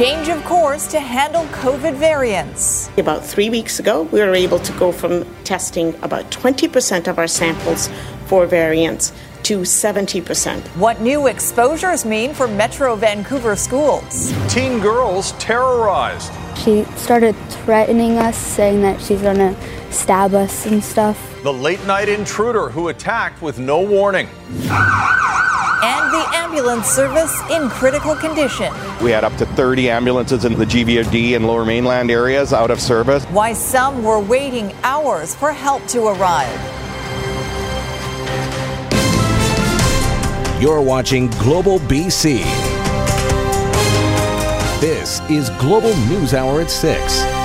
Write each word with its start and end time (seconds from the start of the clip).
change 0.00 0.30
of 0.30 0.42
course 0.46 0.86
to 0.86 0.98
handle 0.98 1.44
COVID 1.48 1.92
variants. 1.92 2.88
About 2.96 3.22
three 3.22 3.50
weeks 3.50 3.80
ago, 3.80 4.04
we 4.04 4.20
were 4.20 4.34
able 4.34 4.58
to 4.58 4.72
go 4.78 4.92
from 4.92 5.26
testing 5.44 5.94
about 6.02 6.24
20% 6.30 7.06
of 7.06 7.18
our 7.18 7.26
samples 7.26 7.90
for 8.24 8.46
variants 8.46 9.12
to 9.42 9.58
70%. 9.58 10.58
What 10.78 11.02
new 11.02 11.26
exposures 11.26 12.06
mean 12.06 12.32
for 12.32 12.48
Metro 12.48 12.96
Vancouver 12.96 13.54
schools. 13.56 14.32
Teen 14.48 14.80
girls 14.80 15.32
terrorized. 15.32 16.32
She 16.56 16.84
started 16.96 17.36
threatening 17.50 18.16
us, 18.16 18.38
saying 18.38 18.80
that 18.80 19.02
she's 19.02 19.20
going 19.20 19.36
to 19.36 19.54
stab 19.90 20.32
us 20.32 20.64
and 20.64 20.82
stuff. 20.82 21.18
The 21.42 21.52
late 21.52 21.84
night 21.86 22.08
intruder 22.08 22.70
who 22.70 22.88
attacked 22.88 23.42
with 23.42 23.58
no 23.58 23.82
warning. 23.82 24.28
And 25.82 26.12
the 26.12 26.24
ambulance 26.36 26.86
service 26.86 27.34
in 27.50 27.68
critical 27.70 28.14
condition. 28.14 28.72
We 29.02 29.10
had 29.10 29.24
up 29.24 29.34
to 29.36 29.46
30 29.46 29.88
ambulances 29.88 30.44
in 30.44 30.58
the 30.58 30.66
GVRD 30.66 31.36
and 31.36 31.46
lower 31.46 31.64
mainland 31.64 32.10
areas 32.10 32.52
out 32.52 32.70
of 32.70 32.80
service. 32.80 33.24
Why 33.26 33.54
some 33.54 34.02
were 34.02 34.20
waiting 34.20 34.72
hours 34.82 35.34
for 35.34 35.52
help 35.52 35.86
to 35.88 36.08
arrive. 36.08 36.80
You're 40.60 40.82
watching 40.82 41.28
Global 41.38 41.78
BC. 41.78 42.42
This 44.80 45.20
is 45.30 45.48
Global 45.58 45.96
News 46.08 46.34
Hour 46.34 46.60
at 46.60 46.70
6. 46.70 47.39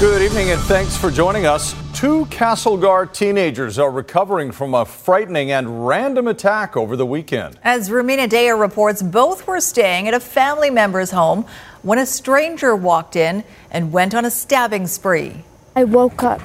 Good 0.00 0.22
evening 0.22 0.50
and 0.50 0.60
thanks 0.60 0.96
for 0.96 1.10
joining 1.10 1.44
us. 1.44 1.74
Two 1.92 2.26
Castlegar 2.26 3.12
teenagers 3.12 3.80
are 3.80 3.90
recovering 3.90 4.52
from 4.52 4.72
a 4.72 4.84
frightening 4.84 5.50
and 5.50 5.88
random 5.88 6.28
attack 6.28 6.76
over 6.76 6.94
the 6.94 7.04
weekend. 7.04 7.58
As 7.64 7.90
Rumina 7.90 8.28
Daya 8.28 8.56
reports, 8.56 9.02
both 9.02 9.48
were 9.48 9.60
staying 9.60 10.06
at 10.06 10.14
a 10.14 10.20
family 10.20 10.70
member's 10.70 11.10
home 11.10 11.46
when 11.82 11.98
a 11.98 12.06
stranger 12.06 12.76
walked 12.76 13.16
in 13.16 13.42
and 13.72 13.90
went 13.90 14.14
on 14.14 14.24
a 14.24 14.30
stabbing 14.30 14.86
spree. 14.86 15.42
I 15.74 15.82
woke 15.82 16.22
up 16.22 16.42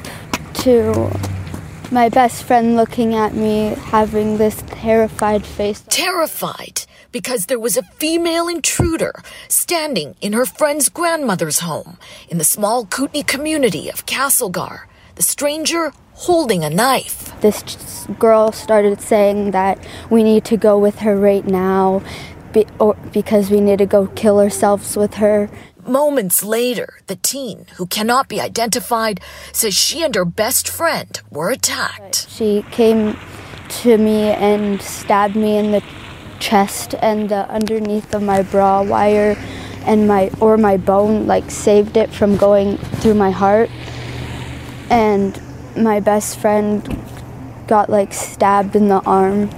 to 0.63 1.11
my 1.91 2.09
best 2.09 2.45
friend 2.45 2.75
looking 2.75 3.13
at 3.13 3.35
me 3.35 3.75
having 3.75 4.39
this 4.39 4.63
terrified 4.65 5.45
face. 5.45 5.83
Terrified 5.89 6.85
because 7.13 7.45
there 7.45 7.59
was 7.59 7.77
a 7.77 7.83
female 7.83 8.49
intruder 8.49 9.13
standing 9.47 10.15
in 10.19 10.33
her 10.33 10.45
friend's 10.45 10.89
grandmother's 10.89 11.59
home 11.59 11.97
in 12.27 12.39
the 12.39 12.43
small 12.43 12.85
Kootenay 12.85 13.23
community 13.23 13.87
of 13.87 14.05
Castlegar. 14.05 14.87
The 15.15 15.23
stranger 15.23 15.93
holding 16.15 16.65
a 16.65 16.69
knife. 16.69 17.39
This 17.39 18.05
girl 18.19 18.51
started 18.51 18.99
saying 18.99 19.51
that 19.51 19.79
we 20.09 20.23
need 20.23 20.43
to 20.45 20.57
go 20.57 20.77
with 20.77 20.99
her 20.99 21.15
right 21.15 21.45
now 21.45 22.01
be, 22.51 22.65
or, 22.79 22.95
because 23.11 23.49
we 23.49 23.61
need 23.61 23.79
to 23.79 23.85
go 23.85 24.07
kill 24.07 24.39
ourselves 24.39 24.95
with 24.95 25.15
her. 25.15 25.49
Moments 25.85 26.43
later, 26.43 26.99
the 27.07 27.17
teen, 27.17 27.65
who 27.75 27.85
cannot 27.85 28.29
be 28.29 28.39
identified, 28.39 29.19
says 29.51 29.75
she 29.75 30.03
and 30.03 30.15
her 30.15 30.25
best 30.25 30.67
friend 30.67 31.19
were 31.29 31.51
attacked. 31.51 32.27
She 32.29 32.63
came 32.71 33.17
to 33.81 33.97
me 33.97 34.29
and 34.29 34.81
stabbed 34.81 35.35
me 35.35 35.57
in 35.57 35.71
the 35.71 35.83
chest 36.43 36.93
and 37.01 37.29
the 37.29 37.49
underneath 37.49 38.13
of 38.13 38.21
my 38.21 38.43
bra 38.43 38.81
wire 38.83 39.37
and 39.85 40.07
my 40.07 40.29
or 40.41 40.57
my 40.57 40.75
bone 40.75 41.25
like 41.25 41.49
saved 41.49 41.95
it 41.95 42.09
from 42.09 42.35
going 42.35 42.77
through 42.99 43.13
my 43.13 43.31
heart. 43.31 43.69
And 44.89 45.41
my 45.77 46.01
best 46.01 46.37
friend 46.37 46.83
got 47.67 47.89
like 47.89 48.13
stabbed 48.13 48.75
in 48.75 48.89
the 48.89 49.01
arm 49.05 49.49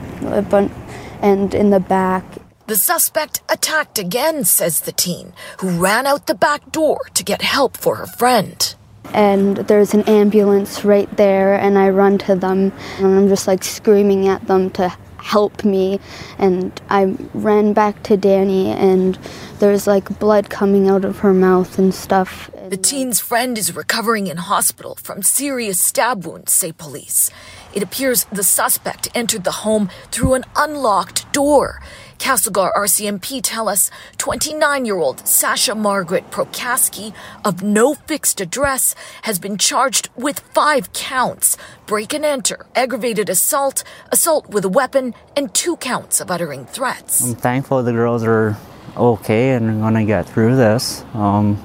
and 1.21 1.53
in 1.55 1.71
the 1.71 1.79
back. 1.79 2.23
The 2.67 2.75
suspect 2.75 3.41
attacked 3.49 3.99
again, 3.99 4.43
says 4.43 4.81
the 4.81 4.91
teen, 4.91 5.33
who 5.59 5.69
ran 5.79 6.07
out 6.07 6.25
the 6.27 6.33
back 6.33 6.71
door 6.71 6.99
to 7.13 7.23
get 7.23 7.41
help 7.41 7.77
for 7.77 7.95
her 7.95 8.07
friend. 8.07 8.75
And 9.13 9.57
there's 9.57 9.93
an 9.93 10.01
ambulance 10.03 10.83
right 10.83 11.09
there, 11.15 11.53
and 11.53 11.77
I 11.77 11.89
run 11.89 12.17
to 12.19 12.35
them, 12.35 12.73
and 12.97 13.05
I'm 13.05 13.27
just 13.27 13.47
like 13.47 13.63
screaming 13.63 14.27
at 14.27 14.47
them 14.47 14.71
to 14.71 14.89
help 15.25 15.65
me. 15.65 15.99
And 16.37 16.79
I 16.89 17.15
ran 17.33 17.73
back 17.73 18.03
to 18.03 18.15
Danny, 18.15 18.69
and 18.69 19.17
there's 19.59 19.87
like 19.87 20.19
blood 20.19 20.49
coming 20.49 20.87
out 20.87 21.03
of 21.03 21.19
her 21.19 21.33
mouth 21.33 21.79
and 21.79 21.93
stuff. 21.93 22.49
The 22.69 22.77
teen's 22.77 23.19
friend 23.19 23.57
is 23.57 23.75
recovering 23.75 24.27
in 24.27 24.37
hospital 24.37 24.95
from 24.95 25.23
serious 25.23 25.79
stab 25.79 26.25
wounds, 26.25 26.51
say 26.51 26.71
police. 26.71 27.31
It 27.73 27.83
appears 27.83 28.25
the 28.31 28.43
suspect 28.43 29.09
entered 29.13 29.43
the 29.43 29.65
home 29.65 29.89
through 30.11 30.35
an 30.35 30.45
unlocked 30.55 31.31
door. 31.33 31.81
Castlegar 32.17 32.73
RCMP 32.73 33.39
tell 33.43 33.67
us 33.69 33.91
29 34.17 34.85
year 34.85 34.97
old 34.97 35.27
Sasha 35.27 35.75
Margaret 35.75 36.31
Prokaski 36.31 37.13
of 37.43 37.61
no 37.61 37.93
fixed 37.93 38.41
address 38.41 38.95
has 39.23 39.39
been 39.39 39.57
charged 39.57 40.09
with 40.15 40.39
five 40.39 40.91
counts 40.93 41.57
break 41.85 42.13
and 42.13 42.25
enter, 42.25 42.65
aggravated 42.75 43.29
assault, 43.29 43.83
assault 44.11 44.49
with 44.49 44.65
a 44.65 44.69
weapon, 44.69 45.13
and 45.35 45.53
two 45.53 45.77
counts 45.77 46.19
of 46.19 46.31
uttering 46.31 46.65
threats. 46.65 47.23
I'm 47.23 47.35
thankful 47.35 47.83
the 47.83 47.91
girls 47.91 48.23
are 48.23 48.57
okay 48.97 49.51
and 49.51 49.95
to 49.95 50.03
get 50.03 50.27
through 50.27 50.55
this. 50.55 51.03
Um, 51.13 51.63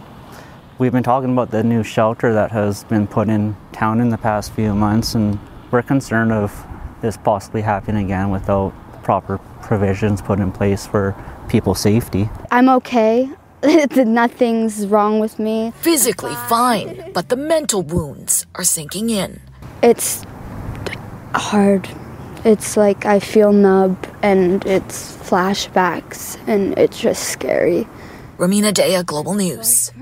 we've 0.79 0.93
been 0.93 1.03
talking 1.03 1.33
about 1.33 1.51
the 1.51 1.63
new 1.63 1.83
shelter 1.83 2.35
that 2.35 2.51
has 2.51 2.85
been 2.85 3.07
put 3.07 3.29
in 3.29 3.57
town 3.73 4.01
in 4.01 4.11
the 4.11 4.19
past 4.19 4.53
few 4.53 4.75
months, 4.75 5.15
and 5.15 5.39
we're 5.71 5.83
concerned 5.83 6.33
of 6.33 6.67
this 7.01 7.17
possibly 7.17 7.63
happening 7.63 8.05
again 8.05 8.31
without 8.31 8.75
proper 9.03 9.39
provisions 9.63 10.23
put 10.23 10.41
in 10.41 10.53
place 10.53 10.87
for 10.87 11.15
people's 11.49 11.81
safety. 11.81 12.31
I'm 12.51 12.69
okay. 12.69 13.31
Nothing's 13.95 14.87
wrong 14.87 15.21
with 15.21 15.39
me. 15.39 15.73
Physically 15.81 16.35
fine, 16.49 17.11
but 17.13 17.29
the 17.29 17.37
mental 17.37 17.83
wounds 17.83 18.47
are 18.55 18.65
sinking 18.65 19.11
in. 19.11 19.41
It's 19.83 20.25
hard. 21.35 21.89
It's 22.45 22.77
like 22.77 23.05
I 23.05 23.21
feel 23.21 23.53
numb 23.53 23.99
and 24.23 24.65
it's 24.65 25.15
flashbacks 25.17 26.39
and 26.49 26.79
it's 26.79 26.99
just 26.99 27.29
scary. 27.29 27.87
Rumina 28.39 28.73
Daya, 28.73 29.05
Global 29.05 29.35
News. 29.35 29.93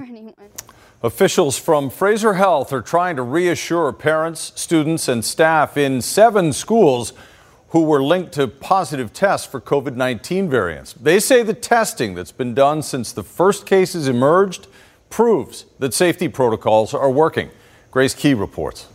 Officials 1.02 1.56
from 1.58 1.90
Fraser 1.90 2.34
Health 2.34 2.72
are 2.72 2.82
trying 2.82 3.16
to 3.16 3.22
reassure 3.22 3.92
parents, 3.92 4.52
students, 4.54 5.08
and 5.08 5.24
staff 5.24 5.76
in 5.76 6.02
seven 6.02 6.52
schools 6.52 7.12
who 7.70 7.82
were 7.82 8.02
linked 8.02 8.32
to 8.32 8.48
positive 8.48 9.12
tests 9.12 9.46
for 9.46 9.60
COVID 9.60 9.94
19 9.94 10.48
variants. 10.48 10.94
They 10.94 11.20
say 11.20 11.42
the 11.42 11.54
testing 11.54 12.14
that's 12.14 12.32
been 12.32 12.54
done 12.54 12.82
since 12.82 13.12
the 13.12 13.22
first 13.22 13.66
cases 13.66 14.08
emerged 14.08 14.66
proves 15.10 15.66
that 15.78 15.94
safety 15.94 16.28
protocols 16.28 16.94
are 16.94 17.10
working. 17.10 17.50
Grace 17.90 18.14
Ke 18.14 18.38
reports. 18.38 18.86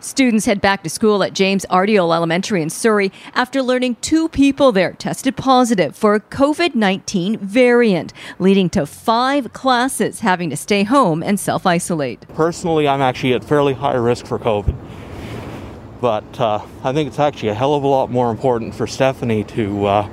Students 0.00 0.44
head 0.44 0.60
back 0.60 0.84
to 0.84 0.90
school 0.90 1.24
at 1.24 1.32
James 1.32 1.66
Ardiel 1.70 2.14
Elementary 2.14 2.62
in 2.62 2.70
Surrey 2.70 3.10
after 3.34 3.62
learning 3.62 3.96
two 4.02 4.28
people 4.28 4.70
there 4.70 4.92
tested 4.92 5.36
positive 5.36 5.96
for 5.96 6.14
a 6.14 6.20
COVID 6.20 6.74
19 6.74 7.38
variant, 7.38 8.12
leading 8.38 8.68
to 8.70 8.86
five 8.86 9.52
classes 9.52 10.20
having 10.20 10.50
to 10.50 10.56
stay 10.56 10.84
home 10.84 11.22
and 11.22 11.40
self 11.40 11.66
isolate. 11.66 12.28
Personally, 12.28 12.86
I'm 12.86 13.00
actually 13.00 13.32
at 13.32 13.42
fairly 13.42 13.72
high 13.72 13.96
risk 13.96 14.26
for 14.26 14.38
COVID. 14.38 14.76
But 16.06 16.40
uh, 16.40 16.64
I 16.84 16.92
think 16.92 17.08
it's 17.08 17.18
actually 17.18 17.48
a 17.48 17.54
hell 17.54 17.74
of 17.74 17.82
a 17.82 17.88
lot 17.88 18.12
more 18.12 18.30
important 18.30 18.76
for 18.76 18.86
Stephanie 18.86 19.42
to 19.42 19.86
uh, 19.86 20.08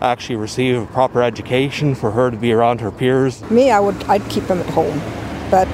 actually 0.00 0.34
receive 0.34 0.82
a 0.82 0.86
proper 0.86 1.22
education, 1.22 1.94
for 1.94 2.10
her 2.10 2.28
to 2.28 2.36
be 2.36 2.52
around 2.52 2.80
her 2.80 2.90
peers. 2.90 3.40
Me, 3.48 3.70
I 3.70 3.78
would, 3.78 4.02
I'd 4.06 4.28
keep 4.28 4.42
them 4.48 4.58
at 4.58 4.66
home, 4.70 5.00
but 5.48 5.68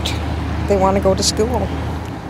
they 0.68 0.76
want 0.76 0.98
to 0.98 1.02
go 1.02 1.14
to 1.14 1.22
school. 1.22 1.66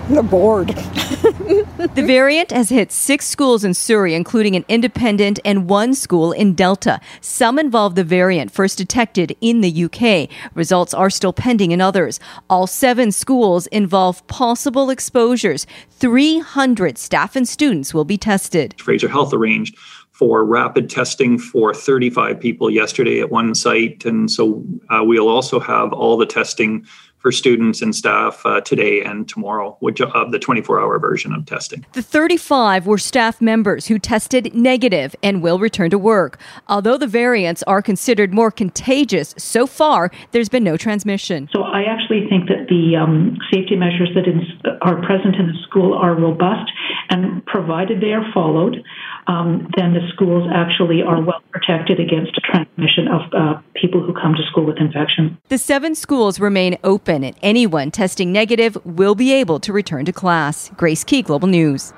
They're 0.10 0.22
bored. 0.22 0.68
the 0.68 1.92
variant 2.06 2.50
has 2.50 2.70
hit 2.70 2.90
six 2.90 3.26
schools 3.26 3.62
in 3.62 3.74
Surrey, 3.74 4.14
including 4.14 4.56
an 4.56 4.64
independent 4.66 5.38
and 5.44 5.68
one 5.68 5.94
school 5.94 6.32
in 6.32 6.54
Delta. 6.54 6.98
Some 7.20 7.58
involve 7.58 7.94
the 7.94 8.04
variant 8.04 8.50
first 8.50 8.78
detected 8.78 9.36
in 9.42 9.60
the 9.60 9.84
UK. 9.84 10.30
Results 10.54 10.94
are 10.94 11.10
still 11.10 11.34
pending 11.34 11.72
in 11.72 11.82
others. 11.82 12.20
All 12.48 12.66
seven 12.66 13.12
schools 13.12 13.66
involve 13.66 14.26
possible 14.28 14.88
exposures. 14.88 15.66
300 15.90 16.96
staff 16.96 17.36
and 17.36 17.46
students 17.46 17.92
will 17.92 18.06
be 18.06 18.16
tested. 18.16 18.74
Fraser 18.80 19.08
Health 19.08 19.34
arranged 19.34 19.76
for 20.18 20.42
rapid 20.42 20.88
testing 20.88 21.38
for 21.38 21.74
35 21.74 22.40
people 22.40 22.70
yesterday 22.70 23.20
at 23.20 23.30
one 23.30 23.54
site. 23.54 24.06
And 24.06 24.30
so 24.30 24.64
uh, 24.88 25.02
we'll 25.04 25.28
also 25.28 25.60
have 25.60 25.92
all 25.92 26.16
the 26.16 26.26
testing 26.26 26.86
for 27.18 27.32
students 27.32 27.82
and 27.82 27.94
staff 27.94 28.44
uh, 28.44 28.60
today 28.60 29.02
and 29.02 29.28
tomorrow, 29.28 29.76
which 29.80 30.00
of 30.00 30.32
the 30.32 30.38
24-hour 30.38 30.98
version 30.98 31.32
of 31.32 31.46
testing. 31.46 31.84
The 31.92 32.02
35 32.02 32.86
were 32.86 32.98
staff 32.98 33.40
members 33.40 33.86
who 33.86 33.98
tested 33.98 34.54
negative 34.54 35.14
and 35.22 35.42
will 35.42 35.58
return 35.58 35.90
to 35.90 35.98
work. 35.98 36.40
Although 36.68 36.96
the 36.96 37.06
variants 37.06 37.62
are 37.64 37.82
considered 37.82 38.32
more 38.32 38.50
contagious, 38.50 39.34
so 39.36 39.66
far 39.66 40.10
there's 40.32 40.48
been 40.48 40.64
no 40.64 40.76
transmission. 40.76 41.48
So 41.52 41.62
I 41.62 41.82
actually 41.82 42.28
think 42.28 42.48
that 42.48 42.66
the 42.68 42.96
um, 42.96 43.36
safety 43.52 43.76
measures 43.76 44.10
that 44.14 44.26
in, 44.26 44.42
are 44.82 45.00
present 45.02 45.36
in 45.36 45.48
the 45.48 45.58
school 45.66 45.94
are 45.94 46.14
robust, 46.14 46.70
and 47.10 47.44
provided 47.46 48.00
they 48.00 48.12
are 48.12 48.24
followed, 48.32 48.84
um, 49.26 49.68
then 49.76 49.92
the 49.92 50.00
schools 50.12 50.48
actually 50.52 51.02
are 51.02 51.20
well 51.20 51.42
protected 51.50 52.00
against 52.00 52.34
transmission 52.44 53.08
of 53.08 53.20
uh, 53.32 53.60
people 53.74 54.02
who 54.02 54.14
come 54.14 54.34
to 54.34 54.42
school 54.50 54.64
with 54.64 54.78
infection. 54.78 55.38
The 55.48 55.58
seven 55.58 55.94
schools 55.94 56.40
remain 56.40 56.78
open, 56.82 57.07
and 57.08 57.34
anyone 57.42 57.90
testing 57.90 58.32
negative 58.32 58.76
will 58.84 59.14
be 59.14 59.32
able 59.32 59.60
to 59.60 59.72
return 59.72 60.04
to 60.04 60.12
class. 60.12 60.70
Grace 60.76 61.04
Ke, 61.04 61.24
Global 61.24 61.48
News. 61.48 61.92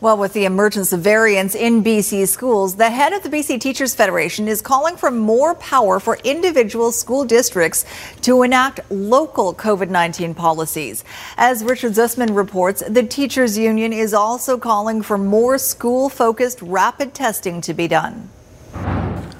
Well, 0.00 0.16
with 0.16 0.32
the 0.32 0.46
emergence 0.46 0.94
of 0.94 1.00
variants 1.00 1.54
in 1.54 1.84
BC 1.84 2.26
schools, 2.26 2.76
the 2.76 2.88
head 2.88 3.12
of 3.12 3.22
the 3.22 3.28
BC 3.28 3.60
Teachers 3.60 3.94
Federation 3.94 4.48
is 4.48 4.62
calling 4.62 4.96
for 4.96 5.10
more 5.10 5.54
power 5.56 6.00
for 6.00 6.16
individual 6.24 6.90
school 6.90 7.26
districts 7.26 7.84
to 8.22 8.42
enact 8.42 8.80
local 8.90 9.52
COVID 9.52 9.90
19 9.90 10.32
policies. 10.32 11.04
As 11.36 11.62
Richard 11.62 11.92
Zussman 11.92 12.34
reports, 12.34 12.82
the 12.88 13.02
Teachers 13.02 13.58
Union 13.58 13.92
is 13.92 14.14
also 14.14 14.56
calling 14.56 15.02
for 15.02 15.18
more 15.18 15.58
school 15.58 16.08
focused 16.08 16.62
rapid 16.62 17.12
testing 17.12 17.60
to 17.60 17.74
be 17.74 17.86
done. 17.86 18.30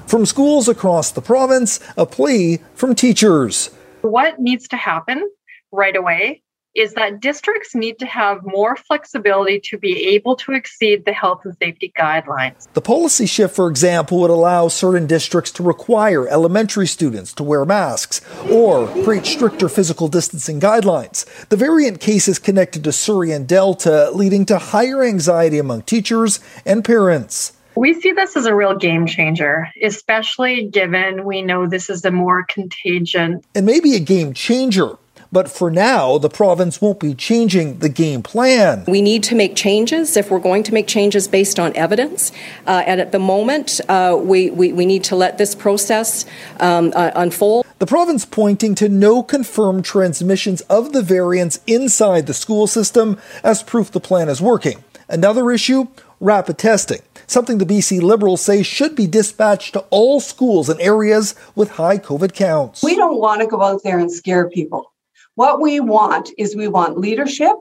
From 0.05 0.27
schools 0.27 0.67
across 0.67 1.11
the 1.11 1.23
province, 1.23 1.79
a 1.97 2.05
plea 2.05 2.59
from 2.75 2.93
teachers. 2.93 3.71
What 4.01 4.39
needs 4.39 4.67
to 4.69 4.77
happen 4.77 5.29
right 5.71 5.95
away 5.95 6.41
is 6.73 6.93
that 6.93 7.19
districts 7.19 7.75
need 7.75 7.99
to 7.99 8.05
have 8.05 8.39
more 8.43 8.75
flexibility 8.75 9.59
to 9.59 9.77
be 9.77 10.07
able 10.07 10.35
to 10.37 10.53
exceed 10.53 11.03
the 11.05 11.11
health 11.11 11.41
and 11.43 11.55
safety 11.61 11.91
guidelines. 11.99 12.71
The 12.73 12.81
policy 12.81 13.25
shift, 13.25 13.55
for 13.55 13.69
example, 13.69 14.21
would 14.21 14.29
allow 14.29 14.69
certain 14.69 15.05
districts 15.05 15.51
to 15.53 15.63
require 15.63 16.27
elementary 16.29 16.87
students 16.87 17.33
to 17.33 17.43
wear 17.43 17.65
masks 17.65 18.21
or 18.49 18.87
create 19.03 19.25
stricter 19.25 19.67
physical 19.67 20.07
distancing 20.07 20.61
guidelines. 20.61 21.25
The 21.49 21.57
variant 21.57 21.99
cases 21.99 22.39
connected 22.39 22.85
to 22.85 22.93
Surrey 22.93 23.31
and 23.33 23.47
Delta, 23.47 24.09
leading 24.11 24.45
to 24.45 24.57
higher 24.57 25.03
anxiety 25.03 25.57
among 25.57 25.81
teachers 25.81 26.39
and 26.65 26.85
parents. 26.85 27.51
We 27.75 27.99
see 27.99 28.11
this 28.11 28.35
as 28.35 28.45
a 28.45 28.55
real 28.55 28.75
game 28.75 29.07
changer, 29.07 29.69
especially 29.81 30.67
given 30.67 31.25
we 31.25 31.41
know 31.41 31.67
this 31.67 31.89
is 31.89 32.03
a 32.05 32.11
more 32.11 32.43
contagion. 32.43 33.41
And 33.55 33.65
maybe 33.65 33.95
a 33.95 33.99
game 33.99 34.33
changer 34.33 34.97
but 35.33 35.49
for 35.49 35.71
now, 35.71 36.17
the 36.17 36.29
province 36.29 36.81
won't 36.81 36.99
be 36.99 37.15
changing 37.15 37.79
the 37.79 37.87
game 37.87 38.21
plan. 38.21 38.83
We 38.87 39.01
need 39.01 39.23
to 39.23 39.35
make 39.35 39.55
changes 39.55 40.17
if 40.17 40.29
we're 40.29 40.39
going 40.39 40.63
to 40.63 40.73
make 40.73 40.87
changes 40.87 41.27
based 41.29 41.57
on 41.57 41.73
evidence. 41.75 42.33
Uh, 42.67 42.83
and 42.85 42.99
at 42.99 43.13
the 43.13 43.19
moment, 43.19 43.79
uh, 43.87 44.19
we, 44.21 44.49
we, 44.49 44.73
we, 44.73 44.85
need 44.85 45.05
to 45.05 45.15
let 45.15 45.37
this 45.37 45.55
process 45.55 46.25
um, 46.59 46.91
uh, 46.93 47.11
unfold. 47.15 47.65
The 47.79 47.85
province 47.85 48.25
pointing 48.25 48.75
to 48.75 48.89
no 48.89 49.23
confirmed 49.23 49.85
transmissions 49.85 50.61
of 50.61 50.91
the 50.91 51.01
variants 51.01 51.61
inside 51.65 52.27
the 52.27 52.33
school 52.33 52.67
system 52.67 53.17
as 53.41 53.63
proof 53.63 53.89
the 53.89 54.01
plan 54.01 54.27
is 54.27 54.41
working. 54.41 54.83
Another 55.07 55.49
issue 55.49 55.87
rapid 56.21 56.57
testing, 56.57 57.01
something 57.31 57.57
the 57.57 57.65
BC 57.65 58.01
Liberals 58.01 58.41
say 58.41 58.61
should 58.61 58.95
be 58.95 59.07
dispatched 59.07 59.73
to 59.73 59.79
all 59.89 60.19
schools 60.19 60.69
in 60.69 60.79
areas 60.81 61.33
with 61.55 61.71
high 61.71 61.97
COVID 61.97 62.33
counts. 62.33 62.83
We 62.83 62.95
don't 62.95 63.19
want 63.19 63.41
to 63.41 63.47
go 63.47 63.61
out 63.61 63.81
there 63.83 63.99
and 63.99 64.11
scare 64.11 64.49
people. 64.49 64.91
What 65.35 65.61
we 65.61 65.79
want 65.79 66.29
is 66.37 66.55
we 66.55 66.67
want 66.67 66.97
leadership. 66.97 67.53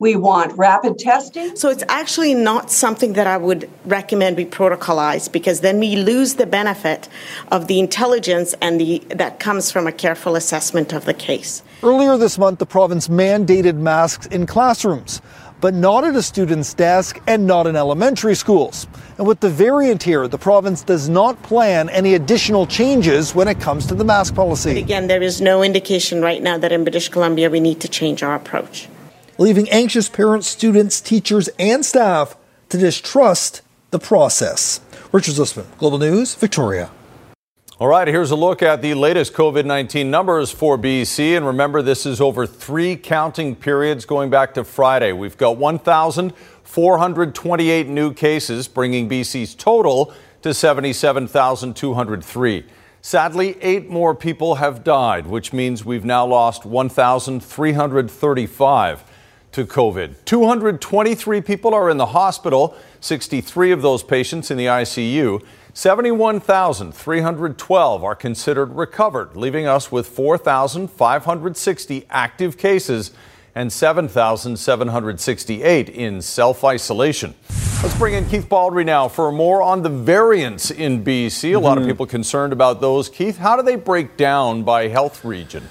We 0.00 0.16
want 0.16 0.58
rapid 0.58 0.98
testing. 0.98 1.54
So 1.54 1.68
it's 1.70 1.84
actually 1.88 2.34
not 2.34 2.68
something 2.68 3.12
that 3.12 3.28
I 3.28 3.36
would 3.36 3.70
recommend 3.84 4.36
we 4.36 4.44
protocolized 4.44 5.30
because 5.30 5.60
then 5.60 5.78
we 5.78 5.94
lose 5.94 6.34
the 6.34 6.46
benefit 6.46 7.08
of 7.52 7.68
the 7.68 7.78
intelligence 7.78 8.56
and 8.60 8.80
the 8.80 8.98
that 9.10 9.38
comes 9.38 9.70
from 9.70 9.86
a 9.86 9.92
careful 9.92 10.34
assessment 10.34 10.92
of 10.92 11.04
the 11.04 11.14
case. 11.14 11.62
Earlier 11.84 12.16
this 12.16 12.38
month, 12.38 12.58
the 12.58 12.66
province 12.66 13.06
mandated 13.06 13.76
masks 13.76 14.26
in 14.26 14.46
classrooms 14.46 15.22
but 15.64 15.72
not 15.72 16.04
at 16.04 16.14
a 16.14 16.20
student's 16.20 16.74
desk 16.74 17.18
and 17.26 17.46
not 17.46 17.66
in 17.66 17.74
elementary 17.74 18.34
schools. 18.34 18.86
And 19.16 19.26
with 19.26 19.40
the 19.40 19.48
variant 19.48 20.02
here, 20.02 20.28
the 20.28 20.36
province 20.36 20.82
does 20.82 21.08
not 21.08 21.42
plan 21.42 21.88
any 21.88 22.12
additional 22.12 22.66
changes 22.66 23.34
when 23.34 23.48
it 23.48 23.60
comes 23.60 23.86
to 23.86 23.94
the 23.94 24.04
mask 24.04 24.34
policy. 24.34 24.74
But 24.74 24.82
again, 24.82 25.06
there 25.06 25.22
is 25.22 25.40
no 25.40 25.62
indication 25.62 26.20
right 26.20 26.42
now 26.42 26.58
that 26.58 26.70
in 26.70 26.84
British 26.84 27.08
Columbia 27.08 27.48
we 27.48 27.60
need 27.60 27.80
to 27.80 27.88
change 27.88 28.22
our 28.22 28.34
approach. 28.34 28.90
Leaving 29.38 29.66
anxious 29.70 30.06
parents, 30.06 30.48
students, 30.48 31.00
teachers, 31.00 31.48
and 31.58 31.82
staff 31.82 32.36
to 32.68 32.76
distrust 32.76 33.62
the 33.90 33.98
process. 33.98 34.82
Richard 35.12 35.36
Zussman, 35.36 35.64
Global 35.78 35.96
News, 35.96 36.34
Victoria. 36.34 36.90
All 37.80 37.88
right, 37.88 38.06
here's 38.06 38.30
a 38.30 38.36
look 38.36 38.62
at 38.62 38.82
the 38.82 38.94
latest 38.94 39.32
COVID 39.32 39.64
19 39.64 40.08
numbers 40.08 40.52
for 40.52 40.78
BC. 40.78 41.36
And 41.36 41.44
remember, 41.44 41.82
this 41.82 42.06
is 42.06 42.20
over 42.20 42.46
three 42.46 42.94
counting 42.94 43.56
periods 43.56 44.04
going 44.04 44.30
back 44.30 44.54
to 44.54 44.62
Friday. 44.62 45.10
We've 45.10 45.36
got 45.36 45.56
1,428 45.56 47.88
new 47.88 48.14
cases, 48.14 48.68
bringing 48.68 49.08
BC's 49.08 49.56
total 49.56 50.14
to 50.42 50.54
77,203. 50.54 52.64
Sadly, 53.02 53.56
eight 53.60 53.90
more 53.90 54.14
people 54.14 54.54
have 54.54 54.84
died, 54.84 55.26
which 55.26 55.52
means 55.52 55.84
we've 55.84 56.04
now 56.04 56.24
lost 56.24 56.64
1,335 56.64 59.04
to 59.50 59.66
COVID. 59.66 60.14
223 60.24 61.40
people 61.40 61.74
are 61.74 61.90
in 61.90 61.96
the 61.96 62.06
hospital, 62.06 62.76
63 63.00 63.72
of 63.72 63.82
those 63.82 64.04
patients 64.04 64.52
in 64.52 64.58
the 64.58 64.66
ICU. 64.66 65.42
71,312 65.74 68.04
are 68.04 68.14
considered 68.14 68.76
recovered, 68.76 69.36
leaving 69.36 69.66
us 69.66 69.90
with 69.90 70.06
4,560 70.06 72.06
active 72.08 72.56
cases 72.56 73.10
and 73.56 73.72
7,768 73.72 75.88
in 75.88 76.22
self 76.22 76.62
isolation. 76.62 77.34
Let's 77.82 77.98
bring 77.98 78.14
in 78.14 78.24
Keith 78.26 78.48
Baldry 78.48 78.84
now 78.84 79.08
for 79.08 79.32
more 79.32 79.62
on 79.62 79.82
the 79.82 79.90
variants 79.90 80.70
in 80.70 81.04
BC. 81.04 81.56
A 81.56 81.58
lot 81.58 81.76
mm-hmm. 81.76 81.82
of 81.82 81.88
people 81.88 82.06
concerned 82.06 82.52
about 82.52 82.80
those. 82.80 83.08
Keith, 83.08 83.38
how 83.38 83.56
do 83.56 83.64
they 83.64 83.74
break 83.74 84.16
down 84.16 84.62
by 84.62 84.86
health 84.86 85.24
region? 85.24 85.64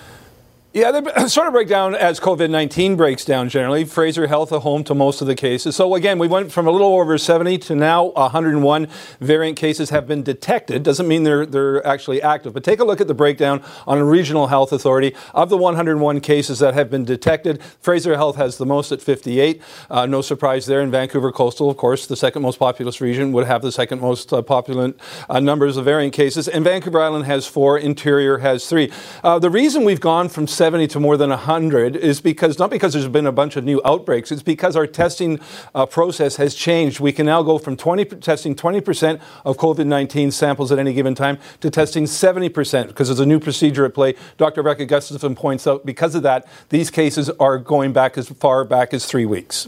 Yeah, 0.73 0.89
they 0.89 1.27
sort 1.27 1.45
of 1.45 1.53
break 1.53 1.67
down 1.67 1.93
as 1.93 2.19
COVID 2.19 2.49
19 2.49 2.95
breaks 2.95 3.23
down 3.23 3.47
generally. 3.47 3.85
Fraser 3.85 4.25
Health, 4.25 4.51
a 4.51 4.61
home 4.61 4.83
to 4.85 4.95
most 4.95 5.21
of 5.21 5.27
the 5.27 5.35
cases. 5.35 5.75
So, 5.75 5.93
again, 5.93 6.17
we 6.17 6.27
went 6.27 6.51
from 6.51 6.65
a 6.65 6.71
little 6.71 6.95
over 6.95 7.15
70 7.15 7.59
to 7.59 7.75
now 7.75 8.05
101 8.05 8.87
variant 9.19 9.55
cases 9.55 9.91
have 9.91 10.07
been 10.07 10.23
detected. 10.23 10.81
Doesn't 10.81 11.07
mean 11.07 11.25
they're, 11.25 11.45
they're 11.45 11.85
actually 11.85 12.23
active. 12.23 12.53
But 12.53 12.63
take 12.63 12.79
a 12.79 12.83
look 12.83 12.99
at 12.99 13.07
the 13.07 13.13
breakdown 13.13 13.61
on 13.85 13.99
a 13.99 14.03
regional 14.03 14.47
health 14.47 14.71
authority. 14.71 15.15
Of 15.35 15.49
the 15.49 15.57
101 15.57 16.21
cases 16.21 16.57
that 16.57 16.73
have 16.73 16.89
been 16.89 17.05
detected, 17.05 17.61
Fraser 17.79 18.15
Health 18.15 18.37
has 18.37 18.57
the 18.57 18.65
most 18.65 18.91
at 18.91 18.99
58. 18.99 19.61
Uh, 19.91 20.07
no 20.07 20.23
surprise 20.23 20.65
there. 20.65 20.81
In 20.81 20.89
Vancouver 20.89 21.31
Coastal, 21.31 21.69
of 21.69 21.77
course, 21.77 22.07
the 22.07 22.15
second 22.15 22.41
most 22.41 22.57
populous 22.57 22.99
region 22.99 23.31
would 23.31 23.45
have 23.45 23.61
the 23.61 23.71
second 23.71 24.01
most 24.01 24.33
uh, 24.33 24.41
populous 24.41 24.93
uh, 25.29 25.39
numbers 25.39 25.77
of 25.77 25.85
variant 25.85 26.13
cases. 26.13 26.47
And 26.47 26.63
Vancouver 26.63 26.99
Island 26.99 27.25
has 27.25 27.45
four, 27.45 27.77
Interior 27.77 28.39
has 28.39 28.67
three. 28.67 28.91
Uh, 29.23 29.37
the 29.37 29.51
reason 29.51 29.85
we've 29.85 30.01
gone 30.01 30.29
from 30.29 30.47
70 30.63 30.87
to 30.87 30.99
more 31.01 31.17
than 31.17 31.29
100 31.29 31.97
is 31.97 32.21
because, 32.21 32.57
not 32.57 32.69
because 32.69 32.93
there's 32.93 33.09
been 33.09 33.27
a 33.27 33.33
bunch 33.33 33.57
of 33.57 33.65
new 33.65 33.81
outbreaks, 33.83 34.31
it's 34.31 34.41
because 34.41 34.77
our 34.77 34.87
testing 34.87 35.41
uh, 35.75 35.85
process 35.85 36.37
has 36.37 36.55
changed. 36.55 37.01
We 37.01 37.11
can 37.11 37.25
now 37.25 37.43
go 37.43 37.57
from 37.57 37.75
20, 37.75 38.05
testing 38.21 38.55
20% 38.55 39.19
of 39.43 39.57
COVID 39.57 39.85
19 39.85 40.31
samples 40.31 40.71
at 40.71 40.79
any 40.79 40.93
given 40.93 41.15
time 41.15 41.37
to 41.59 41.69
testing 41.69 42.05
70% 42.05 42.87
because 42.87 43.09
there's 43.09 43.19
a 43.19 43.25
new 43.25 43.41
procedure 43.41 43.83
at 43.83 43.93
play. 43.93 44.15
Dr. 44.37 44.61
Reka 44.61 44.85
Gustafson 44.85 45.35
points 45.35 45.67
out 45.67 45.85
because 45.85 46.15
of 46.15 46.23
that, 46.23 46.47
these 46.69 46.89
cases 46.89 47.29
are 47.31 47.57
going 47.57 47.91
back 47.91 48.17
as 48.17 48.29
far 48.29 48.63
back 48.63 48.93
as 48.93 49.05
three 49.05 49.25
weeks. 49.25 49.67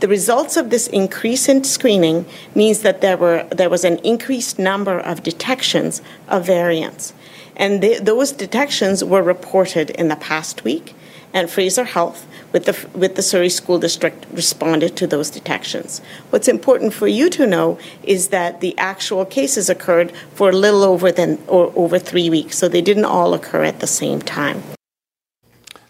The 0.00 0.08
results 0.08 0.58
of 0.58 0.68
this 0.68 0.88
increase 0.88 1.48
in 1.48 1.64
screening 1.64 2.26
means 2.54 2.80
that 2.80 3.00
there 3.00 3.16
were 3.16 3.48
there 3.50 3.70
was 3.70 3.84
an 3.84 3.96
increased 4.04 4.58
number 4.58 4.98
of 4.98 5.22
detections 5.22 6.02
of 6.28 6.44
variants. 6.44 7.14
And 7.56 7.82
those 7.82 8.32
detections 8.32 9.04
were 9.04 9.22
reported 9.22 9.90
in 9.90 10.08
the 10.08 10.16
past 10.16 10.64
week, 10.64 10.94
and 11.32 11.50
Fraser 11.50 11.84
Health 11.84 12.26
with 12.52 12.64
the, 12.64 12.98
with 12.98 13.14
the 13.14 13.22
Surrey 13.22 13.48
School 13.48 13.78
District 13.78 14.26
responded 14.32 14.96
to 14.96 15.06
those 15.06 15.30
detections. 15.30 16.00
What's 16.30 16.48
important 16.48 16.92
for 16.94 17.06
you 17.06 17.30
to 17.30 17.46
know 17.46 17.78
is 18.02 18.28
that 18.28 18.60
the 18.60 18.76
actual 18.78 19.24
cases 19.24 19.68
occurred 19.68 20.12
for 20.34 20.50
a 20.50 20.52
little 20.52 20.82
over 20.82 21.12
than 21.12 21.38
or 21.46 21.72
over 21.76 21.98
three 21.98 22.30
weeks, 22.30 22.58
so 22.58 22.68
they 22.68 22.82
didn't 22.82 23.04
all 23.04 23.34
occur 23.34 23.62
at 23.62 23.80
the 23.80 23.86
same 23.86 24.20
time. 24.20 24.62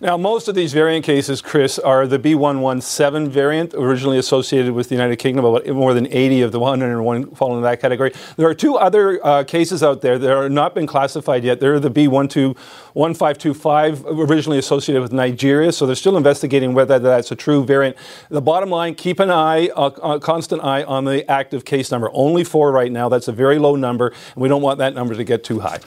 Now, 0.02 0.16
most 0.16 0.48
of 0.48 0.54
these 0.54 0.72
variant 0.72 1.04
cases, 1.04 1.42
Chris, 1.42 1.78
are 1.78 2.06
the 2.06 2.18
B117 2.18 3.28
variant, 3.28 3.74
originally 3.74 4.16
associated 4.16 4.72
with 4.72 4.88
the 4.88 4.94
United 4.94 5.16
Kingdom. 5.16 5.44
About 5.44 5.66
more 5.66 5.92
than 5.92 6.06
80 6.06 6.40
of 6.40 6.52
the 6.52 6.58
101 6.58 7.32
fall 7.32 7.50
into 7.50 7.60
that 7.64 7.82
category. 7.82 8.14
There 8.38 8.48
are 8.48 8.54
two 8.54 8.76
other 8.76 9.22
uh, 9.22 9.44
cases 9.44 9.82
out 9.82 10.00
there 10.00 10.18
that 10.18 10.30
are 10.30 10.48
not 10.48 10.74
been 10.74 10.86
classified 10.86 11.44
yet. 11.44 11.60
They're 11.60 11.78
the 11.78 11.90
B121525, 11.90 14.30
originally 14.30 14.56
associated 14.56 15.02
with 15.02 15.12
Nigeria. 15.12 15.70
So 15.70 15.84
they're 15.84 15.94
still 15.94 16.16
investigating 16.16 16.72
whether 16.72 16.98
that's 16.98 17.30
a 17.30 17.36
true 17.36 17.62
variant. 17.62 17.94
The 18.30 18.40
bottom 18.40 18.70
line: 18.70 18.94
keep 18.94 19.20
an 19.20 19.30
eye, 19.30 19.68
a, 19.76 19.82
a 19.82 20.18
constant 20.18 20.64
eye 20.64 20.82
on 20.82 21.04
the 21.04 21.30
active 21.30 21.66
case 21.66 21.90
number. 21.90 22.08
Only 22.14 22.42
four 22.42 22.72
right 22.72 22.90
now. 22.90 23.10
That's 23.10 23.28
a 23.28 23.32
very 23.32 23.58
low 23.58 23.76
number, 23.76 24.06
and 24.06 24.36
we 24.36 24.48
don't 24.48 24.62
want 24.62 24.78
that 24.78 24.94
number 24.94 25.14
to 25.14 25.24
get 25.24 25.44
too 25.44 25.60
high. 25.60 25.80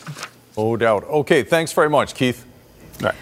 No 0.56 0.78
doubt. 0.78 1.04
Okay, 1.06 1.42
thanks 1.42 1.74
very 1.74 1.90
much, 1.90 2.14
Keith. 2.14 2.46
All 3.02 3.08
right. 3.08 3.16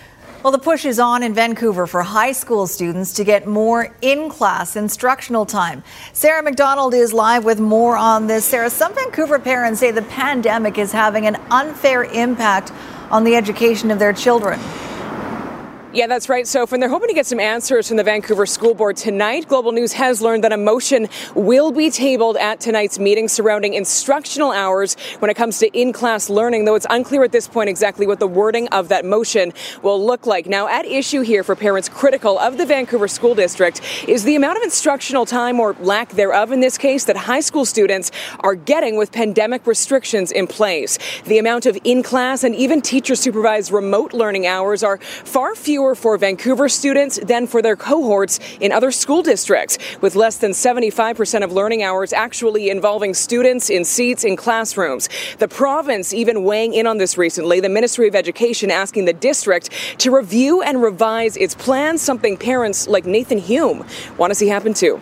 Well, 0.44 0.52
the 0.52 0.58
push 0.58 0.86
is 0.86 1.00
on 1.00 1.22
in 1.22 1.36
Vancouver 1.36 1.86
for 1.86 2.02
high 2.02 2.32
school 2.32 2.66
students 2.66 3.14
to 3.14 3.24
get 3.24 3.46
more 3.46 3.96
in 4.02 4.28
class 4.28 4.76
instructional 4.76 5.46
time. 5.46 5.84
Sarah 6.14 6.42
McDonald 6.42 6.96
is 6.96 7.14
live 7.14 7.46
with 7.46 7.60
more 7.60 7.96
on 7.96 8.26
this. 8.26 8.44
Sarah, 8.44 8.72
some 8.72 8.92
Vancouver 8.96 9.38
parents 9.38 9.80
say 9.80 9.92
the 9.92 10.02
pandemic 10.02 10.80
is 10.80 10.92
having 10.92 11.28
an 11.28 11.36
unfair 11.52 12.06
impact 12.06 12.72
on 13.12 13.24
the 13.24 13.36
education 13.36 13.92
of 13.92 14.00
their 14.00 14.14
children. 14.14 14.60
Yeah, 15.94 16.08
that's 16.08 16.30
right, 16.30 16.48
Soph. 16.48 16.72
And 16.72 16.82
they're 16.82 16.90
hoping 16.90 17.10
to 17.10 17.14
get 17.14 17.26
some 17.26 17.42
answers 17.42 17.90
from 17.90 17.98
the 17.98 18.04
Vancouver 18.06 18.46
School 18.46 18.74
Board 18.74 18.96
tonight. 18.96 19.50
Global 19.50 19.74
News 19.74 19.92
has 19.92 20.22
learned 20.22 20.42
that 20.46 20.54
a 20.54 20.58
motion 20.58 21.10
will 21.36 21.74
be 21.74 21.92
tabled 21.92 22.38
at 22.38 22.62
tonight's 22.62 22.98
meeting 22.98 23.28
surrounding 23.28 23.74
instructional 23.74 24.54
hours 24.54 24.96
when 25.20 25.30
it 25.30 25.34
comes 25.34 25.60
to 25.60 25.68
in 25.78 25.92
class 25.92 26.30
learning, 26.30 26.64
though 26.64 26.76
it's 26.76 26.86
unclear 26.90 27.26
at 27.26 27.34
this 27.34 27.46
point 27.46 27.68
exactly 27.68 28.08
what 28.08 28.22
the 28.22 28.28
wording 28.28 28.70
of 28.70 28.88
that 28.88 29.04
motion 29.04 29.52
will 29.84 30.02
look 30.02 30.26
like. 30.26 30.46
Now, 30.46 30.70
at 30.70 30.86
issue 30.86 31.24
here 31.24 31.44
for 31.44 31.58
parents 31.58 31.90
critical 31.90 32.40
of 32.40 32.58
the 32.58 32.66
Vancouver 32.66 33.10
School 33.10 33.36
District 33.36 33.82
is 34.08 34.24
the 34.24 34.38
amount 34.38 34.60
of 34.60 34.64
instructional 34.64 35.26
time 35.26 35.60
or 35.60 35.74
lack 35.82 36.12
thereof 36.12 36.54
in 36.54 36.62
this 36.62 36.78
case 36.78 37.04
that 37.04 37.18
high 37.18 37.42
school 37.42 37.66
students 37.66 38.12
are 38.40 38.56
getting 38.56 38.96
with 38.96 39.12
pandemic 39.12 39.68
restrictions 39.68 40.32
in 40.32 40.48
place. 40.48 40.98
The 41.26 41.38
amount 41.38 41.66
of 41.66 41.78
in 41.84 42.02
class 42.02 42.46
and 42.46 42.56
even 42.56 42.82
teacher 42.82 43.16
supervised 43.16 43.74
remote 43.74 44.14
learning 44.14 44.48
hours 44.48 44.84
are 44.84 44.98
far 44.98 45.54
fewer 45.54 45.81
fewer 45.82 45.96
for 45.96 46.16
Vancouver 46.16 46.70
students 46.70 47.18
than 47.24 47.48
for 47.48 47.60
their 47.60 47.76
cohorts 47.76 48.40
in 48.60 48.72
other 48.72 48.92
school 48.92 49.24
districts, 49.24 49.80
with 50.00 50.16
less 50.16 50.38
than 50.38 50.52
75% 50.52 51.44
of 51.44 51.52
learning 51.52 51.82
hours 51.82 52.14
actually 52.14 52.70
involving 52.70 53.16
students 53.16 53.68
in 53.68 53.84
seats 53.84 54.24
in 54.24 54.36
classrooms. 54.36 55.10
The 55.40 55.48
province 55.48 56.14
even 56.14 56.44
weighing 56.44 56.76
in 56.76 56.86
on 56.86 57.00
this 57.00 57.18
recently, 57.18 57.62
the 57.62 57.70
Ministry 57.70 58.08
of 58.08 58.14
Education 58.14 58.70
asking 58.70 59.06
the 59.06 59.14
district 59.14 59.72
to 59.98 60.12
review 60.12 60.62
and 60.62 60.84
revise 60.84 61.36
its 61.36 61.56
plans, 61.56 62.00
something 62.00 62.38
parents 62.38 62.88
like 62.88 63.08
Nathan 63.08 63.40
Hume 63.40 63.84
want 64.20 64.30
to 64.30 64.36
see 64.36 64.50
happen 64.50 64.76
too. 64.76 65.02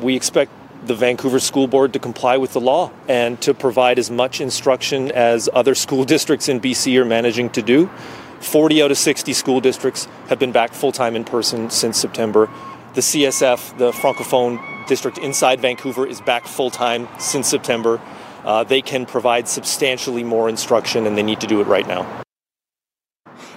We 0.00 0.14
expect 0.14 0.52
the 0.86 0.94
Vancouver 0.94 1.40
School 1.40 1.66
Board 1.66 1.92
to 1.94 1.98
comply 1.98 2.36
with 2.36 2.52
the 2.52 2.60
law 2.60 2.92
and 3.08 3.40
to 3.40 3.52
provide 3.52 3.98
as 3.98 4.08
much 4.08 4.40
instruction 4.40 5.10
as 5.10 5.48
other 5.52 5.74
school 5.74 6.04
districts 6.14 6.48
in 6.48 6.60
BC 6.60 6.96
are 6.96 7.04
managing 7.04 7.50
to 7.50 7.62
do. 7.62 7.90
40 8.40 8.82
out 8.82 8.90
of 8.90 8.98
60 8.98 9.32
school 9.32 9.60
districts 9.60 10.06
have 10.28 10.38
been 10.38 10.52
back 10.52 10.72
full 10.72 10.92
time 10.92 11.16
in 11.16 11.24
person 11.24 11.70
since 11.70 11.98
September. 11.98 12.48
The 12.94 13.00
CSF, 13.00 13.76
the 13.78 13.92
Francophone 13.92 14.86
district 14.86 15.18
inside 15.18 15.60
Vancouver, 15.60 16.06
is 16.06 16.20
back 16.20 16.46
full 16.46 16.70
time 16.70 17.08
since 17.18 17.48
September. 17.48 18.00
Uh, 18.44 18.64
they 18.64 18.80
can 18.80 19.06
provide 19.06 19.48
substantially 19.48 20.22
more 20.22 20.48
instruction, 20.48 21.06
and 21.06 21.18
they 21.18 21.22
need 21.22 21.40
to 21.40 21.46
do 21.46 21.60
it 21.60 21.66
right 21.66 21.86
now. 21.86 22.22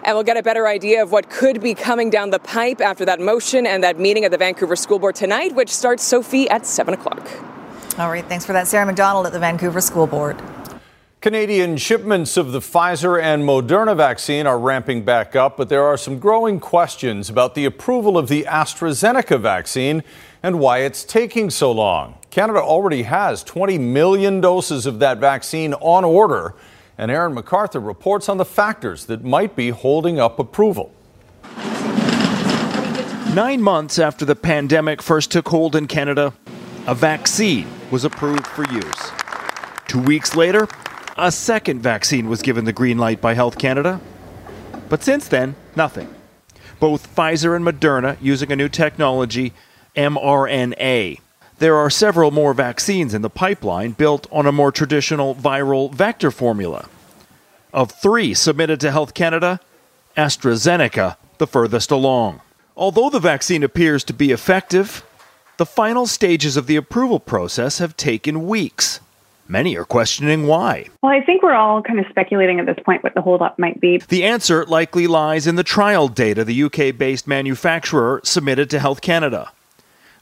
And 0.03 0.15
we'll 0.15 0.23
get 0.23 0.37
a 0.37 0.43
better 0.43 0.67
idea 0.67 1.03
of 1.03 1.11
what 1.11 1.29
could 1.29 1.61
be 1.61 1.75
coming 1.75 2.09
down 2.09 2.31
the 2.31 2.39
pipe 2.39 2.81
after 2.81 3.05
that 3.05 3.19
motion 3.19 3.67
and 3.67 3.83
that 3.83 3.99
meeting 3.99 4.25
at 4.25 4.31
the 4.31 4.37
Vancouver 4.37 4.75
School 4.75 4.97
Board 4.97 5.15
tonight, 5.15 5.53
which 5.53 5.69
starts, 5.69 6.03
Sophie, 6.03 6.49
at 6.49 6.65
7 6.65 6.93
o'clock. 6.93 7.29
All 7.99 8.09
right, 8.09 8.25
thanks 8.25 8.45
for 8.45 8.53
that, 8.53 8.67
Sarah 8.67 8.85
McDonald 8.85 9.27
at 9.27 9.33
the 9.33 9.39
Vancouver 9.39 9.81
School 9.81 10.07
Board. 10.07 10.41
Canadian 11.21 11.75
shipments 11.75 12.37
of 12.37 12.53
the 12.53 12.61
Pfizer 12.61 13.21
and 13.21 13.43
Moderna 13.43 13.93
vaccine 13.93 14.47
are 14.47 14.57
ramping 14.57 15.03
back 15.03 15.35
up, 15.35 15.57
but 15.57 15.67
there 15.67 15.83
are 15.83 15.97
some 15.97 16.17
growing 16.17 16.61
questions 16.61 17.29
about 17.29 17.55
the 17.55 17.65
approval 17.65 18.17
of 18.17 18.29
the 18.29 18.43
AstraZeneca 18.43 19.37
vaccine 19.37 20.01
and 20.41 20.61
why 20.61 20.77
it's 20.77 21.03
taking 21.03 21.49
so 21.49 21.73
long. 21.73 22.17
Canada 22.29 22.59
already 22.61 23.01
has 23.01 23.43
20 23.43 23.77
million 23.77 24.39
doses 24.39 24.85
of 24.85 24.99
that 24.99 25.17
vaccine 25.17 25.73
on 25.73 26.05
order, 26.05 26.55
and 26.97 27.11
Aaron 27.11 27.33
MacArthur 27.33 27.81
reports 27.81 28.29
on 28.29 28.37
the 28.37 28.45
factors 28.45 29.03
that 29.07 29.21
might 29.21 29.57
be 29.57 29.71
holding 29.71 30.21
up 30.21 30.39
approval. 30.39 30.89
Nine 33.33 33.61
months 33.61 33.99
after 33.99 34.23
the 34.23 34.37
pandemic 34.37 35.01
first 35.01 35.31
took 35.31 35.49
hold 35.49 35.75
in 35.75 35.85
Canada, 35.85 36.33
a 36.87 36.95
vaccine 36.95 37.67
was 37.91 38.05
approved 38.05 38.47
for 38.47 38.63
use. 38.71 39.11
Two 39.89 39.99
weeks 39.99 40.33
later, 40.33 40.69
a 41.19 41.31
second 41.31 41.81
vaccine 41.81 42.29
was 42.29 42.41
given 42.41 42.65
the 42.65 42.73
green 42.73 42.97
light 42.97 43.21
by 43.21 43.33
Health 43.33 43.57
Canada. 43.57 44.01
But 44.89 45.03
since 45.03 45.27
then, 45.27 45.55
nothing. 45.75 46.13
Both 46.79 47.15
Pfizer 47.15 47.55
and 47.55 47.65
Moderna 47.65 48.17
using 48.21 48.51
a 48.51 48.55
new 48.55 48.69
technology, 48.69 49.53
mRNA. 49.95 51.19
There 51.59 51.75
are 51.75 51.89
several 51.89 52.31
more 52.31 52.53
vaccines 52.53 53.13
in 53.13 53.21
the 53.21 53.29
pipeline 53.29 53.91
built 53.91 54.27
on 54.31 54.45
a 54.45 54.51
more 54.51 54.71
traditional 54.71 55.35
viral 55.35 55.93
vector 55.93 56.31
formula. 56.31 56.87
Of 57.73 57.91
three 57.91 58.33
submitted 58.33 58.79
to 58.79 58.91
Health 58.91 59.13
Canada, 59.13 59.59
AstraZeneca 60.15 61.17
the 61.37 61.47
furthest 61.47 61.89
along. 61.89 62.41
Although 62.77 63.09
the 63.09 63.19
vaccine 63.19 63.63
appears 63.63 64.03
to 64.05 64.13
be 64.13 64.31
effective, 64.31 65.03
the 65.57 65.65
final 65.65 66.07
stages 66.07 66.55
of 66.55 66.67
the 66.67 66.75
approval 66.75 67.19
process 67.19 67.79
have 67.79 67.97
taken 67.97 68.47
weeks. 68.47 68.99
Many 69.51 69.75
are 69.77 69.83
questioning 69.83 70.45
why. 70.45 70.89
Well, 71.01 71.11
I 71.11 71.25
think 71.25 71.41
we're 71.41 71.55
all 71.55 71.81
kind 71.81 71.99
of 71.99 72.05
speculating 72.11 72.59
at 72.59 72.67
this 72.67 72.77
point 72.85 73.03
what 73.03 73.15
the 73.15 73.21
holdup 73.21 73.57
might 73.57 73.81
be. 73.81 73.97
The 73.97 74.23
answer 74.23 74.63
likely 74.63 75.07
lies 75.07 75.47
in 75.47 75.55
the 75.55 75.63
trial 75.63 76.07
data 76.07 76.43
the 76.45 76.63
UK 76.63 76.95
based 76.95 77.27
manufacturer 77.27 78.21
submitted 78.23 78.69
to 78.69 78.79
Health 78.79 79.01
Canada. 79.01 79.51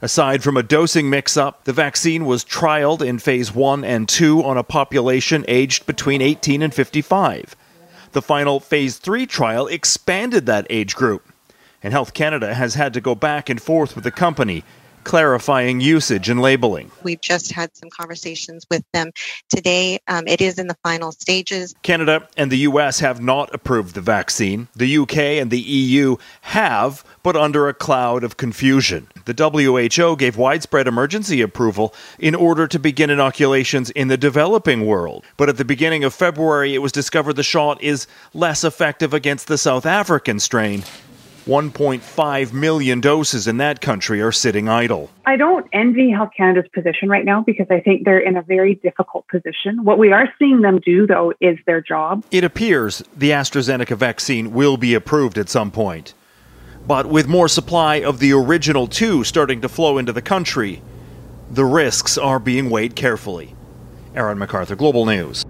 Aside 0.00 0.42
from 0.42 0.56
a 0.56 0.62
dosing 0.62 1.10
mix 1.10 1.36
up, 1.36 1.64
the 1.64 1.74
vaccine 1.74 2.24
was 2.24 2.42
trialed 2.42 3.02
in 3.02 3.18
phase 3.18 3.54
1 3.54 3.84
and 3.84 4.08
2 4.08 4.42
on 4.42 4.56
a 4.56 4.62
population 4.62 5.44
aged 5.46 5.84
between 5.84 6.22
18 6.22 6.62
and 6.62 6.72
55. 6.72 7.54
The 8.12 8.22
final 8.22 8.60
phase 8.60 8.96
3 8.96 9.26
trial 9.26 9.66
expanded 9.66 10.46
that 10.46 10.66
age 10.70 10.96
group, 10.96 11.30
and 11.82 11.92
Health 11.92 12.14
Canada 12.14 12.54
has 12.54 12.76
had 12.76 12.94
to 12.94 13.02
go 13.02 13.14
back 13.14 13.50
and 13.50 13.60
forth 13.60 13.94
with 13.94 14.04
the 14.04 14.10
company 14.10 14.64
clarifying 15.04 15.80
usage 15.80 16.28
and 16.28 16.40
labeling. 16.40 16.90
We've 17.02 17.20
just 17.20 17.52
had 17.52 17.76
some 17.76 17.90
conversations 17.90 18.66
with 18.70 18.84
them 18.92 19.10
today. 19.48 19.98
Um, 20.08 20.26
it 20.26 20.40
is 20.40 20.58
in 20.58 20.66
the 20.66 20.76
final 20.82 21.12
stages. 21.12 21.74
Canada 21.82 22.28
and 22.36 22.50
the 22.50 22.58
US 22.58 23.00
have 23.00 23.20
not 23.20 23.54
approved 23.54 23.94
the 23.94 24.00
vaccine. 24.00 24.68
The 24.76 24.98
UK 24.98 25.16
and 25.16 25.50
the 25.50 25.60
EU 25.60 26.16
have, 26.42 27.04
but 27.22 27.36
under 27.36 27.68
a 27.68 27.74
cloud 27.74 28.24
of 28.24 28.36
confusion. 28.36 29.08
The 29.24 29.34
WHO 29.34 30.16
gave 30.16 30.36
widespread 30.36 30.86
emergency 30.86 31.40
approval 31.40 31.94
in 32.18 32.34
order 32.34 32.66
to 32.66 32.78
begin 32.78 33.10
inoculations 33.10 33.90
in 33.90 34.08
the 34.08 34.16
developing 34.16 34.86
world. 34.86 35.24
But 35.36 35.48
at 35.48 35.56
the 35.56 35.64
beginning 35.64 36.04
of 36.04 36.14
February, 36.14 36.74
it 36.74 36.78
was 36.78 36.92
discovered 36.92 37.34
the 37.34 37.42
shot 37.42 37.82
is 37.82 38.06
less 38.34 38.64
effective 38.64 39.14
against 39.14 39.48
the 39.48 39.58
South 39.58 39.86
African 39.86 40.40
strain 40.40 40.84
1.5 41.48 42.52
million 42.52 43.00
doses 43.00 43.48
in 43.48 43.56
that 43.56 43.80
country 43.80 44.20
are 44.20 44.30
sitting 44.30 44.68
idle. 44.68 45.08
I 45.24 45.36
don't 45.36 45.66
envy 45.72 46.10
Health 46.10 46.28
Canada's 46.36 46.68
position 46.74 47.08
right 47.08 47.24
now 47.24 47.42
because 47.42 47.66
I 47.70 47.80
think 47.80 48.04
they're 48.04 48.18
in 48.18 48.36
a 48.36 48.42
very 48.42 48.74
difficult 48.74 49.26
position. 49.28 49.82
What 49.82 49.96
we 49.96 50.12
are 50.12 50.28
seeing 50.38 50.60
them 50.60 50.78
do, 50.78 51.06
though, 51.06 51.32
is 51.40 51.56
their 51.64 51.80
job. 51.80 52.22
It 52.30 52.44
appears 52.44 53.02
the 53.16 53.30
AstraZeneca 53.30 53.96
vaccine 53.96 54.52
will 54.52 54.76
be 54.76 54.92
approved 54.92 55.38
at 55.38 55.48
some 55.48 55.70
point. 55.70 56.12
But 56.86 57.06
with 57.06 57.26
more 57.26 57.48
supply 57.48 57.96
of 57.96 58.18
the 58.18 58.34
original 58.34 58.86
two 58.86 59.24
starting 59.24 59.62
to 59.62 59.70
flow 59.70 59.96
into 59.96 60.12
the 60.12 60.20
country, 60.20 60.82
the 61.50 61.64
risks 61.64 62.18
are 62.18 62.38
being 62.38 62.68
weighed 62.68 62.94
carefully. 62.94 63.54
Aaron 64.14 64.36
MacArthur, 64.36 64.76
Global 64.76 65.06
News. 65.06 65.46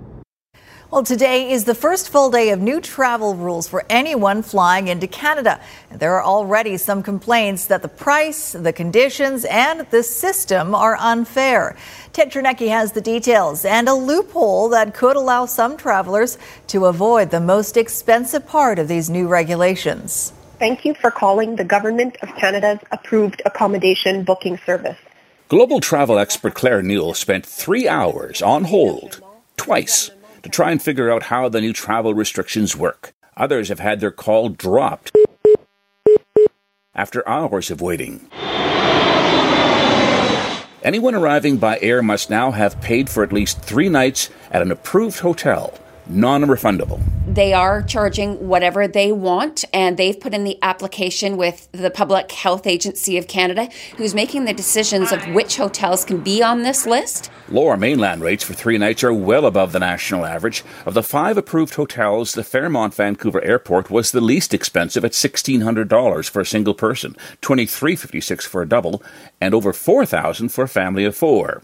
Well, 0.91 1.03
today 1.03 1.51
is 1.51 1.67
the 1.67 1.75
first 1.75 2.09
full 2.09 2.31
day 2.31 2.49
of 2.49 2.61
new 2.61 2.81
travel 2.81 3.35
rules 3.35 3.69
for 3.69 3.85
anyone 3.91 4.41
flying 4.41 4.89
into 4.89 5.07
Canada. 5.07 5.61
There 5.91 6.15
are 6.15 6.25
already 6.25 6.79
some 6.79 7.03
complaints 7.03 7.67
that 7.67 7.83
the 7.83 7.89
price, 7.89 8.53
the 8.53 8.73
conditions, 8.73 9.45
and 9.45 9.81
the 9.91 10.03
system 10.03 10.75
are 10.75 10.97
unfair. 10.97 11.77
Ted 12.15 12.33
Chernecki 12.33 12.69
has 12.69 12.93
the 12.93 13.03
details 13.03 13.67
and 13.67 13.87
a 13.87 13.93
loophole 13.93 14.71
that 14.71 14.95
could 14.95 15.15
allow 15.15 15.45
some 15.45 15.77
travelers 15.77 16.39
to 16.69 16.87
avoid 16.87 17.31
the 17.33 17.41
most 17.41 17.77
expensive 17.77 18.47
part 18.47 18.79
of 18.79 18.89
these 18.89 19.11
new 19.11 19.29
regulations. 19.29 20.33
Thank 20.59 20.87
you 20.87 20.95
for 20.95 21.11
calling 21.11 21.57
the 21.57 21.65
Government 21.65 22.17
of 22.23 22.35
Canada's 22.37 22.79
approved 22.93 23.43
accommodation 23.45 24.25
booking 24.25 24.57
service. 24.65 24.97
Global 25.49 25.81
travel 25.81 26.19
expert 26.19 26.55
Claire 26.55 26.81
Newell 26.81 27.13
spent 27.13 27.45
three 27.45 27.87
hours 27.87 28.41
on 28.41 28.65
hold, 28.65 29.21
twice 29.59 30.13
to 30.43 30.49
try 30.49 30.71
and 30.71 30.83
figure 30.83 31.11
out 31.11 31.25
how 31.25 31.49
the 31.49 31.61
new 31.61 31.73
travel 31.73 32.15
restrictions 32.15 32.77
work. 32.77 33.13
Others 33.37 33.69
have 33.69 33.81
had 33.81 34.01
their 34.01 34.11
call 34.11 34.49
dropped 34.49 35.13
after 36.95 37.27
hours 37.29 37.71
of 37.71 37.81
waiting. 37.81 38.29
Anyone 40.83 41.15
arriving 41.15 41.59
by 41.59 41.79
air 41.81 42.03
must 42.03 42.31
now 42.31 42.51
have 42.51 42.81
paid 42.81 43.11
for 43.11 43.23
at 43.23 43.33
least 43.33 43.61
three 43.61 43.89
nights 43.89 44.31
at 44.51 44.63
an 44.63 44.71
approved 44.71 45.21
hotel, 45.21 45.75
non 46.07 46.45
refundable. 46.45 47.01
They 47.39 47.53
are 47.53 47.83
charging 47.83 48.49
whatever 48.49 48.89
they 48.89 49.13
want, 49.13 49.65
and 49.73 49.97
they've 49.97 50.19
put 50.19 50.35
in 50.35 50.43
the 50.43 50.59
application 50.61 51.37
with 51.37 51.69
the 51.71 51.89
Public 51.89 52.33
Health 52.33 52.67
Agency 52.67 53.17
of 53.17 53.29
Canada, 53.29 53.69
who's 53.97 54.13
making 54.13 54.45
the 54.45 54.53
decisions 54.53 55.13
of 55.13 55.25
which 55.29 55.57
hotels 55.57 56.05
can 56.05 56.19
be 56.19 56.43
on 56.43 56.65
this 56.65 56.85
list. 56.85 57.31
Lower 57.49 57.77
mainland 57.77 58.23
rates 58.23 58.43
for 58.43 58.55
three 58.55 58.77
nights 58.77 59.05
are 59.05 59.15
well 59.15 59.47
above 59.47 59.71
the 59.71 59.79
national 59.79 60.27
average. 60.27 60.65
Of 60.85 60.95
the 60.95 61.03
five 61.05 61.39
approved 61.39 61.77
hotels, 61.77 62.33
the 62.33 62.43
Fairmont 62.43 62.93
Vancouver 62.97 63.41
Airport 63.45 63.89
was 63.89 64.11
the 64.11 64.21
least 64.21 64.53
expensive 64.53 65.05
at 65.05 65.13
$1,600 65.13 66.29
for 66.29 66.41
a 66.41 66.45
single 66.45 66.75
person, 66.75 67.15
$23.56 67.41 68.43
for 68.43 68.63
a 68.63 68.69
double, 68.69 69.01
and 69.41 69.55
over 69.55 69.73
$4,000 69.73 70.51
for 70.51 70.65
a 70.65 70.69
family 70.69 71.05
of 71.05 71.15
four. 71.15 71.63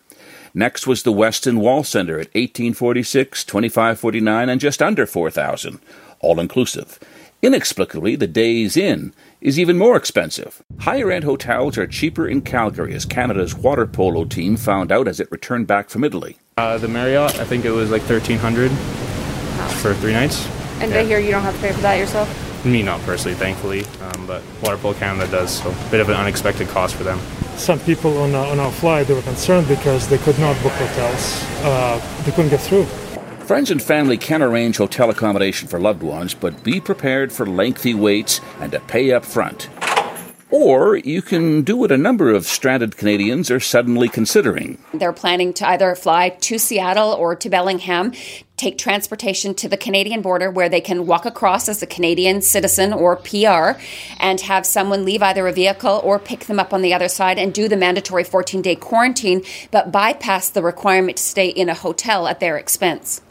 Next 0.57 0.87
was 0.87 1.03
the 1.03 1.13
Westin 1.13 1.59
Wall 1.59 1.83
Center 1.83 2.15
at 2.15 2.29
1846, 2.29 3.43
2549, 3.43 4.49
and 4.49 4.61
just 4.61 4.81
under 4.81 5.05
4000, 5.05 5.81
all 6.21 6.39
inclusive. 6.39 7.01
Inexplicably, 7.43 8.15
the 8.15 8.29
Days 8.29 8.77
Inn 8.77 9.13
is 9.41 9.59
even 9.59 9.77
more 9.77 9.97
expensive. 9.97 10.63
Higher 10.79 11.11
end 11.11 11.25
hotels 11.25 11.77
are 11.77 11.89
cheaper 11.89 12.29
in 12.29 12.41
Calgary, 12.41 12.95
as 12.95 13.05
Canada's 13.05 13.57
water 13.57 13.85
polo 13.85 14.25
team 14.25 14.57
found 14.57 14.93
out 14.93 15.09
as 15.09 15.19
it 15.19 15.31
returned 15.33 15.67
back 15.67 15.91
from 15.91 16.05
Italy. 16.05 16.37
Uh, 16.57 16.79
the 16.79 16.87
Marriott, 16.87 17.35
I 17.41 17.45
think 17.45 17.65
it 17.65 17.73
was 17.73 17.91
like 17.91 18.03
1300 18.03 18.71
for 19.81 19.93
three 19.95 20.13
nights. 20.13 20.47
And 20.81 20.93
yeah. 20.93 21.01
I 21.01 21.05
hear 21.05 21.19
you 21.19 21.33
don't 21.33 21.43
have 21.43 21.57
to 21.57 21.61
pay 21.61 21.73
for 21.73 21.81
that 21.81 21.99
yourself? 21.99 22.65
Me, 22.65 22.81
not 22.81 23.01
personally, 23.01 23.37
thankfully, 23.37 23.85
um, 24.01 24.25
but 24.29 24.41
Water 24.63 24.77
Polo 24.77 24.95
Canada 24.95 25.29
does, 25.31 25.59
so 25.59 25.71
a 25.71 25.91
bit 25.91 26.01
of 26.01 26.09
an 26.09 26.15
unexpected 26.15 26.69
cost 26.69 26.95
for 26.95 27.03
them. 27.03 27.19
Some 27.57 27.81
people 27.81 28.19
on, 28.19 28.35
on 28.35 28.61
our 28.61 28.73
flight, 28.73 29.07
they 29.07 29.15
were 29.15 29.23
concerned 29.23 29.69
because 29.69 30.09
they 30.09 30.19
could 30.19 30.39
not 30.39 30.61
book 30.63 30.73
hotels. 30.73 31.45
Uh, 31.63 32.23
they 32.25 32.33
couldn't 32.33 32.51
get 32.51 32.61
through. 32.61 32.85
Friends 33.47 33.71
and 33.71 33.83
family 33.83 34.17
can 34.17 34.43
arrange 34.43 34.79
hotel 34.79 35.11
accommodation 35.11 35.69
for 35.69 35.79
loved 35.79 36.03
ones, 36.03 36.35
but 36.35 36.65
be 36.65 36.81
prepared 36.81 37.31
for 37.33 37.47
lengthy 37.47 37.93
waits 37.93 38.41
and 38.59 38.73
to 38.73 38.81
pay 38.81 39.13
up 39.13 39.25
front. 39.25 39.69
Or 40.55 40.95
you 40.95 41.21
can 41.21 41.63
do 41.63 41.77
what 41.77 41.91
a 41.91 41.97
number 41.97 42.31
of 42.31 42.47
stranded 42.47 42.97
Canadians 42.97 43.51
are 43.51 43.59
suddenly 43.59 44.09
considering. 44.09 44.79
They're 44.95 45.13
planning 45.13 45.53
to 45.55 45.69
either 45.69 45.97
fly 45.97 46.29
to 46.29 46.59
Seattle 46.61 47.11
or 47.11 47.35
to 47.35 47.51
Bellingham, 47.51 48.13
take 48.57 48.79
transportation 48.79 49.55
to 49.57 49.69
the 49.69 49.77
Canadian 49.77 50.23
border 50.23 50.53
where 50.53 50.69
they 50.69 50.81
can 50.81 51.09
walk 51.09 51.27
across 51.27 51.69
as 51.69 51.83
a 51.83 51.89
Canadian 51.89 52.41
citizen 52.41 52.93
or 52.93 53.17
PR 53.17 53.81
and 54.21 54.43
have 54.43 54.65
someone 54.65 55.05
leave 55.05 55.25
either 55.25 55.49
a 55.49 55.53
vehicle 55.53 56.01
or 56.05 56.21
pick 56.21 56.45
them 56.45 56.61
up 56.61 56.73
on 56.73 56.83
the 56.83 56.95
other 56.95 57.09
side 57.09 57.37
and 57.37 57.53
do 57.53 57.67
the 57.67 57.77
mandatory 57.77 58.23
14 58.23 58.63
day 58.63 58.77
quarantine, 58.77 59.43
but 59.73 59.91
bypass 59.91 60.51
the 60.51 60.63
requirement 60.63 61.17
to 61.17 61.23
stay 61.25 61.49
in 61.49 61.69
a 61.69 61.75
hotel 61.75 62.29
at 62.29 62.39
their 62.39 62.57
expense. 62.57 63.23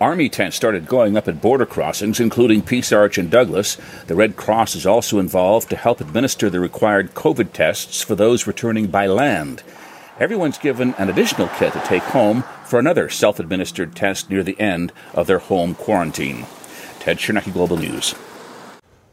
Army 0.00 0.30
tents 0.30 0.56
started 0.56 0.86
going 0.86 1.14
up 1.14 1.28
at 1.28 1.42
border 1.42 1.66
crossings, 1.66 2.20
including 2.20 2.62
Peace 2.62 2.90
Arch 2.90 3.18
and 3.18 3.30
Douglas. 3.30 3.76
The 4.06 4.14
Red 4.14 4.34
Cross 4.34 4.74
is 4.74 4.86
also 4.86 5.18
involved 5.18 5.68
to 5.68 5.76
help 5.76 6.00
administer 6.00 6.48
the 6.48 6.58
required 6.58 7.12
COVID 7.12 7.52
tests 7.52 8.00
for 8.00 8.14
those 8.14 8.46
returning 8.46 8.86
by 8.86 9.06
land. 9.06 9.62
Everyone's 10.18 10.56
given 10.56 10.94
an 10.96 11.10
additional 11.10 11.48
kit 11.48 11.74
to 11.74 11.80
take 11.80 12.02
home 12.02 12.44
for 12.64 12.78
another 12.78 13.10
self 13.10 13.38
administered 13.38 13.94
test 13.94 14.30
near 14.30 14.42
the 14.42 14.58
end 14.58 14.90
of 15.12 15.26
their 15.26 15.38
home 15.38 15.74
quarantine. 15.74 16.46
Ted 16.98 17.18
Chernecki, 17.18 17.52
Global 17.52 17.76
News. 17.76 18.14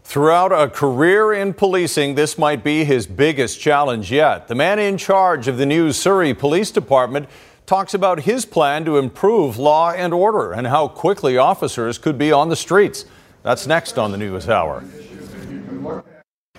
Throughout 0.06 0.54
a 0.54 0.70
career 0.70 1.34
in 1.34 1.54
policing, 1.54 2.16
this 2.16 2.38
might 2.38 2.64
be 2.64 2.86
his 2.86 3.08
biggest 3.08 3.60
challenge 3.60 4.10
yet. 4.10 4.48
The 4.48 4.56
man 4.56 4.80
in 4.80 4.98
charge 4.98 5.50
of 5.50 5.58
the 5.58 5.66
new 5.66 5.92
Surrey 5.92 6.34
Police 6.34 6.72
Department 6.72 7.28
talks 7.68 7.94
about 7.94 8.22
his 8.22 8.46
plan 8.46 8.86
to 8.86 8.98
improve 8.98 9.58
law 9.58 9.92
and 9.92 10.14
order 10.14 10.54
and 10.54 10.66
how 10.66 10.88
quickly 10.88 11.38
officers 11.38 11.98
could 11.98 12.18
be 12.18 12.32
on 12.32 12.48
the 12.48 12.56
streets. 12.56 13.06
That's 13.44 13.68
next 13.68 14.00
on 14.00 14.12
the 14.12 14.18
News 14.18 14.48
Hour. 14.48 14.84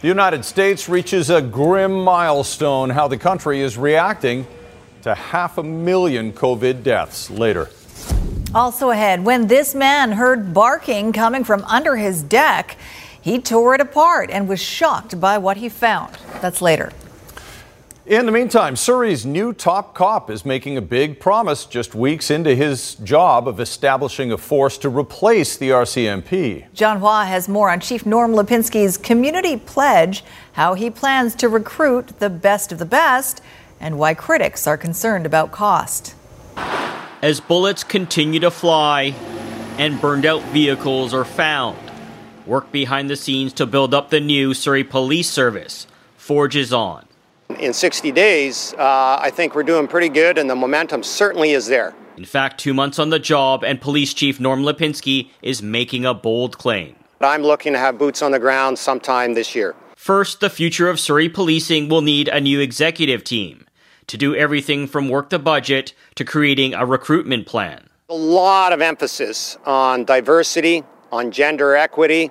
The 0.01 0.07
United 0.07 0.45
States 0.45 0.89
reaches 0.89 1.31
a 1.31 1.41
grim 1.41 2.05
milestone 2.05 2.91
how 2.91 3.09
the 3.09 3.17
country 3.17 3.63
is 3.63 3.79
reacting 3.79 4.47
to 5.03 5.15
half 5.15 5.57
a 5.57 5.63
million 5.63 6.31
COVID 6.33 6.83
deaths 6.83 7.31
later. 7.31 7.71
Also 8.55 8.91
ahead, 8.91 9.25
when 9.25 9.47
this 9.47 9.75
man 9.75 10.13
heard 10.13 10.53
barking 10.53 11.13
coming 11.13 11.43
from 11.43 11.65
under 11.65 11.97
his 11.97 12.23
deck, 12.23 12.77
he 13.21 13.41
tore 13.41 13.75
it 13.75 13.81
apart 13.81 14.31
and 14.31 14.47
was 14.47 14.61
shocked 14.61 15.19
by 15.19 15.39
what 15.39 15.57
he 15.57 15.71
found. 15.71 16.19
That's 16.41 16.61
later. 16.61 16.93
In 18.09 18.25
the 18.25 18.33
meantime, 18.33 18.75
Surrey's 18.75 19.27
new 19.27 19.53
top 19.53 19.95
cop 19.95 20.31
is 20.31 20.47
making 20.47 20.79
a 20.79 20.81
big 20.81 21.21
promise 21.21 21.67
just 21.67 21.95
weeks 21.95 22.31
into 22.31 22.55
his 22.55 22.95
job 22.95 23.47
of 23.47 23.61
establishing 23.61 24.33
a 24.33 24.39
force 24.39 24.79
to 24.79 24.89
replace 24.89 25.59
the 25.59 25.69
RCMP. 25.69 26.73
John 26.73 27.01
Hua 27.01 27.27
has 27.27 27.51
more 27.51 27.69
on 27.69 27.81
Chief 27.81 28.07
Norm 28.07 28.33
Lipinski's 28.33 28.97
community 28.97 29.59
pledge, 29.59 30.25
how 30.53 30.73
he 30.73 30.89
plans 30.89 31.35
to 31.35 31.51
recruit 31.51 32.19
the 32.19 32.31
best 32.31 32.73
of 32.73 32.79
the 32.79 32.87
best, 32.87 33.43
and 33.79 33.99
why 33.99 34.15
critics 34.15 34.67
are 34.67 34.79
concerned 34.79 35.27
about 35.27 35.53
cost. 35.53 36.15
As 37.21 37.41
bullets 37.41 37.85
continue 37.85 38.41
to 38.41 38.51
fly 38.51 39.15
and 39.77 40.01
burned 40.01 40.25
out 40.25 40.43
vehicles 40.45 41.13
are 41.13 41.27
found, 41.27 41.77
work 42.47 42.73
behind 42.73 43.11
the 43.11 43.17
scenes 43.17 43.53
to 43.53 43.67
build 43.67 43.93
up 43.93 44.09
the 44.09 44.19
new 44.19 44.55
Surrey 44.55 44.83
Police 44.83 45.29
Service 45.29 45.87
forges 46.17 46.73
on. 46.73 47.05
In 47.57 47.73
60 47.73 48.13
days, 48.13 48.75
uh, 48.75 49.19
I 49.21 49.31
think 49.31 49.55
we're 49.55 49.63
doing 49.63 49.89
pretty 49.89 50.11
good, 50.11 50.37
and 50.37 50.51
the 50.51 50.55
momentum 50.55 51.03
certainly 51.03 51.53
is 51.53 51.67
there. 51.67 51.95
In 52.19 52.27
fact, 52.27 52.61
two 52.61 52.75
months 52.75 52.99
on 52.99 53.09
the 53.09 53.19
job, 53.19 53.65
and 53.65 53.81
Police 53.81 54.13
Chief 54.13 54.39
Norm 54.39 54.63
Lipinski 54.63 55.31
is 55.41 55.63
making 55.63 56.05
a 56.05 56.13
bold 56.13 56.59
claim. 56.59 56.95
I'm 57.21 57.43
looking 57.43 57.73
to 57.73 57.79
have 57.79 57.99
boots 57.99 58.23
on 58.23 58.33
the 58.33 58.39
ground 58.39 58.79
sometime 58.79 59.35
this 59.35 59.55
year. 59.55 59.75
First, 59.97 60.41
the 60.41 60.51
future 60.51 60.89
of 60.89 61.01
Surrey 61.01 61.29
policing 61.29 61.89
will 61.89 62.03
need 62.03 62.29
a 62.29 62.41
new 62.41 62.61
executive 62.61 63.25
team 63.25 63.67
to 64.07 64.17
do 64.17 64.37
everything 64.37 64.87
from 64.87 65.09
work 65.09 65.31
the 65.31 65.39
budget 65.39 65.95
to 66.15 66.25
creating 66.25 66.75
a 66.75 66.87
recruitment 66.87 67.47
plan. 67.47 67.89
A 68.11 68.15
lot 68.15 68.73
of 68.73 68.81
emphasis 68.81 69.59
on 69.67 70.05
diversity, 70.05 70.85
on 71.11 71.31
gender 71.31 71.75
equity, 71.75 72.31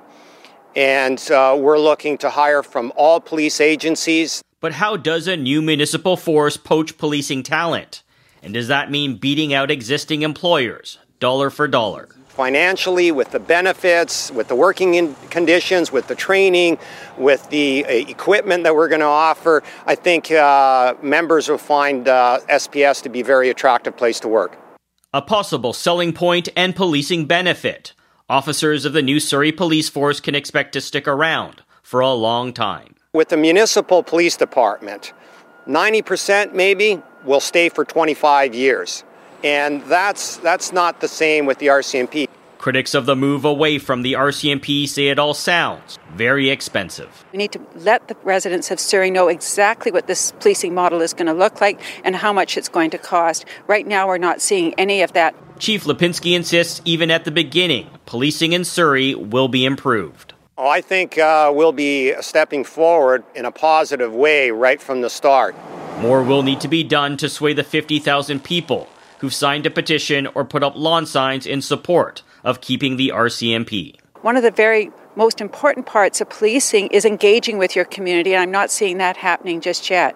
and 0.76 1.20
uh, 1.32 1.58
we're 1.60 1.80
looking 1.80 2.18
to 2.20 2.30
hire 2.30 2.64
from 2.64 2.94
all 2.96 3.20
police 3.20 3.60
agencies. 3.60 4.44
But 4.60 4.74
how 4.74 4.98
does 4.98 5.28
a 5.28 5.38
new 5.38 5.62
municipal 5.62 6.18
force 6.18 6.58
poach 6.58 6.98
policing 6.98 7.44
talent? 7.44 8.02
And 8.42 8.56
does 8.56 8.68
that 8.70 8.90
mean 8.90 9.18
beating 9.18 9.54
out 9.54 9.70
existing 9.70 10.24
employers, 10.24 10.98
dollar 11.20 11.52
for 11.52 11.68
dollar? 11.68 12.10
Financially, 12.30 13.12
with 13.12 13.30
the 13.32 13.40
benefits, 13.40 14.32
with 14.32 14.48
the 14.48 14.56
working 14.56 15.14
conditions, 15.30 15.92
with 15.92 16.08
the 16.08 16.16
training, 16.16 16.80
with 17.18 17.48
the 17.50 17.86
uh, 17.86 17.90
equipment 17.90 18.64
that 18.64 18.76
we're 18.76 18.88
going 18.88 19.02
to 19.02 19.06
offer, 19.06 19.62
I 19.86 19.94
think 19.94 20.32
uh, 20.32 20.96
members 21.04 21.50
will 21.50 21.60
find 21.60 22.08
uh, 22.08 22.40
SPS 22.50 23.04
to 23.04 23.10
be 23.10 23.22
a 23.22 23.24
very 23.24 23.50
attractive 23.50 23.96
place 23.96 24.20
to 24.22 24.28
work. 24.28 24.58
A 25.14 25.22
possible 25.22 25.74
selling 25.74 26.14
point 26.14 26.50
and 26.56 26.76
policing 26.76 27.26
benefit. 27.26 27.94
Officers 28.28 28.86
of 28.86 28.94
the 28.94 29.04
new 29.04 29.20
Surrey 29.20 29.52
Police 29.52 29.90
Force 29.90 30.20
can 30.20 30.34
expect 30.34 30.74
to 30.74 30.82
stick 30.82 31.08
around 31.08 31.62
for 31.84 32.00
a 32.00 32.12
long 32.12 32.54
time. 32.54 32.97
With 33.18 33.30
the 33.30 33.38
municipal 33.38 34.04
police 34.04 34.38
department, 34.38 35.12
90% 35.68 36.54
maybe 36.54 37.02
will 37.24 37.40
stay 37.40 37.68
for 37.68 37.84
25 37.84 38.54
years. 38.54 39.04
And 39.44 39.82
that's, 39.86 40.38
that's 40.38 40.72
not 40.72 41.02
the 41.02 41.08
same 41.08 41.48
with 41.48 41.58
the 41.58 41.66
RCMP. 41.66 42.28
Critics 42.60 42.94
of 42.94 43.08
the 43.08 43.16
move 43.16 43.44
away 43.44 43.80
from 43.80 44.04
the 44.04 44.14
RCMP 44.14 44.88
say 44.88 45.08
it 45.08 45.18
all 45.18 45.34
sounds 45.34 45.98
very 46.14 46.52
expensive. 46.52 47.26
We 47.32 47.40
need 47.40 47.54
to 47.54 47.62
let 47.78 48.08
the 48.08 48.16
residents 48.22 48.70
of 48.70 48.80
Surrey 48.80 49.10
know 49.10 49.30
exactly 49.30 49.92
what 49.92 50.06
this 50.06 50.32
policing 50.34 50.76
model 50.76 51.02
is 51.02 51.16
going 51.16 51.26
to 51.26 51.34
look 51.34 51.60
like 51.60 51.82
and 52.04 52.16
how 52.16 52.32
much 52.32 52.56
it's 52.56 52.70
going 52.70 52.92
to 52.92 53.00
cost. 53.00 53.46
Right 53.66 53.88
now, 53.88 54.06
we're 54.06 54.20
not 54.20 54.42
seeing 54.42 54.76
any 54.76 55.02
of 55.02 55.14
that. 55.14 55.34
Chief 55.58 55.86
Lipinski 55.86 56.36
insists 56.36 56.84
even 56.86 57.10
at 57.10 57.26
the 57.26 57.32
beginning, 57.32 57.90
policing 58.06 58.54
in 58.54 58.64
Surrey 58.64 59.16
will 59.16 59.48
be 59.48 59.66
improved. 59.66 60.36
Oh, 60.60 60.68
I 60.68 60.82
think 60.82 61.20
uh, 61.20 61.52
we'll 61.54 61.72
be 61.72 62.16
stepping 62.20 62.64
forward 62.64 63.24
in 63.36 63.46
a 63.46 63.52
positive 63.52 64.12
way 64.12 64.50
right 64.50 64.82
from 64.82 65.02
the 65.02 65.10
start. 65.10 65.56
More 66.00 66.24
will 66.24 66.42
need 66.42 66.62
to 66.62 66.68
be 66.68 66.84
done 66.84 67.16
to 67.18 67.30
sway 67.30 67.54
the 67.54 67.64
50,000 67.64 68.44
people 68.44 68.90
who've 69.20 69.34
signed 69.34 69.68
a 69.68 69.70
petition 69.70 70.26
or 70.34 70.44
put 70.44 70.64
up 70.64 70.74
lawn 70.76 71.06
signs 71.06 71.46
in 71.46 71.62
support 71.62 72.24
of 72.44 72.60
keeping 72.60 72.98
the 72.98 73.10
RCMP. 73.10 73.98
One 74.22 74.36
of 74.36 74.42
the 74.42 74.50
very 74.50 74.92
most 75.16 75.42
important 75.42 75.86
parts 75.86 76.22
of 76.22 76.30
policing 76.32 76.88
is 76.88 77.06
engaging 77.06 77.60
with 77.60 77.76
your 77.76 77.86
community, 77.86 78.34
and 78.34 78.42
I'm 78.42 78.52
not 78.52 78.72
seeing 78.72 78.98
that 78.98 79.18
happening 79.18 79.62
just 79.62 79.92
yet. 79.92 80.16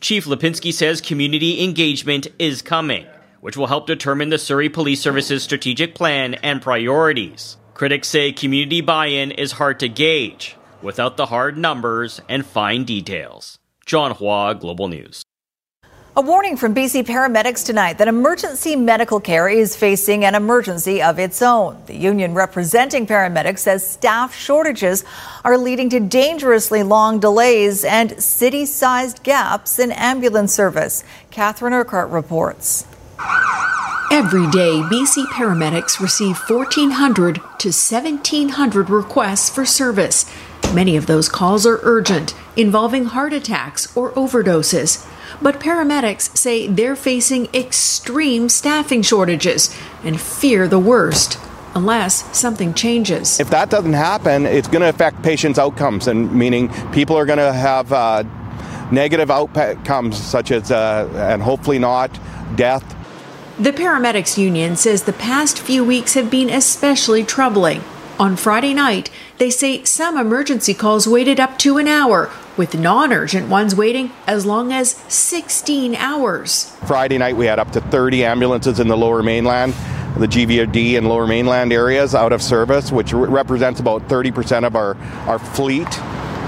Chief 0.00 0.24
Lipinski 0.24 0.72
says 0.72 1.02
community 1.02 1.62
engagement 1.62 2.28
is 2.38 2.62
coming, 2.62 3.06
which 3.40 3.58
will 3.58 3.66
help 3.66 3.86
determine 3.86 4.30
the 4.30 4.38
Surrey 4.38 4.70
Police 4.70 5.02
Service's 5.02 5.42
strategic 5.42 5.94
plan 5.94 6.32
and 6.34 6.62
priorities. 6.62 7.58
Critics 7.74 8.08
say 8.08 8.32
community 8.32 8.82
buy 8.82 9.06
in 9.06 9.30
is 9.30 9.52
hard 9.52 9.80
to 9.80 9.88
gauge 9.88 10.56
without 10.82 11.16
the 11.16 11.26
hard 11.26 11.56
numbers 11.56 12.20
and 12.28 12.44
fine 12.44 12.84
details. 12.84 13.58
John 13.86 14.10
Hua, 14.12 14.54
Global 14.54 14.88
News. 14.88 15.22
A 16.14 16.20
warning 16.20 16.58
from 16.58 16.74
BC 16.74 17.06
paramedics 17.06 17.64
tonight 17.64 17.96
that 17.96 18.08
emergency 18.08 18.76
medical 18.76 19.18
care 19.18 19.48
is 19.48 19.74
facing 19.74 20.26
an 20.26 20.34
emergency 20.34 21.00
of 21.00 21.18
its 21.18 21.40
own. 21.40 21.82
The 21.86 21.96
union 21.96 22.34
representing 22.34 23.06
paramedics 23.06 23.60
says 23.60 23.88
staff 23.88 24.34
shortages 24.34 25.02
are 25.42 25.56
leading 25.56 25.88
to 25.88 26.00
dangerously 26.00 26.82
long 26.82 27.20
delays 27.20 27.84
and 27.84 28.22
city 28.22 28.66
sized 28.66 29.22
gaps 29.22 29.78
in 29.78 29.92
ambulance 29.92 30.52
service. 30.52 31.02
Catherine 31.30 31.72
Urquhart 31.72 32.10
reports. 32.10 32.84
Every 34.10 34.50
day, 34.50 34.82
BC 34.82 35.24
paramedics 35.26 35.98
receive 35.98 36.36
1,400 36.36 37.36
to 37.36 37.68
1,700 37.68 38.90
requests 38.90 39.48
for 39.48 39.64
service. 39.64 40.26
Many 40.74 40.96
of 40.96 41.06
those 41.06 41.28
calls 41.28 41.66
are 41.66 41.80
urgent, 41.82 42.34
involving 42.56 43.06
heart 43.06 43.32
attacks 43.32 43.94
or 43.96 44.12
overdoses. 44.12 45.08
But 45.40 45.60
paramedics 45.60 46.36
say 46.36 46.66
they're 46.66 46.96
facing 46.96 47.48
extreme 47.54 48.48
staffing 48.48 49.02
shortages 49.02 49.74
and 50.04 50.20
fear 50.20 50.68
the 50.68 50.78
worst 50.78 51.38
unless 51.74 52.38
something 52.38 52.74
changes. 52.74 53.40
If 53.40 53.50
that 53.50 53.70
doesn't 53.70 53.94
happen, 53.94 54.46
it's 54.46 54.68
going 54.68 54.82
to 54.82 54.88
affect 54.88 55.22
patients' 55.22 55.58
outcomes, 55.58 56.06
and 56.06 56.32
meaning 56.32 56.68
people 56.92 57.16
are 57.16 57.26
going 57.26 57.38
to 57.38 57.52
have 57.52 57.92
uh, 57.92 58.24
negative 58.90 59.30
outcomes, 59.30 60.22
such 60.22 60.50
as, 60.50 60.70
uh, 60.70 61.08
and 61.14 61.42
hopefully 61.42 61.78
not, 61.78 62.10
death. 62.56 62.84
The 63.62 63.72
paramedics 63.72 64.36
union 64.36 64.74
says 64.74 65.04
the 65.04 65.12
past 65.12 65.60
few 65.60 65.84
weeks 65.84 66.14
have 66.14 66.28
been 66.28 66.50
especially 66.50 67.22
troubling. 67.22 67.84
On 68.18 68.34
Friday 68.34 68.74
night, 68.74 69.08
they 69.38 69.50
say 69.50 69.84
some 69.84 70.18
emergency 70.18 70.74
calls 70.74 71.06
waited 71.06 71.38
up 71.38 71.60
to 71.60 71.78
an 71.78 71.86
hour, 71.86 72.28
with 72.56 72.76
non 72.76 73.12
urgent 73.12 73.48
ones 73.48 73.76
waiting 73.76 74.10
as 74.26 74.44
long 74.44 74.72
as 74.72 74.96
16 75.06 75.94
hours. 75.94 76.76
Friday 76.88 77.18
night, 77.18 77.36
we 77.36 77.46
had 77.46 77.60
up 77.60 77.70
to 77.70 77.80
30 77.80 78.24
ambulances 78.24 78.80
in 78.80 78.88
the 78.88 78.96
lower 78.96 79.22
mainland, 79.22 79.74
the 80.16 80.26
GVRD 80.26 80.98
and 80.98 81.08
lower 81.08 81.28
mainland 81.28 81.72
areas 81.72 82.16
out 82.16 82.32
of 82.32 82.42
service, 82.42 82.90
which 82.90 83.12
re- 83.12 83.28
represents 83.28 83.78
about 83.78 84.08
30% 84.08 84.66
of 84.66 84.74
our, 84.74 84.96
our 85.28 85.38
fleet. 85.38 85.86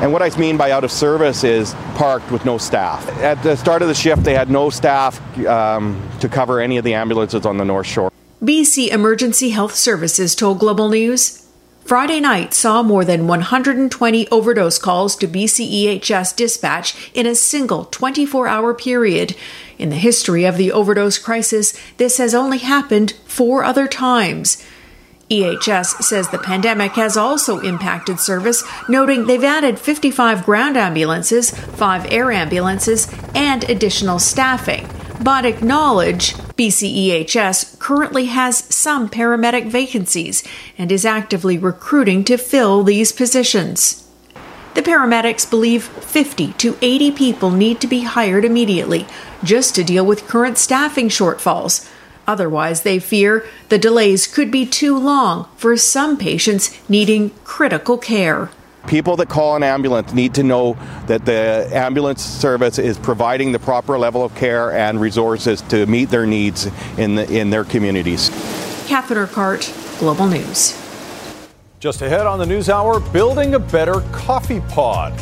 And 0.03 0.13
what 0.13 0.23
I 0.23 0.37
mean 0.39 0.57
by 0.57 0.71
out 0.71 0.85
of 0.85 0.91
service 0.91 1.45
is 1.45 1.75
parked 1.95 2.31
with 2.31 2.45
no 2.45 2.59
staff. 2.59 3.09
At 3.19 3.43
the 3.43 3.57
start 3.57 3.81
of 3.83 3.89
the 3.89 3.95
shift, 3.95 4.25
they 4.25 4.35
had 4.35 4.51
no 4.51 4.69
staff 4.69 5.21
um, 5.47 6.07
to 6.21 6.29
cover 6.29 6.61
any 6.61 6.77
of 6.77 6.85
the 6.85 6.95
ambulances 6.95 7.47
on 7.47 7.57
the 7.57 7.65
North 7.65 7.87
Shore. 7.87 8.11
BC 8.43 8.89
Emergency 8.89 9.51
Health 9.51 9.75
Services 9.75 10.35
told 10.35 10.59
Global 10.59 10.91
News 10.91 11.45
Friday 11.85 12.19
night 12.19 12.55
saw 12.55 12.83
more 12.83 13.05
than 13.05 13.27
120 13.27 14.29
overdose 14.29 14.79
calls 14.79 15.15
to 15.17 15.29
BCEHS 15.29 16.35
dispatch 16.35 17.11
in 17.13 17.27
a 17.27 17.35
single 17.35 17.85
24 17.85 18.49
hour 18.49 18.73
period. 18.73 19.37
In 19.77 19.91
the 19.91 19.97
history 19.97 20.45
of 20.45 20.57
the 20.57 20.73
overdose 20.73 21.19
crisis, 21.19 21.79
this 21.99 22.17
has 22.17 22.35
only 22.35 22.57
happened 22.57 23.13
four 23.27 23.65
other 23.65 23.87
times. 23.87 24.65
EHS 25.31 26.03
says 26.03 26.29
the 26.29 26.39
pandemic 26.39 26.93
has 26.93 27.17
also 27.17 27.61
impacted 27.61 28.21
service, 28.21 28.63
noting 28.89 29.27
they've 29.27 29.43
added 29.43 29.79
55 29.79 30.45
ground 30.45 30.77
ambulances, 30.77 31.51
5 31.51 32.13
air 32.13 32.31
ambulances, 32.31 33.13
and 33.35 33.65
additional 33.71 34.19
staffing 34.19 34.89
but 35.23 35.45
acknowledge 35.45 36.35
BCEHS 36.35 37.79
currently 37.79 38.27
has 38.27 38.65
some 38.75 39.09
paramedic 39.09 39.69
vacancies 39.69 40.43
and 40.77 40.91
is 40.91 41.05
actively 41.05 41.57
recruiting 41.57 42.25
to 42.25 42.37
fill 42.37 42.83
these 42.83 43.13
positions. 43.13 44.07
The 44.75 44.83
paramedics 44.83 45.49
believe 45.49 45.85
50 45.85 46.53
to 46.55 46.77
80 46.83 47.13
people 47.13 47.51
need 47.51 47.81
to 47.81 47.87
be 47.87 48.03
hired 48.03 48.45
immediately 48.45 49.07
just 49.45 49.75
to 49.77 49.85
deal 49.85 50.05
with 50.05 50.27
current 50.27 50.59
staffing 50.59 51.09
shortfalls. 51.09 51.89
Otherwise, 52.27 52.83
they 52.83 52.99
fear 52.99 53.45
the 53.69 53.79
delays 53.79 54.27
could 54.27 54.51
be 54.51 54.65
too 54.65 54.99
long 54.99 55.49
for 55.57 55.77
some 55.77 56.17
patients 56.17 56.77
needing 56.89 57.31
critical 57.45 57.99
care. 57.99 58.51
People 58.87 59.17
that 59.17 59.29
call 59.31 59.57
an 59.57 59.63
ambulance 59.63 60.13
need 60.13 60.35
to 60.35 60.43
know 60.43 60.77
that 61.07 61.25
the 61.25 61.71
ambulance 61.73 62.23
service 62.23 62.79
is 62.79 62.99
providing 62.99 63.53
the 63.53 63.59
proper 63.59 63.99
level 63.99 64.23
of 64.23 64.35
care 64.35 64.73
and 64.73 65.01
resources 65.01 65.63
to 65.63 65.87
meet 65.87 66.11
their 66.11 66.27
needs 66.27 66.69
in, 66.99 67.15
the, 67.15 67.31
in 67.33 67.49
their 67.49 67.65
communities. 67.65 68.29
Catherine 68.87 69.19
Urquhart, 69.19 69.73
Global 69.99 70.27
News. 70.27 70.81
Just 71.81 72.03
ahead 72.03 72.27
on 72.27 72.39
the 72.39 72.47
news 72.47 72.69
hour, 72.69 73.01
building 73.01 73.55
a 73.55 73.59
better 73.59 74.01
coffee 74.13 74.61
pod. 74.69 75.13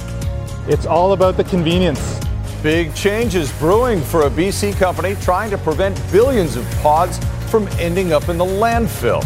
It's 0.69 0.87
all 0.87 1.13
about 1.13 1.37
the 1.37 1.45
convenience. 1.45 2.22
Big 2.63 2.95
changes 2.95 3.51
brewing 3.59 4.01
for 4.01 4.27
a 4.27 4.31
BC 4.31 4.77
company 4.77 5.17
trying 5.17 5.51
to 5.51 5.59
prevent 5.59 6.01
billions 6.13 6.55
of 6.55 6.65
pods 6.77 7.19
from 7.51 7.67
ending 7.81 8.13
up 8.13 8.29
in 8.29 8.39
the 8.39 8.45
landfill. 8.45 9.25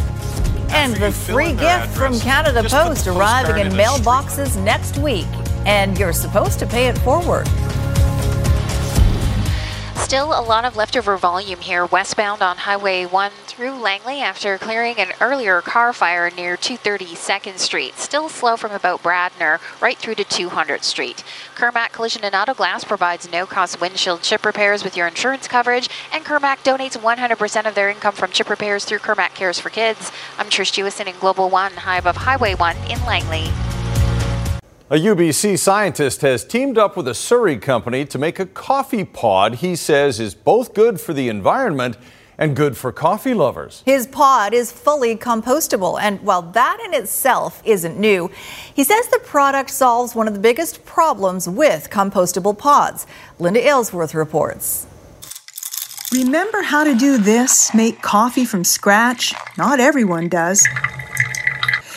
And 0.70 0.96
the 0.96 1.12
free 1.12 1.52
gift 1.52 1.88
from 1.88 2.18
Canada 2.18 2.66
Post 2.66 3.06
arriving 3.06 3.66
in 3.66 3.72
mailboxes 3.72 4.56
next 4.64 4.96
week. 4.96 5.26
And 5.66 5.98
you're 5.98 6.14
supposed 6.14 6.58
to 6.60 6.66
pay 6.66 6.86
it 6.86 6.96
forward. 6.98 7.46
Still 10.06 10.38
a 10.38 10.40
lot 10.40 10.64
of 10.64 10.76
leftover 10.76 11.16
volume 11.16 11.58
here 11.58 11.84
westbound 11.84 12.40
on 12.40 12.58
Highway 12.58 13.06
1 13.06 13.32
through 13.48 13.72
Langley 13.72 14.20
after 14.20 14.56
clearing 14.56 14.98
an 14.98 15.10
earlier 15.20 15.60
car 15.60 15.92
fire 15.92 16.30
near 16.30 16.56
232nd 16.56 17.58
Street. 17.58 17.96
Still 17.96 18.28
slow 18.28 18.56
from 18.56 18.70
about 18.70 19.02
Bradner 19.02 19.58
right 19.82 19.98
through 19.98 20.14
to 20.14 20.22
200th 20.22 20.84
Street. 20.84 21.24
Kirmac 21.56 21.90
Collision 21.90 22.22
and 22.22 22.36
Auto 22.36 22.54
Glass 22.54 22.84
provides 22.84 23.28
no-cost 23.32 23.80
windshield 23.80 24.22
chip 24.22 24.46
repairs 24.46 24.84
with 24.84 24.96
your 24.96 25.08
insurance 25.08 25.48
coverage, 25.48 25.90
and 26.12 26.24
Kirmac 26.24 26.62
donates 26.62 26.96
100% 26.96 27.66
of 27.66 27.74
their 27.74 27.90
income 27.90 28.14
from 28.14 28.30
chip 28.30 28.48
repairs 28.48 28.84
through 28.84 29.00
Kirmac 29.00 29.34
Cares 29.34 29.58
for 29.58 29.70
Kids. 29.70 30.12
I'm 30.38 30.46
Trish 30.46 30.70
Jewison 30.70 31.08
in 31.08 31.18
Global 31.18 31.50
One, 31.50 31.72
high 31.72 31.98
above 31.98 32.18
Highway 32.18 32.54
1 32.54 32.76
in 32.88 33.04
Langley. 33.06 33.50
A 34.88 34.94
UBC 34.94 35.58
scientist 35.58 36.20
has 36.20 36.44
teamed 36.44 36.78
up 36.78 36.96
with 36.96 37.08
a 37.08 37.14
Surrey 37.14 37.56
company 37.56 38.04
to 38.04 38.18
make 38.18 38.38
a 38.38 38.46
coffee 38.46 39.04
pod 39.04 39.56
he 39.56 39.74
says 39.74 40.20
is 40.20 40.32
both 40.32 40.74
good 40.74 41.00
for 41.00 41.12
the 41.12 41.28
environment 41.28 41.96
and 42.38 42.54
good 42.54 42.76
for 42.76 42.92
coffee 42.92 43.34
lovers. 43.34 43.82
His 43.84 44.06
pod 44.06 44.54
is 44.54 44.70
fully 44.70 45.16
compostable, 45.16 46.00
and 46.00 46.20
while 46.20 46.42
that 46.42 46.78
in 46.84 46.94
itself 46.94 47.60
isn't 47.64 47.98
new, 47.98 48.30
he 48.72 48.84
says 48.84 49.08
the 49.08 49.18
product 49.18 49.70
solves 49.70 50.14
one 50.14 50.28
of 50.28 50.34
the 50.34 50.40
biggest 50.40 50.84
problems 50.84 51.48
with 51.48 51.90
compostable 51.90 52.56
pods. 52.56 53.08
Linda 53.40 53.66
Aylesworth 53.66 54.14
reports. 54.14 54.86
Remember 56.12 56.62
how 56.62 56.84
to 56.84 56.94
do 56.94 57.18
this? 57.18 57.74
Make 57.74 58.02
coffee 58.02 58.44
from 58.44 58.62
scratch? 58.62 59.34
Not 59.58 59.80
everyone 59.80 60.28
does. 60.28 60.64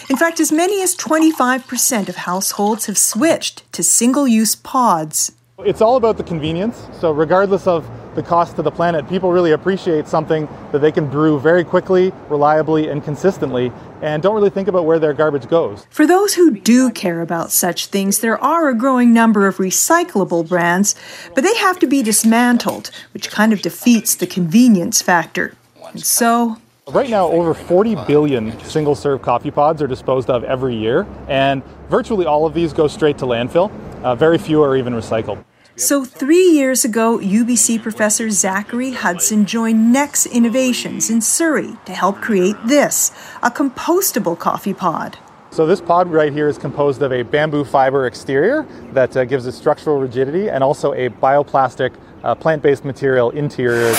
In 0.09 0.17
fact, 0.17 0.39
as 0.39 0.51
many 0.51 0.81
as 0.81 0.95
25% 0.95 2.09
of 2.09 2.15
households 2.15 2.87
have 2.87 2.97
switched 2.97 3.71
to 3.73 3.83
single 3.83 4.27
use 4.27 4.55
pods. 4.55 5.33
It's 5.59 5.81
all 5.81 5.97
about 5.97 6.17
the 6.17 6.23
convenience. 6.23 6.87
So, 6.99 7.11
regardless 7.11 7.67
of 7.67 7.87
the 8.15 8.23
cost 8.23 8.55
to 8.55 8.63
the 8.63 8.71
planet, 8.71 9.07
people 9.07 9.31
really 9.31 9.51
appreciate 9.51 10.07
something 10.07 10.47
that 10.71 10.79
they 10.79 10.91
can 10.91 11.07
brew 11.07 11.39
very 11.39 11.63
quickly, 11.63 12.11
reliably, 12.27 12.89
and 12.89 13.03
consistently, 13.03 13.71
and 14.01 14.23
don't 14.23 14.33
really 14.33 14.49
think 14.49 14.67
about 14.67 14.85
where 14.85 14.97
their 14.97 15.13
garbage 15.13 15.47
goes. 15.47 15.85
For 15.91 16.07
those 16.07 16.33
who 16.33 16.57
do 16.57 16.89
care 16.89 17.21
about 17.21 17.51
such 17.51 17.85
things, 17.85 18.17
there 18.19 18.43
are 18.43 18.67
a 18.67 18.73
growing 18.73 19.13
number 19.13 19.45
of 19.45 19.57
recyclable 19.57 20.47
brands, 20.47 20.95
but 21.35 21.43
they 21.43 21.55
have 21.57 21.77
to 21.79 21.87
be 21.87 22.01
dismantled, 22.01 22.89
which 23.13 23.29
kind 23.29 23.53
of 23.53 23.61
defeats 23.61 24.15
the 24.15 24.25
convenience 24.25 25.03
factor. 25.03 25.53
And 25.91 26.03
so, 26.03 26.57
Right 26.91 27.09
now, 27.09 27.27
over 27.27 27.53
40 27.53 27.95
billion 28.07 28.59
single 28.61 28.95
serve 28.95 29.21
coffee 29.21 29.51
pods 29.51 29.79
are 29.83 29.87
disposed 29.87 30.27
of 30.27 30.43
every 30.43 30.75
year, 30.75 31.05
and 31.27 31.63
virtually 31.87 32.25
all 32.25 32.47
of 32.47 32.55
these 32.55 32.73
go 32.73 32.87
straight 32.87 33.19
to 33.19 33.25
landfill. 33.25 33.71
Uh, 34.01 34.15
very 34.15 34.39
few 34.39 34.63
are 34.63 34.75
even 34.75 34.93
recycled. 34.93 35.43
So, 35.75 36.03
three 36.03 36.49
years 36.49 36.83
ago, 36.83 37.19
UBC 37.19 37.81
professor 37.83 38.31
Zachary 38.31 38.91
Hudson 38.91 39.45
joined 39.45 39.93
NEXE 39.93 40.25
Innovations 40.25 41.11
in 41.11 41.21
Surrey 41.21 41.77
to 41.85 41.93
help 41.93 42.21
create 42.21 42.55
this 42.65 43.11
a 43.43 43.51
compostable 43.51 44.37
coffee 44.37 44.73
pod. 44.73 45.19
So, 45.51 45.67
this 45.67 45.81
pod 45.81 46.11
right 46.11 46.33
here 46.33 46.47
is 46.47 46.57
composed 46.57 47.03
of 47.03 47.13
a 47.13 47.21
bamboo 47.21 47.65
fiber 47.65 48.07
exterior 48.07 48.65
that 48.93 49.15
uh, 49.15 49.25
gives 49.25 49.45
it 49.45 49.51
structural 49.51 49.99
rigidity 49.99 50.49
and 50.49 50.63
also 50.63 50.93
a 50.93 51.09
bioplastic 51.09 51.93
uh, 52.23 52.33
plant 52.33 52.63
based 52.63 52.83
material 52.83 53.29
interior. 53.29 53.93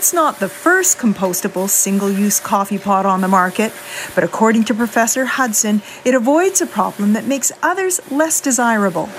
It's 0.00 0.14
not 0.14 0.40
the 0.40 0.48
first 0.48 0.96
compostable 0.96 1.68
single 1.68 2.10
use 2.10 2.40
coffee 2.40 2.78
pot 2.78 3.04
on 3.04 3.20
the 3.20 3.28
market, 3.28 3.70
but 4.14 4.24
according 4.24 4.64
to 4.64 4.74
Professor 4.74 5.26
Hudson, 5.26 5.82
it 6.06 6.14
avoids 6.14 6.62
a 6.62 6.66
problem 6.66 7.12
that 7.12 7.26
makes 7.26 7.52
others 7.62 8.00
less 8.10 8.40
desirable. 8.40 9.10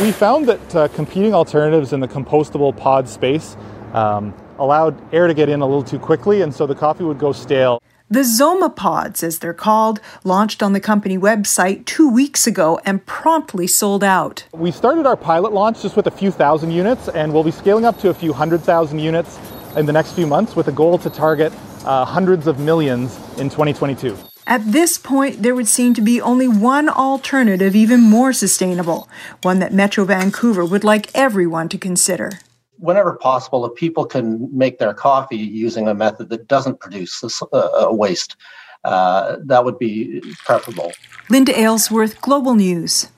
We 0.00 0.12
found 0.12 0.48
that 0.48 0.74
uh, 0.74 0.88
competing 0.88 1.34
alternatives 1.34 1.92
in 1.92 2.00
the 2.00 2.08
compostable 2.08 2.74
pod 2.74 3.06
space 3.06 3.58
um, 3.92 4.32
allowed 4.58 4.96
air 5.12 5.26
to 5.26 5.34
get 5.34 5.50
in 5.50 5.60
a 5.60 5.66
little 5.66 5.84
too 5.84 5.98
quickly, 5.98 6.40
and 6.40 6.54
so 6.54 6.66
the 6.66 6.74
coffee 6.74 7.04
would 7.04 7.18
go 7.18 7.30
stale. 7.30 7.82
The 8.12 8.22
Zomapods, 8.22 9.22
as 9.22 9.38
they're 9.38 9.54
called, 9.54 10.00
launched 10.24 10.64
on 10.64 10.72
the 10.72 10.80
company 10.80 11.16
website 11.16 11.84
two 11.84 12.10
weeks 12.10 12.44
ago 12.44 12.80
and 12.84 13.06
promptly 13.06 13.68
sold 13.68 14.02
out. 14.02 14.42
We 14.50 14.72
started 14.72 15.06
our 15.06 15.16
pilot 15.16 15.52
launch 15.52 15.82
just 15.82 15.94
with 15.94 16.08
a 16.08 16.10
few 16.10 16.32
thousand 16.32 16.72
units, 16.72 17.08
and 17.08 17.32
we'll 17.32 17.44
be 17.44 17.52
scaling 17.52 17.84
up 17.84 18.00
to 18.00 18.08
a 18.08 18.14
few 18.14 18.32
hundred 18.32 18.62
thousand 18.62 18.98
units 18.98 19.38
in 19.76 19.86
the 19.86 19.92
next 19.92 20.14
few 20.14 20.26
months 20.26 20.56
with 20.56 20.66
a 20.66 20.72
goal 20.72 20.98
to 20.98 21.08
target 21.08 21.52
uh, 21.84 22.04
hundreds 22.04 22.48
of 22.48 22.58
millions 22.58 23.14
in 23.38 23.48
2022. 23.48 24.16
At 24.44 24.72
this 24.72 24.98
point, 24.98 25.44
there 25.44 25.54
would 25.54 25.68
seem 25.68 25.94
to 25.94 26.02
be 26.02 26.20
only 26.20 26.48
one 26.48 26.88
alternative 26.88 27.76
even 27.76 28.00
more 28.00 28.32
sustainable, 28.32 29.08
one 29.42 29.60
that 29.60 29.72
Metro 29.72 30.04
Vancouver 30.04 30.64
would 30.64 30.82
like 30.82 31.14
everyone 31.14 31.68
to 31.68 31.78
consider 31.78 32.40
whenever 32.80 33.14
possible, 33.16 33.64
if 33.66 33.74
people 33.74 34.04
can 34.04 34.48
make 34.56 34.78
their 34.78 34.94
coffee 34.94 35.36
using 35.36 35.88
a 35.88 35.94
method 35.94 36.30
that 36.30 36.48
doesn't 36.48 36.80
produce 36.80 37.22
a, 37.22 37.56
uh, 37.56 37.88
waste, 37.92 38.36
uh, 38.84 39.36
that 39.44 39.64
would 39.64 39.78
be 39.78 40.22
preferable. 40.44 40.92
Linda 41.28 41.58
Aylesworth, 41.58 42.20
Global 42.20 42.54
News. 42.54 43.08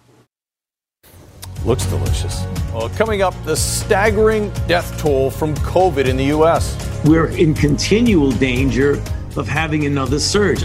Looks 1.65 1.87
delicious. 1.87 2.45
Well, 2.75 2.89
coming 2.91 3.23
up, 3.23 3.35
the 3.45 3.57
staggering 3.57 4.51
death 4.67 4.99
toll 4.99 5.31
from 5.31 5.55
COVID 5.57 6.07
in 6.07 6.17
the 6.17 6.25
U.S. 6.25 6.77
We're 7.05 7.29
in 7.29 7.55
continual 7.55 8.33
danger 8.33 9.01
of 9.37 9.47
having 9.47 9.87
another 9.87 10.19
surge. 10.19 10.65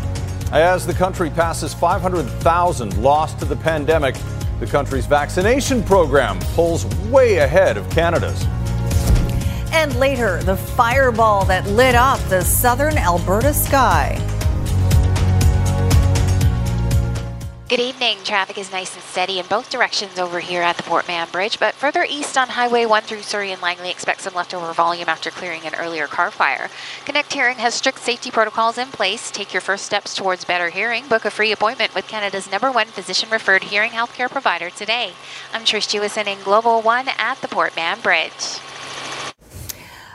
As 0.51 0.87
the 0.87 0.93
country 0.93 1.29
passes 1.29 1.73
500,000 1.73 3.03
lost 3.03 3.37
to 3.39 3.45
the 3.45 3.57
pandemic, 3.57 4.15
the 4.59 4.65
country's 4.65 5.05
vaccination 5.05 5.83
program 5.83 6.39
pulls 6.55 6.85
way 7.09 7.37
ahead 7.37 7.77
of 7.77 7.87
Canada's. 7.91 8.43
And 9.71 9.95
later, 9.99 10.41
the 10.43 10.57
fireball 10.57 11.45
that 11.45 11.67
lit 11.67 11.95
up 11.95 12.19
the 12.29 12.41
southern 12.41 12.97
Alberta 12.97 13.53
sky. 13.53 14.21
Good 17.69 17.81
evening. 17.81 18.19
Traffic 18.23 18.57
is 18.57 18.71
nice 18.71 18.95
and 18.95 19.03
steady 19.03 19.39
in 19.39 19.45
both 19.47 19.69
directions 19.69 20.17
over 20.17 20.39
here 20.39 20.61
at 20.61 20.77
the 20.77 20.83
Port 20.83 21.05
Mann 21.05 21.27
Bridge, 21.31 21.59
but 21.59 21.73
further 21.73 22.05
east 22.09 22.37
on 22.37 22.47
Highway 22.47 22.85
1 22.85 23.03
through 23.03 23.23
Surrey 23.23 23.51
and 23.51 23.61
Langley, 23.61 23.91
expect 23.91 24.21
some 24.21 24.33
leftover 24.33 24.71
volume 24.71 25.09
after 25.09 25.29
clearing 25.29 25.63
an 25.65 25.75
earlier 25.75 26.07
car 26.07 26.31
fire. 26.31 26.69
Connect 27.03 27.33
Hearing 27.33 27.57
has 27.57 27.73
strict 27.73 27.99
safety 27.99 28.31
protocols 28.31 28.77
in 28.77 28.87
place. 28.87 29.29
Take 29.31 29.53
your 29.53 29.59
first 29.59 29.85
steps 29.85 30.15
towards 30.15 30.45
better 30.45 30.69
hearing. 30.69 31.09
Book 31.09 31.25
a 31.25 31.29
free 31.29 31.51
appointment 31.51 31.93
with 31.93 32.07
Canada's 32.07 32.49
number 32.49 32.71
one 32.71 32.87
physician-referred 32.87 33.65
hearing 33.65 33.91
healthcare 33.91 34.31
provider 34.31 34.69
today. 34.69 35.11
I'm 35.51 35.65
Trish 35.65 35.89
Jewison 35.89 36.25
in 36.25 36.41
Global 36.43 36.81
One 36.81 37.09
at 37.17 37.41
the 37.41 37.49
Port 37.49 37.75
Mann 37.75 37.99
Bridge. 37.99 38.56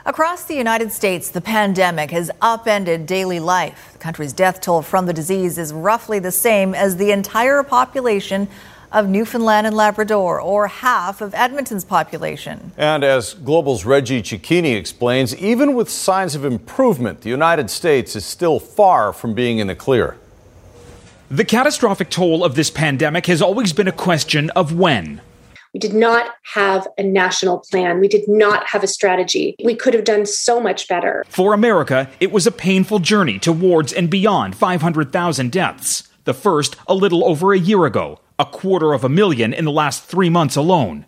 Across 0.05 0.43
the 0.45 0.55
United 0.55 0.91
States, 0.91 1.29
the 1.29 1.39
pandemic 1.39 2.11
has 2.11 2.29
upended 2.41 3.05
daily 3.05 3.39
life. 3.39 3.91
The 3.93 3.99
country's 3.99 4.33
death 4.33 4.59
toll 4.59 4.81
from 4.81 5.05
the 5.05 5.13
disease 5.13 5.57
is 5.57 5.71
roughly 5.71 6.19
the 6.19 6.29
same 6.29 6.75
as 6.75 6.97
the 6.97 7.11
entire 7.11 7.63
population 7.63 8.49
of 8.91 9.07
Newfoundland 9.07 9.65
and 9.65 9.73
Labrador, 9.73 10.41
or 10.41 10.67
half 10.67 11.21
of 11.21 11.33
Edmonton's 11.33 11.85
population. 11.85 12.73
And 12.75 13.05
as 13.05 13.33
Global's 13.33 13.85
Reggie 13.85 14.21
Cecchini 14.21 14.75
explains, 14.75 15.33
even 15.37 15.73
with 15.73 15.89
signs 15.89 16.35
of 16.35 16.43
improvement, 16.43 17.21
the 17.21 17.29
United 17.29 17.69
States 17.69 18.13
is 18.13 18.25
still 18.25 18.59
far 18.59 19.13
from 19.13 19.33
being 19.33 19.59
in 19.59 19.67
the 19.67 19.75
clear. 19.75 20.17
The 21.31 21.45
catastrophic 21.45 22.09
toll 22.09 22.43
of 22.43 22.55
this 22.55 22.69
pandemic 22.69 23.27
has 23.27 23.41
always 23.41 23.71
been 23.71 23.87
a 23.87 23.93
question 23.93 24.49
of 24.49 24.75
when. 24.75 25.21
We 25.73 25.79
did 25.79 25.95
not 25.95 26.35
have 26.53 26.87
a 26.99 27.03
national 27.03 27.59
plan. 27.71 27.99
We 27.99 28.07
did 28.07 28.27
not 28.27 28.67
have 28.67 28.83
a 28.83 28.87
strategy. 28.87 29.55
We 29.63 29.73
could 29.73 29.95
have 29.95 30.03
done 30.03 30.27
so 30.27 30.59
much 30.59 30.87
better. 30.87 31.25
For 31.27 31.51
America, 31.51 32.11
it 32.19 32.31
was 32.31 32.45
a 32.45 32.51
painful 32.51 32.99
journey 32.99 33.39
towards 33.39 33.91
and 33.91 34.07
beyond 34.07 34.55
500,000 34.55 35.51
deaths. 35.51 36.07
The 36.25 36.33
first 36.35 36.75
a 36.87 36.93
little 36.93 37.25
over 37.25 37.53
a 37.53 37.59
year 37.59 37.85
ago, 37.85 38.19
a 38.37 38.45
quarter 38.45 38.93
of 38.93 39.03
a 39.03 39.09
million 39.09 39.51
in 39.51 39.65
the 39.65 39.71
last 39.71 40.03
three 40.03 40.29
months 40.29 40.55
alone. 40.55 41.07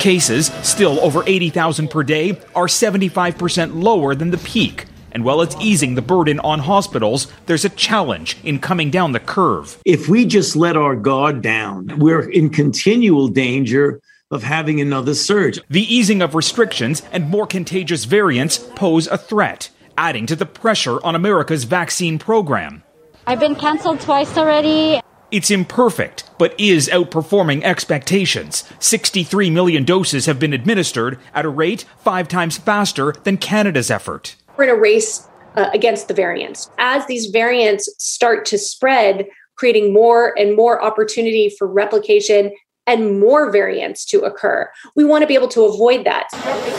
Cases, 0.00 0.46
still 0.62 0.98
over 0.98 1.22
80,000 1.24 1.88
per 1.88 2.02
day, 2.02 2.32
are 2.56 2.66
75% 2.66 3.80
lower 3.80 4.16
than 4.16 4.32
the 4.32 4.38
peak 4.38 4.86
and 5.14 5.24
while 5.24 5.40
it's 5.40 5.56
easing 5.60 5.94
the 5.94 6.02
burden 6.02 6.40
on 6.40 6.58
hospitals, 6.58 7.28
there's 7.46 7.64
a 7.64 7.70
challenge 7.70 8.36
in 8.42 8.58
coming 8.58 8.90
down 8.90 9.12
the 9.12 9.20
curve. 9.20 9.78
If 9.86 10.08
we 10.08 10.26
just 10.26 10.56
let 10.56 10.76
our 10.76 10.96
guard 10.96 11.40
down, 11.40 11.98
we're 11.98 12.28
in 12.28 12.50
continual 12.50 13.28
danger 13.28 14.00
of 14.32 14.42
having 14.42 14.80
another 14.80 15.14
surge. 15.14 15.60
The 15.70 15.94
easing 15.94 16.20
of 16.20 16.34
restrictions 16.34 17.02
and 17.12 17.30
more 17.30 17.46
contagious 17.46 18.04
variants 18.04 18.58
pose 18.58 19.06
a 19.06 19.16
threat, 19.16 19.70
adding 19.96 20.26
to 20.26 20.34
the 20.34 20.46
pressure 20.46 21.02
on 21.04 21.14
America's 21.14 21.62
vaccine 21.62 22.18
program. 22.18 22.82
I've 23.26 23.40
been 23.40 23.54
canceled 23.54 24.00
twice 24.00 24.36
already. 24.36 25.00
It's 25.30 25.50
imperfect, 25.50 26.28
but 26.38 26.58
is 26.58 26.88
outperforming 26.88 27.62
expectations. 27.62 28.64
63 28.80 29.50
million 29.50 29.84
doses 29.84 30.26
have 30.26 30.40
been 30.40 30.52
administered 30.52 31.18
at 31.32 31.44
a 31.44 31.48
rate 31.48 31.84
five 31.98 32.26
times 32.26 32.58
faster 32.58 33.14
than 33.22 33.36
Canada's 33.36 33.90
effort 33.90 34.36
we're 34.56 34.64
in 34.64 34.70
a 34.70 34.74
race 34.74 35.28
uh, 35.56 35.70
against 35.72 36.08
the 36.08 36.14
variants. 36.14 36.70
As 36.78 37.06
these 37.06 37.26
variants 37.26 37.88
start 37.98 38.44
to 38.46 38.58
spread, 38.58 39.26
creating 39.56 39.92
more 39.92 40.36
and 40.38 40.56
more 40.56 40.82
opportunity 40.82 41.48
for 41.48 41.66
replication 41.66 42.52
and 42.86 43.18
more 43.18 43.50
variants 43.50 44.04
to 44.04 44.20
occur. 44.20 44.70
We 44.94 45.04
want 45.04 45.22
to 45.22 45.26
be 45.26 45.34
able 45.34 45.48
to 45.48 45.64
avoid 45.64 46.04
that. 46.04 46.28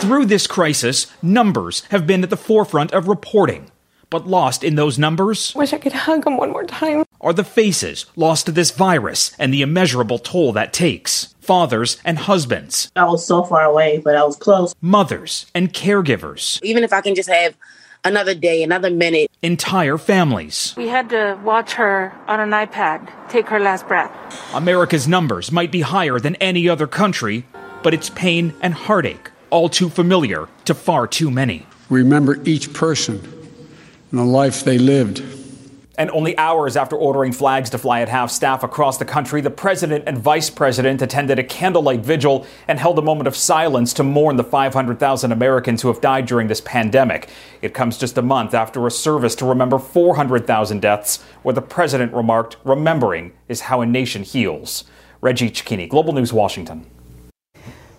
Through 0.00 0.26
this 0.26 0.46
crisis, 0.46 1.08
numbers 1.22 1.82
have 1.90 2.06
been 2.06 2.22
at 2.22 2.30
the 2.30 2.36
forefront 2.36 2.92
of 2.92 3.08
reporting. 3.08 3.70
But 4.08 4.26
lost 4.26 4.62
in 4.62 4.76
those 4.76 5.00
numbers? 5.00 5.52
Wish 5.56 5.72
I 5.72 5.78
could 5.78 5.92
hug 5.92 6.26
him 6.26 6.36
one 6.36 6.52
more 6.52 6.64
time. 6.64 7.05
Are 7.26 7.32
the 7.32 7.42
faces 7.42 8.06
lost 8.14 8.46
to 8.46 8.52
this 8.52 8.70
virus 8.70 9.32
and 9.36 9.52
the 9.52 9.60
immeasurable 9.60 10.20
toll 10.20 10.52
that 10.52 10.72
takes? 10.72 11.34
Fathers 11.40 12.00
and 12.04 12.18
husbands. 12.18 12.92
I 12.94 13.04
was 13.06 13.26
so 13.26 13.42
far 13.42 13.64
away, 13.64 13.98
but 13.98 14.14
I 14.14 14.22
was 14.22 14.36
close. 14.36 14.76
Mothers 14.80 15.46
and 15.52 15.72
caregivers. 15.72 16.62
Even 16.62 16.84
if 16.84 16.92
I 16.92 17.00
can 17.00 17.16
just 17.16 17.28
have 17.28 17.56
another 18.04 18.32
day, 18.32 18.62
another 18.62 18.90
minute. 18.90 19.28
Entire 19.42 19.98
families. 19.98 20.72
We 20.76 20.86
had 20.86 21.08
to 21.08 21.36
watch 21.42 21.72
her 21.72 22.14
on 22.28 22.38
an 22.38 22.50
iPad 22.50 23.10
take 23.28 23.48
her 23.48 23.58
last 23.58 23.88
breath. 23.88 24.12
America's 24.54 25.08
numbers 25.08 25.50
might 25.50 25.72
be 25.72 25.80
higher 25.80 26.20
than 26.20 26.36
any 26.36 26.68
other 26.68 26.86
country, 26.86 27.44
but 27.82 27.92
its 27.92 28.08
pain 28.08 28.54
and 28.62 28.72
heartache 28.72 29.32
all 29.50 29.68
too 29.68 29.88
familiar 29.88 30.46
to 30.66 30.74
far 30.74 31.08
too 31.08 31.32
many. 31.32 31.66
Remember 31.90 32.40
each 32.44 32.72
person 32.72 33.16
and 34.12 34.20
the 34.20 34.24
life 34.24 34.62
they 34.62 34.78
lived. 34.78 35.24
And 35.98 36.10
only 36.10 36.36
hours 36.36 36.76
after 36.76 36.94
ordering 36.94 37.32
flags 37.32 37.70
to 37.70 37.78
fly 37.78 38.02
at 38.02 38.08
half 38.10 38.30
staff 38.30 38.62
across 38.62 38.98
the 38.98 39.06
country, 39.06 39.40
the 39.40 39.50
president 39.50 40.04
and 40.06 40.18
vice 40.18 40.50
president 40.50 41.00
attended 41.00 41.38
a 41.38 41.44
candlelight 41.44 42.00
vigil 42.00 42.46
and 42.68 42.78
held 42.78 42.98
a 42.98 43.02
moment 43.02 43.26
of 43.26 43.34
silence 43.34 43.94
to 43.94 44.02
mourn 44.02 44.36
the 44.36 44.44
500,000 44.44 45.32
Americans 45.32 45.80
who 45.80 45.88
have 45.88 46.02
died 46.02 46.26
during 46.26 46.48
this 46.48 46.60
pandemic. 46.60 47.30
It 47.62 47.72
comes 47.72 47.96
just 47.96 48.18
a 48.18 48.22
month 48.22 48.52
after 48.52 48.86
a 48.86 48.90
service 48.90 49.34
to 49.36 49.46
remember 49.46 49.78
400,000 49.78 50.82
deaths, 50.82 51.22
where 51.42 51.54
the 51.54 51.62
president 51.62 52.12
remarked, 52.12 52.58
Remembering 52.62 53.32
is 53.48 53.62
how 53.62 53.80
a 53.80 53.86
nation 53.86 54.22
heals. 54.22 54.84
Reggie 55.22 55.50
Cecchini, 55.50 55.88
Global 55.88 56.12
News, 56.12 56.32
Washington. 56.32 56.86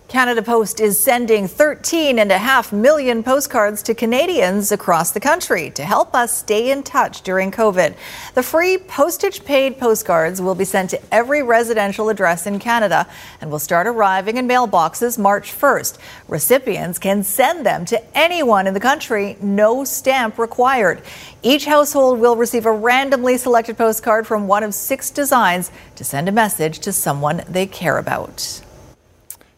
Canada 0.08 0.40
Post 0.40 0.80
is 0.80 0.98
sending 0.98 1.46
13.5 1.46 2.72
million 2.72 3.22
postcards 3.22 3.82
to 3.82 3.94
Canadians 3.94 4.72
across 4.72 5.10
the 5.10 5.20
country 5.20 5.68
to 5.72 5.84
help 5.84 6.14
us 6.14 6.38
stay 6.38 6.70
in 6.70 6.82
touch 6.82 7.20
during 7.20 7.50
COVID. 7.50 7.94
The 8.32 8.42
free 8.42 8.78
postage 8.78 9.44
paid 9.44 9.78
postcards 9.78 10.40
will 10.40 10.54
be 10.54 10.64
sent 10.64 10.88
to 10.90 11.14
every 11.14 11.42
residential 11.42 12.08
address 12.08 12.46
in 12.46 12.58
Canada 12.58 13.06
and 13.42 13.50
will 13.50 13.58
start 13.58 13.86
arriving 13.86 14.38
in 14.38 14.48
mailboxes 14.48 15.18
March 15.18 15.52
1st. 15.52 15.98
Recipients 16.26 16.98
can 16.98 17.22
send 17.22 17.66
them 17.66 17.84
to 17.84 18.02
anyone 18.16 18.66
in 18.66 18.72
the 18.72 18.80
country, 18.80 19.36
no 19.42 19.84
stamp 19.84 20.38
required. 20.38 21.02
Each 21.42 21.66
household 21.66 22.18
will 22.18 22.34
receive 22.34 22.64
a 22.64 22.72
randomly 22.72 23.36
selected 23.36 23.76
postcard 23.76 24.26
from 24.26 24.48
one 24.48 24.62
of 24.62 24.72
six 24.72 25.10
designs 25.10 25.70
to 25.96 26.02
send 26.02 26.30
a 26.30 26.32
message 26.32 26.78
to 26.78 26.94
someone 26.94 27.44
they 27.46 27.66
care 27.66 27.98
about. 27.98 28.62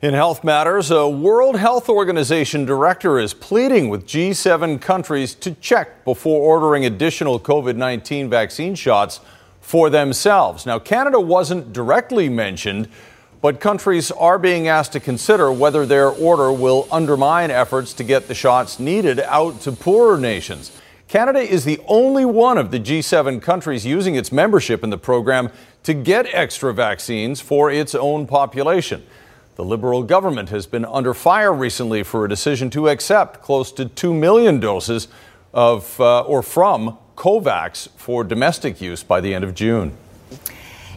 In 0.03 0.15
health 0.15 0.43
matters, 0.45 0.91
a 0.91 1.07
World 1.07 1.57
Health 1.57 1.91
Organization 1.91 2.65
director 2.65 3.19
is 3.19 3.35
pleading 3.35 3.91
with 3.91 4.07
G7 4.07 4.81
countries 4.81 5.35
to 5.35 5.51
check 5.57 6.07
before 6.07 6.41
ordering 6.41 6.87
additional 6.87 7.39
COVID 7.39 7.77
19 7.77 8.31
vaccine 8.31 8.75
shots 8.75 9.21
for 9.61 9.91
themselves. 9.91 10.65
Now, 10.65 10.79
Canada 10.79 11.21
wasn't 11.21 11.75
directly 11.75 12.31
mentioned, 12.31 12.89
but 13.43 13.61
countries 13.61 14.11
are 14.13 14.39
being 14.39 14.69
asked 14.69 14.93
to 14.93 15.01
consider 15.01 15.53
whether 15.53 15.85
their 15.85 16.09
order 16.09 16.51
will 16.51 16.89
undermine 16.91 17.51
efforts 17.51 17.93
to 17.93 18.03
get 18.03 18.27
the 18.27 18.35
shots 18.35 18.79
needed 18.79 19.21
out 19.21 19.61
to 19.61 19.73
poorer 19.73 20.17
nations. 20.17 20.73
Canada 21.09 21.41
is 21.41 21.67
the 21.67 21.79
only 21.87 22.25
one 22.25 22.57
of 22.57 22.71
the 22.71 22.81
G7 22.81 23.43
countries 23.43 23.85
using 23.85 24.15
its 24.15 24.33
membership 24.33 24.83
in 24.83 24.89
the 24.89 24.97
program 24.97 25.51
to 25.83 25.93
get 25.93 26.27
extra 26.33 26.73
vaccines 26.73 27.43
for 27.43 27.71
its 27.71 27.95
own 27.95 28.27
population. 28.27 29.05
The 29.61 29.67
Liberal 29.67 30.05
government 30.05 30.49
has 30.49 30.67
been 30.67 30.87
under 30.87 31.13
fire 31.13 31.53
recently 31.53 32.03
for 32.03 32.25
a 32.25 32.29
decision 32.31 32.71
to 32.71 32.89
accept 32.89 33.43
close 33.43 33.71
to 33.73 33.85
2 33.85 34.15
million 34.15 34.59
doses 34.59 35.07
of 35.53 36.01
uh, 36.01 36.23
or 36.23 36.43
from 36.43 36.97
COVAX 37.15 37.91
for 37.91 38.25
domestic 38.25 38.81
use 38.81 39.03
by 39.03 39.21
the 39.21 39.35
end 39.35 39.45
of 39.45 39.55
June. 39.55 39.95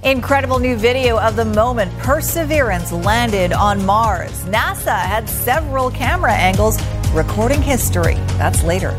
Incredible 0.03 0.59
new 0.59 0.77
video 0.77 1.19
of 1.19 1.35
the 1.35 1.43
moment 1.43 1.91
Perseverance 1.97 2.93
landed 2.93 3.51
on 3.51 3.85
Mars. 3.85 4.45
NASA 4.45 4.97
had 4.97 5.27
several 5.27 5.91
camera 5.91 6.31
angles 6.31 6.81
recording 7.11 7.61
history. 7.61 8.15
That's 8.37 8.63
later. 8.63 8.97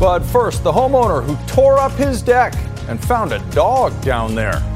But 0.00 0.20
first, 0.20 0.64
the 0.64 0.72
homeowner 0.72 1.22
who 1.22 1.36
tore 1.46 1.78
up 1.78 1.92
his 1.92 2.22
deck 2.22 2.54
and 2.88 2.98
found 2.98 3.32
a 3.32 3.40
dog 3.50 3.92
down 4.00 4.34
there. 4.34 4.71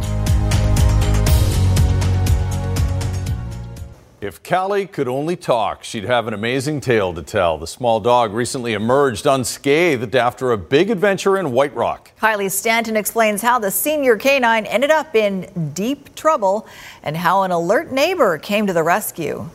If 4.18 4.42
Callie 4.42 4.86
could 4.86 5.08
only 5.08 5.36
talk, 5.36 5.84
she'd 5.84 6.04
have 6.04 6.26
an 6.26 6.32
amazing 6.32 6.80
tale 6.80 7.12
to 7.12 7.22
tell. 7.22 7.58
The 7.58 7.66
small 7.66 8.00
dog 8.00 8.32
recently 8.32 8.72
emerged 8.72 9.26
unscathed 9.26 10.16
after 10.16 10.52
a 10.52 10.56
big 10.56 10.88
adventure 10.88 11.36
in 11.36 11.52
White 11.52 11.74
Rock. 11.74 12.12
Kylie 12.18 12.50
Stanton 12.50 12.96
explains 12.96 13.42
how 13.42 13.58
the 13.58 13.70
senior 13.70 14.16
canine 14.16 14.64
ended 14.64 14.90
up 14.90 15.14
in 15.14 15.72
deep 15.74 16.14
trouble 16.14 16.66
and 17.02 17.14
how 17.14 17.42
an 17.42 17.50
alert 17.50 17.92
neighbor 17.92 18.38
came 18.38 18.66
to 18.66 18.72
the 18.72 18.82
rescue. 18.82 19.50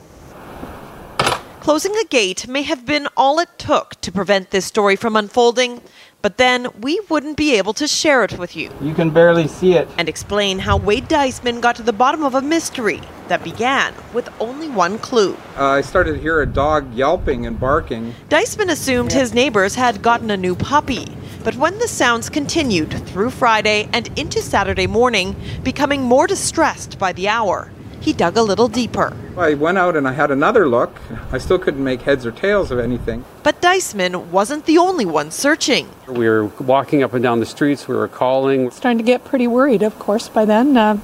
Closing 1.62 1.96
a 1.96 2.06
gate 2.06 2.48
may 2.48 2.62
have 2.62 2.86
been 2.86 3.08
all 3.18 3.40
it 3.40 3.50
took 3.58 4.00
to 4.02 4.12
prevent 4.12 4.52
this 4.52 4.66
story 4.66 4.96
from 4.96 5.16
unfolding, 5.16 5.82
but 6.22 6.38
then 6.38 6.68
we 6.82 7.00
wouldn't 7.10 7.38
be 7.38 7.56
able 7.56 7.74
to 7.74 7.88
share 7.88 8.24
it 8.24 8.38
with 8.38 8.56
you. 8.56 8.70
You 8.82 8.94
can 8.94 9.10
barely 9.10 9.48
see 9.48 9.74
it. 9.74 9.88
And 9.98 10.08
explain 10.08 10.60
how 10.60 10.78
Wade 10.78 11.08
Deisman 11.08 11.62
got 11.62 11.76
to 11.78 11.84
the 11.84 11.94
bottom 11.94 12.24
of 12.24 12.36
a 12.36 12.42
mystery 12.42 13.02
that 13.28 13.44
began 13.44 13.94
with 14.14 14.30
only 14.40 14.70
one 14.70 15.00
clue. 15.00 15.36
Uh, 15.58 15.66
I 15.66 15.82
started 15.82 16.14
to 16.14 16.20
hear 16.20 16.42
a 16.42 16.46
dog 16.46 16.94
yelping 16.94 17.46
and 17.46 17.60
barking. 17.60 18.14
Deisman 18.30 18.70
assumed 18.70 19.12
his 19.12 19.34
neighbors 19.34 19.76
had 19.76 20.02
gotten 20.02 20.32
a 20.32 20.38
new 20.38 20.56
puppy. 20.56 21.08
But 21.44 21.56
when 21.56 21.80
the 21.80 21.88
sounds 21.88 22.30
continued 22.30 22.92
through 23.08 23.32
Friday 23.32 23.90
and 23.94 24.08
into 24.20 24.42
Saturday 24.42 24.86
morning, 24.86 25.36
becoming 25.64 26.04
more 26.04 26.28
distressed 26.28 27.00
by 27.00 27.14
the 27.14 27.30
hour, 27.30 27.72
he 28.02 28.12
dug 28.12 28.36
a 28.36 28.42
little 28.42 28.68
deeper. 28.68 29.16
I 29.38 29.54
went 29.54 29.78
out 29.78 29.96
and 29.96 30.08
I 30.08 30.14
had 30.14 30.32
another 30.32 30.68
look. 30.68 31.00
I 31.32 31.38
still 31.38 31.58
couldn't 31.58 31.84
make 31.84 32.02
heads 32.02 32.26
or 32.26 32.32
tails 32.32 32.72
of 32.72 32.80
anything. 32.80 33.24
But 33.44 33.62
Deisman 33.62 34.26
wasn't 34.28 34.66
the 34.66 34.78
only 34.78 35.06
one 35.06 35.32
searching. 35.32 35.88
We 36.08 36.28
were 36.28 36.46
walking 36.46 37.04
up 37.04 37.14
and 37.14 37.24
down 37.24 37.40
the 37.40 37.46
streets, 37.46 37.88
we 37.88 37.96
were 37.96 38.08
calling. 38.08 38.72
Starting 38.72 38.98
to 38.98 39.04
get 39.04 39.24
pretty 39.24 39.48
worried, 39.48 39.84
of 39.84 39.98
course, 40.00 40.28
by 40.28 40.46
then. 40.46 40.76
Uh, 40.76 40.98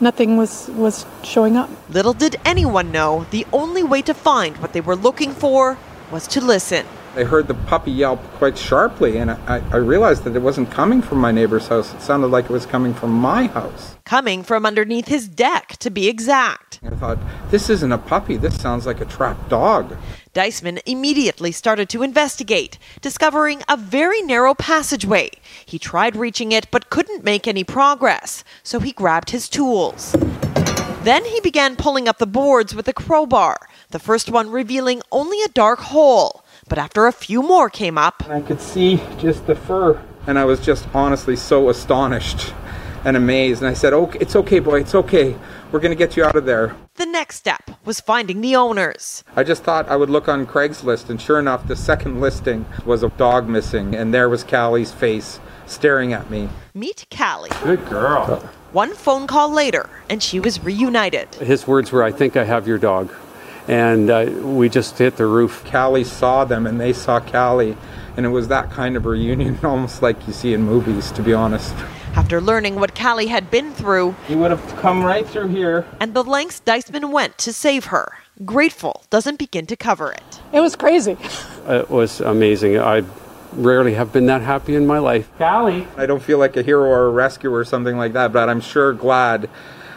nothing 0.00 0.36
was, 0.36 0.68
was 0.68 1.06
showing 1.22 1.56
up. 1.56 1.70
Little 1.88 2.12
did 2.12 2.36
anyone 2.44 2.92
know 2.92 3.26
the 3.30 3.46
only 3.52 3.82
way 3.82 4.02
to 4.02 4.14
find 4.14 4.58
what 4.58 4.72
they 4.72 4.80
were 4.80 4.96
looking 4.96 5.32
for 5.32 5.78
was 6.10 6.26
to 6.28 6.40
listen. 6.40 6.86
I 7.16 7.22
heard 7.22 7.46
the 7.46 7.54
puppy 7.54 7.92
yelp 7.92 8.20
quite 8.34 8.58
sharply, 8.58 9.18
and 9.18 9.30
I, 9.30 9.62
I, 9.70 9.76
realized 9.76 10.24
that 10.24 10.34
it 10.34 10.42
wasn't 10.42 10.72
coming 10.72 11.00
from 11.00 11.18
my 11.18 11.30
neighbor's 11.30 11.68
house. 11.68 11.94
It 11.94 12.02
sounded 12.02 12.26
like 12.26 12.46
it 12.46 12.50
was 12.50 12.66
coming 12.66 12.92
from 12.92 13.12
my 13.12 13.46
house. 13.46 13.93
Coming 14.04 14.42
from 14.42 14.66
underneath 14.66 15.08
his 15.08 15.26
deck, 15.28 15.78
to 15.78 15.90
be 15.90 16.08
exact. 16.08 16.78
I 16.84 16.90
thought, 16.90 17.18
this 17.50 17.70
isn't 17.70 17.90
a 17.90 17.96
puppy. 17.96 18.36
This 18.36 18.60
sounds 18.60 18.84
like 18.84 19.00
a 19.00 19.06
trapped 19.06 19.48
dog. 19.48 19.96
Deisman 20.34 20.82
immediately 20.84 21.50
started 21.52 21.88
to 21.88 22.02
investigate, 22.02 22.78
discovering 23.00 23.62
a 23.66 23.78
very 23.78 24.20
narrow 24.20 24.52
passageway. 24.52 25.30
He 25.64 25.78
tried 25.78 26.16
reaching 26.16 26.52
it 26.52 26.70
but 26.70 26.90
couldn't 26.90 27.24
make 27.24 27.48
any 27.48 27.64
progress, 27.64 28.44
so 28.62 28.78
he 28.78 28.92
grabbed 28.92 29.30
his 29.30 29.48
tools. 29.48 30.14
Then 31.02 31.24
he 31.24 31.40
began 31.40 31.74
pulling 31.74 32.06
up 32.06 32.18
the 32.18 32.26
boards 32.26 32.74
with 32.74 32.86
a 32.88 32.92
crowbar, 32.92 33.56
the 33.88 33.98
first 33.98 34.30
one 34.30 34.50
revealing 34.50 35.00
only 35.12 35.40
a 35.40 35.48
dark 35.48 35.78
hole. 35.78 36.44
But 36.68 36.78
after 36.78 37.06
a 37.06 37.12
few 37.12 37.40
more 37.40 37.70
came 37.70 37.96
up, 37.96 38.28
I 38.28 38.42
could 38.42 38.60
see 38.60 39.02
just 39.18 39.46
the 39.46 39.54
fur. 39.54 40.02
And 40.26 40.38
I 40.38 40.44
was 40.44 40.60
just 40.60 40.86
honestly 40.94 41.36
so 41.36 41.70
astonished 41.70 42.52
and 43.04 43.16
amazed. 43.16 43.62
And 43.62 43.70
I 43.70 43.74
said, 43.74 43.92
"Okay, 43.92 44.18
it's 44.20 44.36
okay, 44.36 44.58
boy. 44.58 44.80
It's 44.80 44.94
okay. 44.94 45.36
We're 45.70 45.80
going 45.80 45.92
to 45.92 45.96
get 45.96 46.16
you 46.16 46.24
out 46.24 46.36
of 46.36 46.44
there." 46.44 46.74
The 46.94 47.06
next 47.06 47.36
step 47.36 47.70
was 47.84 48.00
finding 48.00 48.40
the 48.40 48.56
owners. 48.56 49.24
I 49.36 49.42
just 49.42 49.64
thought 49.64 49.88
I 49.88 49.96
would 49.96 50.10
look 50.10 50.28
on 50.28 50.46
Craigslist, 50.46 51.10
and 51.10 51.20
sure 51.20 51.38
enough, 51.38 51.66
the 51.66 51.76
second 51.76 52.20
listing 52.20 52.66
was 52.84 53.02
a 53.02 53.08
dog 53.10 53.48
missing, 53.48 53.94
and 53.94 54.14
there 54.14 54.28
was 54.28 54.44
Callie's 54.44 54.92
face 54.92 55.40
staring 55.66 56.12
at 56.12 56.30
me. 56.30 56.48
Meet 56.74 57.06
Callie. 57.16 57.50
Good 57.62 57.88
girl. 57.88 58.48
One 58.72 58.94
phone 58.94 59.26
call 59.26 59.50
later, 59.50 59.88
and 60.08 60.22
she 60.22 60.40
was 60.40 60.62
reunited. 60.62 61.34
His 61.36 61.66
words 61.66 61.92
were, 61.92 62.02
I 62.02 62.10
think 62.10 62.36
I 62.36 62.44
have 62.44 62.66
your 62.66 62.78
dog 62.78 63.10
and 63.68 64.10
uh, 64.10 64.26
we 64.42 64.68
just 64.68 64.98
hit 64.98 65.16
the 65.16 65.26
roof. 65.26 65.64
Callie 65.70 66.04
saw 66.04 66.44
them, 66.44 66.66
and 66.66 66.80
they 66.80 66.92
saw 66.92 67.20
Callie, 67.20 67.76
and 68.16 68.26
it 68.26 68.28
was 68.28 68.48
that 68.48 68.70
kind 68.70 68.96
of 68.96 69.06
reunion, 69.06 69.58
almost 69.64 70.02
like 70.02 70.26
you 70.26 70.32
see 70.32 70.54
in 70.54 70.62
movies, 70.62 71.10
to 71.12 71.22
be 71.22 71.32
honest. 71.32 71.74
After 72.16 72.40
learning 72.40 72.76
what 72.76 72.94
Callie 72.94 73.26
had 73.26 73.50
been 73.50 73.72
through, 73.72 74.14
he 74.28 74.36
would 74.36 74.52
have 74.52 74.76
come 74.76 75.02
right 75.02 75.26
through 75.26 75.48
here. 75.48 75.84
And 75.98 76.14
the 76.14 76.22
lengths 76.22 76.60
Deisman 76.64 77.10
went 77.10 77.38
to 77.38 77.52
save 77.52 77.86
her. 77.86 78.12
Grateful 78.44 79.02
doesn't 79.10 79.36
begin 79.36 79.66
to 79.66 79.76
cover 79.76 80.12
it. 80.12 80.40
It 80.52 80.60
was 80.60 80.76
crazy. 80.76 81.16
It 81.66 81.90
was 81.90 82.20
amazing. 82.20 82.78
I 82.78 83.02
rarely 83.52 83.94
have 83.94 84.12
been 84.12 84.26
that 84.26 84.42
happy 84.42 84.76
in 84.76 84.86
my 84.86 84.98
life. 84.98 85.28
Callie. 85.38 85.88
I 85.96 86.06
don't 86.06 86.22
feel 86.22 86.38
like 86.38 86.56
a 86.56 86.62
hero 86.62 86.84
or 86.88 87.06
a 87.06 87.10
rescuer 87.10 87.58
or 87.58 87.64
something 87.64 87.96
like 87.96 88.12
that, 88.12 88.32
but 88.32 88.48
I'm 88.48 88.60
sure 88.60 88.92
glad 88.92 89.50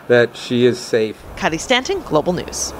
that 0.08 0.36
she 0.36 0.66
is 0.66 0.80
safe. 0.80 1.22
Kylie 1.36 1.60
Stanton, 1.60 2.02
Global 2.02 2.34
News. 2.34 2.74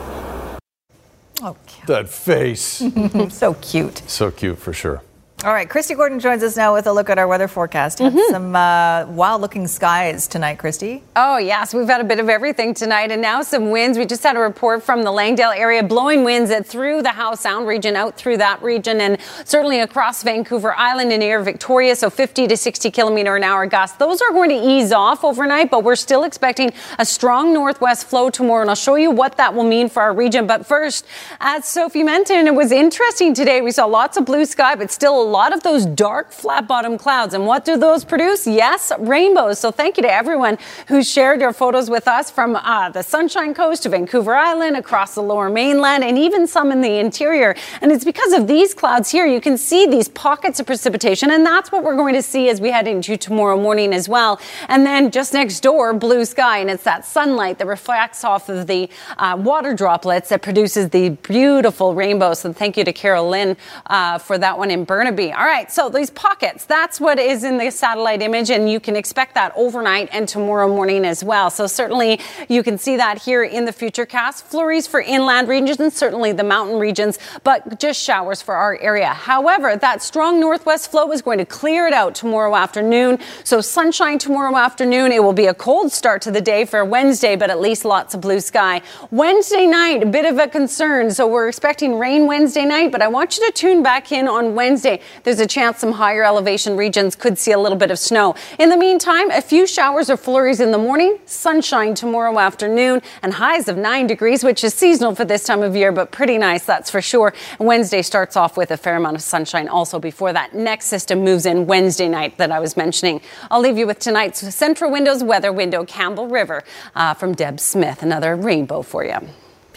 Oh, 1.44 1.50
okay. 1.50 1.84
That 1.86 2.10
face. 2.10 2.82
so 3.30 3.54
cute. 3.56 4.02
So 4.08 4.32
cute 4.32 4.58
for 4.58 4.74
sure. 4.74 5.04
All 5.46 5.54
right, 5.54 5.70
Christy 5.70 5.94
Gordon 5.94 6.20
joins 6.20 6.42
us 6.42 6.58
now 6.58 6.74
with 6.74 6.88
a 6.88 6.92
look 6.92 7.12
at 7.12 7.20
our 7.20 7.28
weather 7.28 7.48
forecast. 7.48 8.00
Mm-hmm. 8.00 8.32
some 8.32 8.56
uh, 8.56 9.06
wild-looking 9.06 9.68
skies 9.68 10.28
tonight, 10.28 10.58
Christy. 10.58 11.04
Oh 11.16 11.38
yes, 11.38 11.76
we've 11.76 11.88
had 11.88 12.02
a 12.02 12.04
bit 12.04 12.20
of 12.20 12.28
everything 12.28 12.74
tonight, 12.74 13.12
and 13.12 13.22
now 13.22 13.44
some 13.44 13.70
winds. 13.70 14.00
We 14.00 14.08
just 14.08 14.24
had 14.24 14.36
a 14.36 14.40
report 14.40 14.82
from 14.82 15.04
the 15.04 15.12
Langdale 15.12 15.52
area, 15.52 15.84
blowing 15.84 16.24
winds 16.24 16.50
that 16.50 16.66
through 16.66 17.04
the 17.04 17.12
Howe 17.12 17.36
Sound 17.36 17.68
region, 17.68 17.96
out 17.96 18.18
through 18.18 18.38
that 18.38 18.64
region, 18.64 19.00
and 19.00 19.20
certainly 19.46 19.80
across 19.80 20.24
Vancouver 20.24 20.74
Island 20.76 21.12
and 21.12 21.20
near 21.20 21.40
Victoria. 21.44 21.96
So 21.96 22.10
50 22.10 22.48
to 22.48 22.58
60 22.58 22.90
kilometer 22.90 23.36
an 23.36 23.44
hour 23.44 23.68
gusts. 23.68 23.98
Those 23.98 24.24
are 24.24 24.32
going 24.32 24.50
to 24.50 24.56
ease 24.56 24.92
off 24.92 25.24
overnight, 25.24 25.70
but 25.70 25.84
we're 25.84 25.96
still 25.96 26.24
expecting 26.24 26.72
a 26.98 27.06
strong 27.06 27.54
northwest 27.54 28.08
flow 28.08 28.32
tomorrow, 28.32 28.62
and 28.62 28.72
I'll 28.72 28.76
show 28.76 28.96
you 28.96 29.12
what 29.12 29.38
that 29.38 29.54
will 29.54 29.66
mean 29.66 29.88
for 29.88 30.02
our 30.02 30.16
region. 30.16 30.48
But 30.48 30.66
first, 30.66 31.06
as 31.40 31.66
Sophie 31.66 32.02
mentioned, 32.02 32.48
it 32.48 32.56
was 32.56 32.72
interesting 32.72 33.36
today. 33.36 33.62
We 33.62 33.70
saw 33.70 33.86
lots 33.86 34.18
of 34.18 34.26
blue 34.26 34.44
sky, 34.44 34.74
but 34.74 34.90
still 34.90 35.22
a 35.22 35.27
lot 35.28 35.54
of 35.54 35.62
those 35.64 35.86
dark 35.86 36.32
flat 36.32 36.68
bottom 36.68 36.98
clouds. 36.98 37.34
And 37.34 37.46
what 37.46 37.66
do 37.66 37.78
those 37.78 38.04
produce? 38.06 38.48
Yes, 38.48 38.92
rainbows. 38.98 39.60
So 39.60 39.72
thank 39.72 39.98
you 39.98 40.04
to 40.04 40.12
everyone 40.12 40.58
who 40.88 41.04
shared 41.04 41.42
your 41.42 41.54
photos 41.54 41.90
with 41.90 42.08
us 42.08 42.32
from 42.32 42.56
uh, 42.56 42.90
the 42.90 43.04
Sunshine 43.04 43.54
Coast 43.54 43.84
to 43.84 43.90
Vancouver 43.90 44.36
Island, 44.36 44.78
across 44.78 45.16
the 45.16 45.22
lower 45.22 45.50
mainland, 45.50 46.04
and 46.04 46.18
even 46.18 46.48
some 46.48 46.72
in 46.72 46.82
the 46.82 47.00
interior. 47.00 47.56
And 47.82 47.92
it's 47.92 48.06
because 48.06 48.34
of 48.34 48.48
these 48.48 48.74
clouds 48.74 49.12
here, 49.12 49.26
you 49.26 49.42
can 49.42 49.58
see 49.58 49.86
these 49.88 50.08
pockets 50.08 50.60
of 50.60 50.66
precipitation. 50.66 51.32
And 51.32 51.46
that's 51.46 51.72
what 51.72 51.84
we're 51.84 51.98
going 51.98 52.14
to 52.14 52.22
see 52.22 52.50
as 52.50 52.62
we 52.62 52.72
head 52.72 52.88
into 52.88 53.18
tomorrow 53.18 53.60
morning 53.60 53.94
as 53.94 54.08
well. 54.08 54.40
And 54.68 54.86
then 54.86 55.12
just 55.12 55.34
next 55.34 55.60
door, 55.62 55.94
blue 55.94 56.24
sky. 56.26 56.60
And 56.60 56.70
it's 56.70 56.84
that 56.84 57.06
sunlight 57.06 57.58
that 57.58 57.68
reflects 57.68 58.24
off 58.24 58.50
of 58.50 58.68
the 58.68 58.90
uh, 59.18 59.36
water 59.40 59.74
droplets 59.74 60.30
that 60.30 60.42
produces 60.42 60.90
the 60.90 61.10
beautiful 61.10 61.96
rainbow. 61.96 62.34
So 62.34 62.54
thank 62.54 62.78
you 62.78 62.84
to 62.84 62.94
Carol 62.94 63.30
Lynn 63.30 63.58
uh, 63.88 64.20
for 64.20 64.38
that 64.38 64.58
one 64.58 64.70
in 64.70 64.84
Burnaby. 64.84 65.17
All 65.18 65.46
right, 65.46 65.72
so 65.72 65.90
these 65.90 66.12
pockets, 66.12 66.66
that's 66.66 67.02
what 67.02 67.18
is 67.18 67.44
in 67.44 67.58
the 67.58 67.72
satellite 67.72 68.22
image, 68.22 68.52
and 68.52 68.70
you 68.70 68.80
can 68.80 68.96
expect 68.96 69.34
that 69.34 69.52
overnight 69.56 70.10
and 70.12 70.30
tomorrow 70.30 70.68
morning 70.68 71.06
as 71.06 71.24
well. 71.24 71.50
So 71.50 71.66
certainly 71.66 72.20
you 72.48 72.62
can 72.62 72.78
see 72.78 72.98
that 72.98 73.18
here 73.24 73.44
in 73.44 73.66
the 73.66 73.74
Futurecast. 73.74 74.44
Flurries 74.44 74.86
for 74.86 75.02
inland 75.02 75.48
regions, 75.48 75.80
and 75.80 75.92
certainly 75.92 76.34
the 76.34 76.44
mountain 76.44 76.78
regions, 76.78 77.18
but 77.44 77.80
just 77.80 78.00
showers 78.00 78.42
for 78.44 78.54
our 78.54 78.78
area. 78.80 79.08
However, 79.08 79.76
that 79.76 80.04
strong 80.04 80.40
northwest 80.40 80.92
flow 80.92 81.12
is 81.12 81.24
going 81.24 81.40
to 81.40 81.46
clear 81.46 81.88
it 81.88 81.94
out 81.94 82.14
tomorrow 82.14 82.56
afternoon. 82.56 83.18
So 83.44 83.60
sunshine 83.60 84.20
tomorrow 84.20 84.56
afternoon. 84.56 85.12
It 85.12 85.24
will 85.24 85.34
be 85.34 85.48
a 85.48 85.54
cold 85.54 85.92
start 85.92 86.22
to 86.24 86.32
the 86.32 86.42
day 86.42 86.64
for 86.66 86.86
Wednesday, 86.86 87.36
but 87.36 87.50
at 87.50 87.60
least 87.60 87.86
lots 87.86 88.14
of 88.14 88.22
blue 88.22 88.40
sky. 88.40 88.82
Wednesday 89.10 89.66
night, 89.66 90.04
a 90.04 90.06
bit 90.06 90.26
of 90.26 90.38
a 90.38 90.48
concern. 90.48 91.10
So 91.10 91.26
we're 91.26 91.48
expecting 91.48 91.98
rain 91.98 92.28
Wednesday 92.28 92.66
night, 92.66 92.92
but 92.92 93.02
I 93.02 93.08
want 93.08 93.38
you 93.38 93.46
to 93.48 93.52
tune 93.52 93.82
back 93.82 94.12
in 94.12 94.28
on 94.28 94.54
Wednesday. 94.54 95.02
There's 95.24 95.40
a 95.40 95.48
chance 95.48 95.80
some 95.80 95.94
higher 95.94 96.24
elevation 96.24 96.78
regions 96.78 97.16
could 97.16 97.38
see 97.38 97.52
a 97.52 97.60
little 97.60 97.78
bit 97.78 97.92
of 97.92 98.00
snow. 98.00 98.36
In 98.60 98.70
the 98.70 98.78
meantime, 98.78 99.32
a 99.32 99.42
few 99.42 99.68
showers 99.68 100.10
or 100.10 100.18
flurries 100.18 100.60
in 100.60 100.72
the 100.72 100.78
morning, 100.78 101.20
sunshine 101.26 101.96
tomorrow 101.96 102.40
afternoon, 102.40 103.02
and 103.22 103.34
highs 103.34 103.68
of 103.68 103.78
9 103.78 104.08
degrees, 104.08 104.44
which 104.44 104.64
is 104.64 104.74
seasonal 104.74 105.16
for 105.16 105.26
this 105.26 105.44
time 105.44 105.64
of 105.64 105.76
year, 105.76 105.92
but 105.92 106.12
pretty 106.12 106.38
nice, 106.38 106.66
that's 106.66 106.90
for 106.90 107.02
sure. 107.02 107.34
Wednesday 107.60 108.02
starts 108.02 108.36
off 108.36 108.58
with 108.58 108.72
a 108.72 108.78
fair 108.78 108.96
amount 108.96 109.16
of 109.16 109.22
sunshine 109.22 109.68
also 109.68 110.00
before 110.00 110.34
that 110.34 110.54
next 110.54 110.86
system 110.86 111.24
moves 111.24 111.46
in 111.46 111.66
Wednesday 111.66 112.08
night 112.08 112.38
that 112.38 112.52
I 112.52 112.60
was 112.60 112.78
mentioning. 112.78 113.22
I'll 113.50 113.62
leave 113.62 113.78
you 113.78 113.88
with 113.88 114.00
tonight's 114.00 114.40
Central 114.54 114.92
Windows 114.92 115.24
weather 115.24 115.52
window, 115.52 115.86
Campbell 115.86 116.28
River, 116.28 116.64
uh, 116.96 117.14
from 117.14 117.34
Deb 117.34 117.60
Smith. 117.60 118.02
Another 118.02 118.36
rainbow 118.36 118.82
for 118.82 119.04
you. 119.06 119.20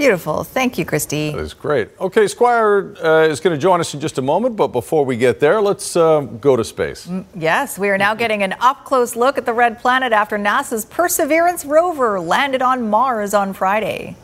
Beautiful. 0.01 0.45
Thank 0.45 0.79
you, 0.79 0.87
Christy. 0.87 1.31
That 1.31 1.41
is 1.41 1.53
great. 1.53 1.91
Okay, 2.01 2.27
Squire 2.27 2.95
uh, 3.05 3.29
is 3.29 3.39
going 3.39 3.55
to 3.55 3.61
join 3.61 3.81
us 3.81 3.93
in 3.93 4.01
just 4.01 4.17
a 4.17 4.23
moment, 4.23 4.57
but 4.57 4.69
before 4.69 5.05
we 5.05 5.15
get 5.19 5.41
there, 5.41 5.61
let's 5.61 5.95
uh, 5.95 6.21
go 6.21 6.57
to 6.57 6.65
space. 6.65 7.07
Mm, 7.07 7.27
yes, 7.35 7.79
we 7.79 7.91
are 7.91 7.99
now 7.99 8.15
getting 8.15 8.43
an 8.43 8.55
up 8.61 8.87
close 8.87 9.15
look 9.15 9.37
at 9.37 9.45
the 9.45 9.53
red 9.53 9.79
planet 9.79 10.15
after 10.15 10.39
NASA's 10.39 10.87
Perseverance 10.87 11.67
rover 11.67 12.19
landed 12.19 12.63
on 12.63 12.89
Mars 12.89 13.35
on 13.35 13.53
Friday. 13.53 14.17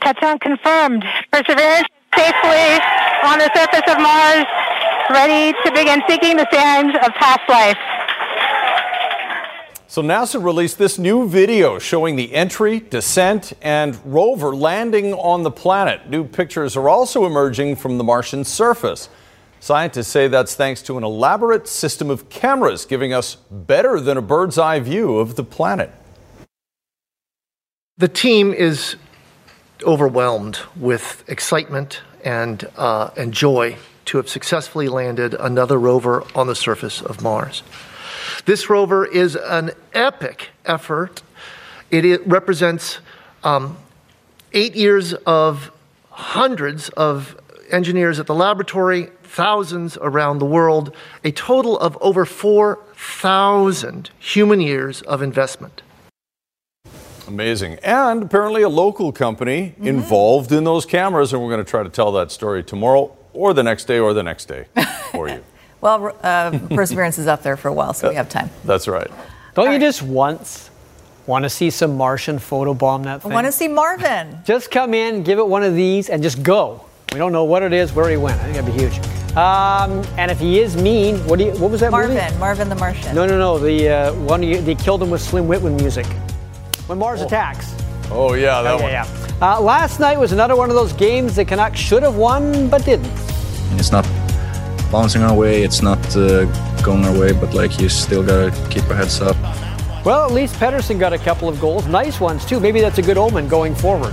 Touchdown 0.00 0.38
confirmed. 0.38 1.04
Perseverance 1.32 1.88
safely 2.16 2.78
on 3.26 3.40
the 3.40 3.50
surface 3.56 3.92
of 3.92 3.98
Mars, 3.98 4.46
ready 5.10 5.52
to 5.64 5.72
begin 5.72 6.00
seeking 6.08 6.36
the 6.36 6.46
signs 6.52 6.94
of 6.94 7.12
past 7.14 7.42
life. 7.48 7.91
So, 9.92 10.00
NASA 10.00 10.42
released 10.42 10.78
this 10.78 10.98
new 10.98 11.28
video 11.28 11.78
showing 11.78 12.16
the 12.16 12.32
entry, 12.32 12.80
descent, 12.80 13.52
and 13.60 14.00
rover 14.06 14.56
landing 14.56 15.12
on 15.12 15.42
the 15.42 15.50
planet. 15.50 16.08
New 16.08 16.24
pictures 16.24 16.78
are 16.78 16.88
also 16.88 17.26
emerging 17.26 17.76
from 17.76 17.98
the 17.98 18.02
Martian 18.02 18.42
surface. 18.42 19.10
Scientists 19.60 20.08
say 20.08 20.28
that's 20.28 20.54
thanks 20.54 20.80
to 20.84 20.96
an 20.96 21.04
elaborate 21.04 21.68
system 21.68 22.08
of 22.08 22.30
cameras 22.30 22.86
giving 22.86 23.12
us 23.12 23.36
better 23.50 24.00
than 24.00 24.16
a 24.16 24.22
bird's 24.22 24.56
eye 24.56 24.80
view 24.80 25.18
of 25.18 25.36
the 25.36 25.44
planet. 25.44 25.92
The 27.98 28.08
team 28.08 28.54
is 28.54 28.96
overwhelmed 29.82 30.60
with 30.74 31.22
excitement 31.28 32.00
and, 32.24 32.66
uh, 32.78 33.10
and 33.14 33.34
joy 33.34 33.76
to 34.06 34.16
have 34.16 34.30
successfully 34.30 34.88
landed 34.88 35.34
another 35.34 35.78
rover 35.78 36.24
on 36.34 36.46
the 36.46 36.54
surface 36.54 37.02
of 37.02 37.20
Mars. 37.20 37.62
This 38.44 38.68
rover 38.68 39.06
is 39.06 39.36
an 39.36 39.70
epic 39.92 40.50
effort. 40.64 41.22
It, 41.90 42.04
it 42.04 42.26
represents 42.26 42.98
um, 43.44 43.76
eight 44.52 44.74
years 44.74 45.14
of 45.14 45.70
hundreds 46.10 46.88
of 46.90 47.36
engineers 47.70 48.18
at 48.18 48.26
the 48.26 48.34
laboratory, 48.34 49.10
thousands 49.22 49.96
around 50.00 50.38
the 50.38 50.46
world, 50.46 50.94
a 51.24 51.30
total 51.32 51.78
of 51.78 51.96
over 52.00 52.24
4,000 52.24 54.10
human 54.18 54.60
years 54.60 55.02
of 55.02 55.22
investment. 55.22 55.82
Amazing. 57.26 57.78
And 57.82 58.24
apparently 58.24 58.62
a 58.62 58.68
local 58.68 59.12
company 59.12 59.70
mm-hmm. 59.70 59.86
involved 59.86 60.52
in 60.52 60.64
those 60.64 60.84
cameras, 60.84 61.32
and 61.32 61.40
we're 61.40 61.48
going 61.48 61.64
to 61.64 61.70
try 61.70 61.82
to 61.82 61.88
tell 61.88 62.12
that 62.12 62.30
story 62.30 62.62
tomorrow 62.62 63.16
or 63.32 63.54
the 63.54 63.62
next 63.62 63.86
day 63.86 63.98
or 63.98 64.12
the 64.12 64.22
next 64.22 64.46
day 64.46 64.66
for 65.12 65.28
you. 65.28 65.42
Well, 65.82 66.16
uh, 66.22 66.58
Perseverance 66.70 67.18
is 67.18 67.26
up 67.26 67.42
there 67.42 67.56
for 67.56 67.66
a 67.66 67.72
while, 67.72 67.92
so 67.92 68.08
we 68.08 68.14
have 68.14 68.28
time. 68.28 68.50
That's 68.64 68.86
right. 68.86 69.10
Don't 69.54 69.66
All 69.66 69.72
you 69.72 69.72
right. 69.72 69.80
just 69.80 70.00
once 70.00 70.70
want 71.26 71.42
to 71.42 71.50
see 71.50 71.70
some 71.70 71.96
Martian 71.96 72.36
photobomb 72.36 73.02
that 73.04 73.22
thing? 73.22 73.32
I 73.32 73.34
want 73.34 73.46
to 73.46 73.52
see 73.52 73.66
Marvin. 73.66 74.38
just 74.46 74.70
come 74.70 74.94
in, 74.94 75.24
give 75.24 75.40
it 75.40 75.46
one 75.46 75.64
of 75.64 75.74
these, 75.74 76.08
and 76.08 76.22
just 76.22 76.42
go. 76.44 76.84
We 77.12 77.18
don't 77.18 77.32
know 77.32 77.42
what 77.42 77.64
it 77.64 77.72
is, 77.72 77.92
where 77.92 78.08
he 78.08 78.16
went. 78.16 78.40
I 78.40 78.44
think 78.44 78.56
that'd 78.56 78.72
be 78.72 78.80
huge. 78.80 78.96
Um, 79.36 80.04
and 80.18 80.30
if 80.30 80.38
he 80.38 80.60
is 80.60 80.80
mean, 80.80 81.16
what 81.26 81.40
do 81.40 81.46
you? 81.46 81.52
What 81.52 81.72
was 81.72 81.80
that 81.80 81.90
Marvin, 81.90 82.14
movie? 82.14 82.38
Marvin 82.38 82.68
the 82.68 82.76
Martian. 82.76 83.14
No, 83.14 83.26
no, 83.26 83.36
no. 83.36 83.58
The 83.58 83.88
uh, 83.88 84.14
one 84.14 84.42
you, 84.44 84.60
they 84.60 84.76
killed 84.76 85.02
him 85.02 85.10
with 85.10 85.20
Slim 85.20 85.48
Whitman 85.48 85.74
music. 85.76 86.06
When 86.86 86.98
Mars 86.98 87.22
oh. 87.22 87.26
attacks. 87.26 87.74
Oh 88.10 88.34
yeah, 88.34 88.62
that 88.62 88.74
oh, 88.74 88.82
one. 88.82 88.92
Yeah, 88.92 89.06
yeah. 89.40 89.56
Uh, 89.56 89.60
last 89.60 89.98
night 89.98 90.16
was 90.16 90.30
another 90.30 90.54
one 90.54 90.68
of 90.68 90.76
those 90.76 90.92
games 90.92 91.34
the 91.34 91.44
Canucks 91.44 91.80
should 91.80 92.04
have 92.04 92.14
won 92.14 92.68
but 92.68 92.84
didn't. 92.84 93.10
It's 93.72 93.90
not 93.90 94.04
bouncing 94.92 95.22
our 95.22 95.34
way. 95.34 95.62
It's 95.62 95.80
not 95.80 95.98
uh, 96.14 96.44
going 96.82 97.04
our 97.06 97.18
way, 97.18 97.32
but 97.32 97.54
like 97.54 97.80
you 97.80 97.88
still 97.88 98.22
gotta 98.22 98.52
keep 98.68 98.84
our 98.90 98.94
heads 98.94 99.22
up. 99.22 99.36
Well, 100.04 100.26
at 100.26 100.32
least 100.32 100.54
Pettersson 100.56 101.00
got 101.00 101.14
a 101.14 101.18
couple 101.18 101.48
of 101.48 101.58
goals, 101.60 101.86
nice 101.86 102.20
ones 102.20 102.44
too. 102.44 102.60
Maybe 102.60 102.80
that's 102.80 102.98
a 102.98 103.02
good 103.02 103.16
omen 103.16 103.48
going 103.48 103.74
forward. 103.74 104.12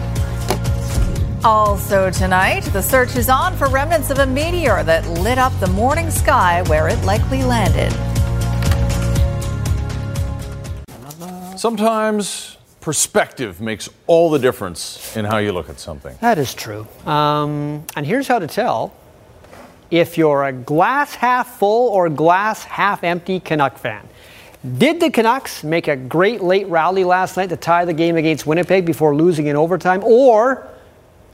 Also 1.44 2.10
tonight, 2.10 2.62
the 2.74 2.82
search 2.82 3.16
is 3.16 3.30
on 3.30 3.56
for 3.58 3.68
remnants 3.70 4.10
of 4.10 4.20
a 4.20 4.26
meteor 4.26 4.84
that 4.84 5.06
lit 5.20 5.38
up 5.38 5.58
the 5.60 5.68
morning 5.68 6.10
sky 6.10 6.64
where 6.64 6.88
it 6.88 7.04
likely 7.04 7.44
landed. 7.44 7.92
Sometimes 11.58 12.58
perspective 12.80 13.60
makes 13.60 13.90
all 14.08 14.30
the 14.30 14.40
difference 14.40 15.16
in 15.18 15.26
how 15.26 15.38
you 15.38 15.52
look 15.52 15.70
at 15.70 15.80
something. 15.80 16.16
That 16.22 16.38
is 16.38 16.54
true. 16.54 16.88
Um, 17.06 17.84
and 17.98 18.06
here's 18.06 18.28
how 18.28 18.40
to 18.40 18.48
tell 18.48 18.94
if 19.92 20.18
you're 20.18 20.44
a 20.46 20.54
glass 20.54 21.16
half 21.16 21.58
full 21.58 21.90
or 21.90 22.10
glass 22.10 22.64
half 22.64 23.04
empty 23.04 23.40
Canuck 23.40 23.78
fan. 23.78 24.08
Did 24.78 25.00
the 25.00 25.10
Canucks 25.10 25.64
make 25.64 25.88
a 25.88 25.96
great 25.96 26.44
late 26.44 26.68
rally 26.68 27.04
last 27.04 27.38
night 27.38 27.50
to 27.50 27.56
tie 27.56 27.86
the 27.86 27.94
game 27.94 28.18
against 28.18 28.46
Winnipeg 28.46 28.86
before 28.86 29.16
losing 29.16 29.48
in 29.48 29.56
overtime? 29.56 30.04
Or 30.04 30.68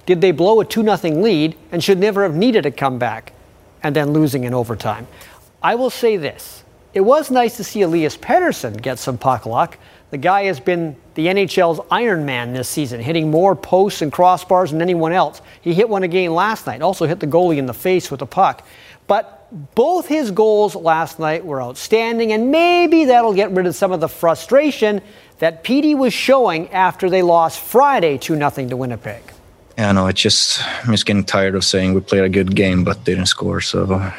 did 0.06 0.22
they 0.22 0.32
blow 0.32 0.62
a 0.62 0.66
2 0.66 0.84
0 0.84 1.22
lead 1.22 1.58
and 1.72 1.84
should 1.84 1.98
never 1.98 2.24
have 2.24 2.36
needed 2.36 2.66
a 2.66 2.72
comeback 2.72 3.34
and 3.82 3.96
then 3.96 4.14
losing 4.14 4.44
in 4.44 4.54
overtime? 4.54 5.08
I 5.64 5.76
will 5.76 5.90
say 5.90 6.18
this 6.18 6.64
it 6.94 7.02
was 7.02 7.30
nice 7.30 7.58
to 7.58 7.64
see 7.64 7.82
Elias 7.82 8.16
Pettersson 8.16 8.82
get 8.82 9.00
some 9.00 9.18
puck 9.18 9.46
luck. 9.46 9.78
The 10.16 10.22
guy 10.22 10.44
has 10.44 10.62
been 10.62 10.96
the 11.16 11.28
NHL's 11.28 11.82
Iron 11.92 12.26
Man 12.26 12.54
this 12.54 12.70
season, 12.70 13.02
hitting 13.02 13.30
more 13.30 13.54
posts 13.54 14.02
and 14.02 14.14
crossbars 14.14 14.72
than 14.72 14.82
anyone 14.82 15.12
else. 15.12 15.42
He 15.60 15.74
hit 15.74 15.90
one 15.90 16.04
again 16.04 16.34
last 16.34 16.68
night, 16.68 16.82
also 16.82 17.06
hit 17.06 17.20
the 17.20 17.28
goalie 17.28 17.58
in 17.58 17.66
the 17.66 17.74
face 17.74 18.10
with 18.10 18.22
a 18.22 18.26
puck. 18.26 18.66
But 19.08 19.46
both 19.76 20.08
his 20.08 20.32
goals 20.32 20.74
last 20.74 21.20
night 21.20 21.46
were 21.46 21.62
outstanding, 21.62 22.32
and 22.32 22.50
maybe 22.50 23.04
that'll 23.04 23.34
get 23.34 23.52
rid 23.52 23.66
of 23.66 23.76
some 23.76 23.92
of 23.92 24.00
the 24.00 24.08
frustration 24.08 25.02
that 25.40 25.66
Petey 25.66 25.96
was 25.96 26.14
showing 26.14 26.72
after 26.72 27.10
they 27.10 27.22
lost 27.22 27.60
Friday 27.60 28.18
2 28.18 28.38
0 28.38 28.50
to 28.70 28.78
Winnipeg. 28.78 29.22
Yeah, 29.78 29.92
no, 29.92 30.08
it's 30.08 30.22
just, 30.22 30.64
I'm 30.86 30.94
just 30.94 31.06
getting 31.06 31.26
tired 31.26 31.56
of 31.56 31.66
saying 31.66 31.94
we 31.94 32.00
played 32.00 32.24
a 32.24 32.30
good 32.30 32.56
game 32.56 32.86
but 32.86 33.04
didn't 33.04 33.26
score. 33.26 33.60
So 33.60 34.14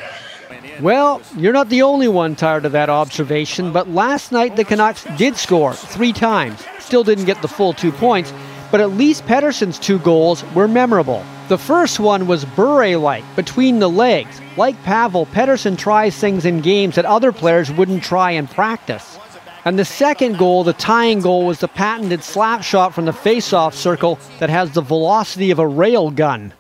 well, 0.80 1.22
you're 1.36 1.52
not 1.52 1.68
the 1.68 1.82
only 1.82 2.08
one 2.08 2.36
tired 2.36 2.64
of 2.64 2.72
that 2.72 2.88
observation, 2.88 3.72
but 3.72 3.88
last 3.88 4.32
night 4.32 4.56
the 4.56 4.64
Canucks 4.64 5.04
did 5.16 5.36
score 5.36 5.74
three 5.74 6.12
times. 6.12 6.64
Still 6.80 7.04
didn't 7.04 7.24
get 7.24 7.42
the 7.42 7.48
full 7.48 7.72
two 7.72 7.92
points, 7.92 8.32
but 8.70 8.80
at 8.80 8.90
least 8.90 9.24
Pettersson's 9.26 9.78
two 9.78 9.98
goals 10.00 10.44
were 10.54 10.68
memorable. 10.68 11.24
The 11.48 11.58
first 11.58 12.00
one 12.00 12.26
was 12.26 12.44
Bure 12.44 12.96
like, 12.96 13.24
between 13.36 13.78
the 13.78 13.88
legs. 13.88 14.40
Like 14.56 14.80
Pavel, 14.82 15.26
Pedersen 15.26 15.76
tries 15.76 16.16
things 16.16 16.44
in 16.44 16.60
games 16.60 16.96
that 16.96 17.04
other 17.04 17.32
players 17.32 17.70
wouldn't 17.70 18.02
try 18.02 18.32
in 18.32 18.46
practice. 18.46 19.18
And 19.64 19.78
the 19.78 19.84
second 19.84 20.38
goal, 20.38 20.64
the 20.64 20.72
tying 20.72 21.20
goal, 21.20 21.46
was 21.46 21.58
the 21.58 21.68
patented 21.68 22.22
slap 22.22 22.62
shot 22.62 22.94
from 22.94 23.04
the 23.04 23.12
face-off 23.12 23.74
circle 23.74 24.18
that 24.38 24.50
has 24.50 24.72
the 24.72 24.80
velocity 24.80 25.50
of 25.50 25.58
a 25.58 25.66
rail 25.66 26.10
gun 26.10 26.52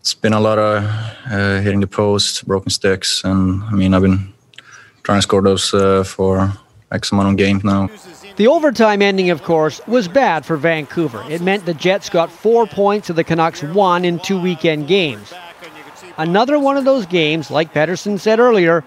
it's 0.00 0.14
been 0.14 0.32
a 0.32 0.40
lot 0.40 0.58
of 0.58 0.82
uh, 1.30 1.60
hitting 1.60 1.80
the 1.80 1.86
post, 1.86 2.46
broken 2.46 2.70
sticks, 2.70 3.22
and 3.22 3.62
I 3.64 3.72
mean 3.72 3.94
I've 3.94 4.02
been 4.02 4.32
trying 5.02 5.18
to 5.18 5.22
score 5.22 5.42
those 5.42 5.74
uh, 5.74 6.04
for 6.04 6.52
X 6.90 7.12
amount 7.12 7.28
of 7.28 7.36
games 7.36 7.62
now. 7.64 7.90
The 8.36 8.46
overtime 8.46 9.02
ending, 9.02 9.28
of 9.28 9.42
course, 9.42 9.86
was 9.86 10.08
bad 10.08 10.46
for 10.46 10.56
Vancouver. 10.56 11.22
It 11.28 11.42
meant 11.42 11.66
the 11.66 11.74
Jets 11.74 12.08
got 12.08 12.32
four 12.32 12.66
points 12.66 13.10
and 13.10 13.18
the 13.18 13.24
Canucks 13.24 13.62
won 13.62 14.04
in 14.06 14.18
two 14.18 14.40
weekend 14.40 14.88
games. 14.88 15.34
Another 16.16 16.58
one 16.58 16.78
of 16.78 16.84
those 16.86 17.04
games, 17.04 17.50
like 17.50 17.74
Pettersson 17.74 18.18
said 18.18 18.40
earlier, 18.40 18.82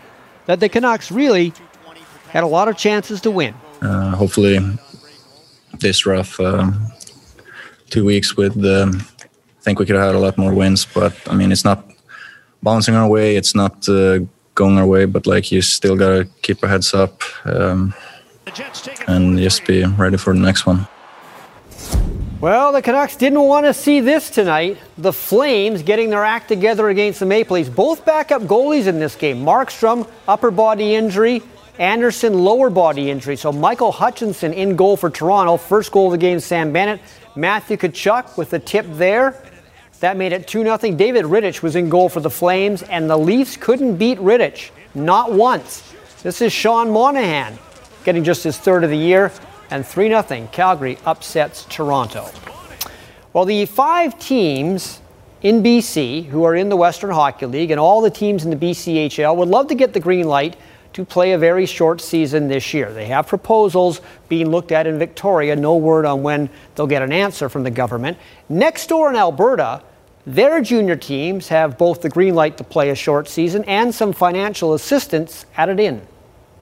that 0.48 0.60
the 0.60 0.70
Canucks 0.70 1.12
really 1.12 1.54
had 2.30 2.44
a 2.44 2.48
lot 2.48 2.68
of 2.68 2.78
chances 2.78 3.22
to 3.22 3.32
win. 3.32 3.54
Uh, 3.82 4.16
hopefully, 4.16 4.58
this 5.80 6.06
rough 6.08 6.40
uh, 6.40 6.72
two 7.92 8.04
weeks 8.04 8.36
with 8.36 8.60
the 8.60 9.06
think 9.64 9.80
we 9.80 9.86
could 9.86 9.96
have 9.96 10.06
had 10.06 10.16
a 10.16 10.20
lot 10.20 10.38
more 10.38 10.54
wins, 10.54 10.86
but 10.86 11.16
I 11.28 11.36
mean, 11.36 11.52
it's 11.52 11.64
not 11.64 11.90
bouncing 12.62 12.96
our 12.96 13.08
way. 13.08 13.36
It's 13.36 13.56
not 13.56 13.88
uh, 13.88 14.20
going 14.56 14.78
our 14.78 14.86
way, 14.86 15.06
but 15.06 15.26
like 15.26 15.52
you 15.52 15.62
still 15.62 15.96
gotta 15.96 16.28
keep 16.42 16.62
our 16.64 16.70
heads 16.70 16.94
up 16.94 17.22
um, 17.46 17.94
and 19.08 19.38
just 19.40 19.66
be 19.66 19.84
ready 19.86 20.18
for 20.18 20.34
the 20.34 20.40
next 20.40 20.66
one. 20.66 20.88
Well, 22.42 22.74
the 22.74 22.82
Canucks 22.82 23.16
didn't 23.16 23.42
want 23.42 23.66
to 23.68 23.74
see 23.74 24.02
this 24.02 24.30
tonight. 24.30 24.78
The 24.98 25.14
Flames 25.14 25.82
getting 25.82 26.10
their 26.10 26.26
act 26.26 26.50
together 26.50 26.90
against 26.90 27.22
the 27.22 27.26
Maple 27.26 27.56
Leafs. 27.56 27.70
Both 27.70 28.04
backup 28.04 28.42
goalies 28.42 28.88
in 28.88 29.00
this 29.00 29.16
game. 29.16 29.46
Markstrom, 29.46 30.06
upper 30.28 30.52
body 30.52 30.94
injury. 30.96 31.42
Andersen, 31.80 32.44
lower 32.44 32.70
body 32.70 33.10
injury. 33.10 33.38
So 33.38 33.54
Michael 33.54 33.94
Hutchinson 33.94 34.52
in 34.52 34.76
goal 34.76 34.98
for 34.98 35.10
Toronto. 35.10 35.56
First 35.56 35.94
goal 35.94 36.08
of 36.08 36.12
the 36.12 36.18
game, 36.18 36.42
Sam 36.42 36.74
Bennett. 36.74 37.00
Matthew 37.38 37.78
Tkachuk 37.78 38.38
with 38.38 38.50
the 38.50 38.60
tip 38.60 38.86
there. 38.90 39.42
That 40.04 40.18
made 40.18 40.34
it 40.34 40.48
2 40.48 40.64
0. 40.64 40.78
David 40.98 41.24
Rittich 41.24 41.62
was 41.62 41.78
in 41.78 41.88
goal 41.88 42.10
for 42.10 42.20
the 42.20 42.30
Flames, 42.30 42.84
and 42.84 43.10
the 43.10 43.16
Leafs 43.16 43.56
couldn't 43.56 43.96
beat 43.96 44.20
Rittich. 44.20 44.72
Not 44.94 45.32
once. 45.32 45.94
This 46.24 46.42
is 46.42 46.52
Sean 46.52 46.92
Monahan 46.92 47.58
getting 48.04 48.26
just 48.26 48.44
his 48.44 48.58
third 48.58 48.84
of 48.84 48.90
the 48.90 48.98
year, 48.98 49.32
and 49.70 49.88
3 49.88 50.10
0. 50.10 50.50
Calgary 50.52 50.98
upsets 51.06 51.64
Toronto. 51.70 52.30
Well, 53.32 53.46
the 53.46 53.66
five 53.66 54.20
teams 54.20 55.00
in 55.42 55.64
BC 55.64 56.26
who 56.26 56.44
are 56.44 56.54
in 56.54 56.68
the 56.68 56.76
Western 56.76 57.12
Hockey 57.12 57.46
League 57.46 57.72
and 57.72 57.80
all 57.80 58.02
the 58.02 58.12
teams 58.12 58.44
in 58.44 58.50
the 58.50 58.58
BCHL 58.58 59.38
would 59.38 59.48
love 59.48 59.68
to 59.68 59.76
get 59.76 59.94
the 59.94 60.02
green 60.02 60.28
light 60.28 60.58
to 60.92 61.06
play 61.06 61.32
a 61.32 61.38
very 61.38 61.66
short 61.66 62.02
season 62.02 62.50
this 62.50 62.74
year. 62.74 62.92
They 62.92 63.06
have 63.06 63.26
proposals 63.26 64.02
being 64.28 64.50
looked 64.50 64.74
at 64.74 64.86
in 64.86 65.00
Victoria, 65.00 65.56
no 65.56 65.78
word 65.78 66.04
on 66.04 66.24
when 66.24 66.50
they'll 66.76 66.88
get 66.88 67.02
an 67.02 67.14
answer 67.14 67.48
from 67.48 67.64
the 67.64 67.72
government. 67.72 68.18
Next 68.50 68.88
door 68.88 69.10
in 69.10 69.16
Alberta, 69.16 69.82
their 70.26 70.62
junior 70.62 70.96
teams 70.96 71.48
have 71.50 71.78
both 71.78 72.02
the 72.02 72.10
green 72.10 72.36
light 72.36 72.58
to 72.58 72.64
play 72.64 72.90
a 72.90 72.96
short 72.96 73.28
season 73.28 73.64
and 73.66 73.94
some 73.94 74.14
financial 74.14 74.74
assistance 74.74 75.46
added 75.58 75.80
in. 75.80 76.08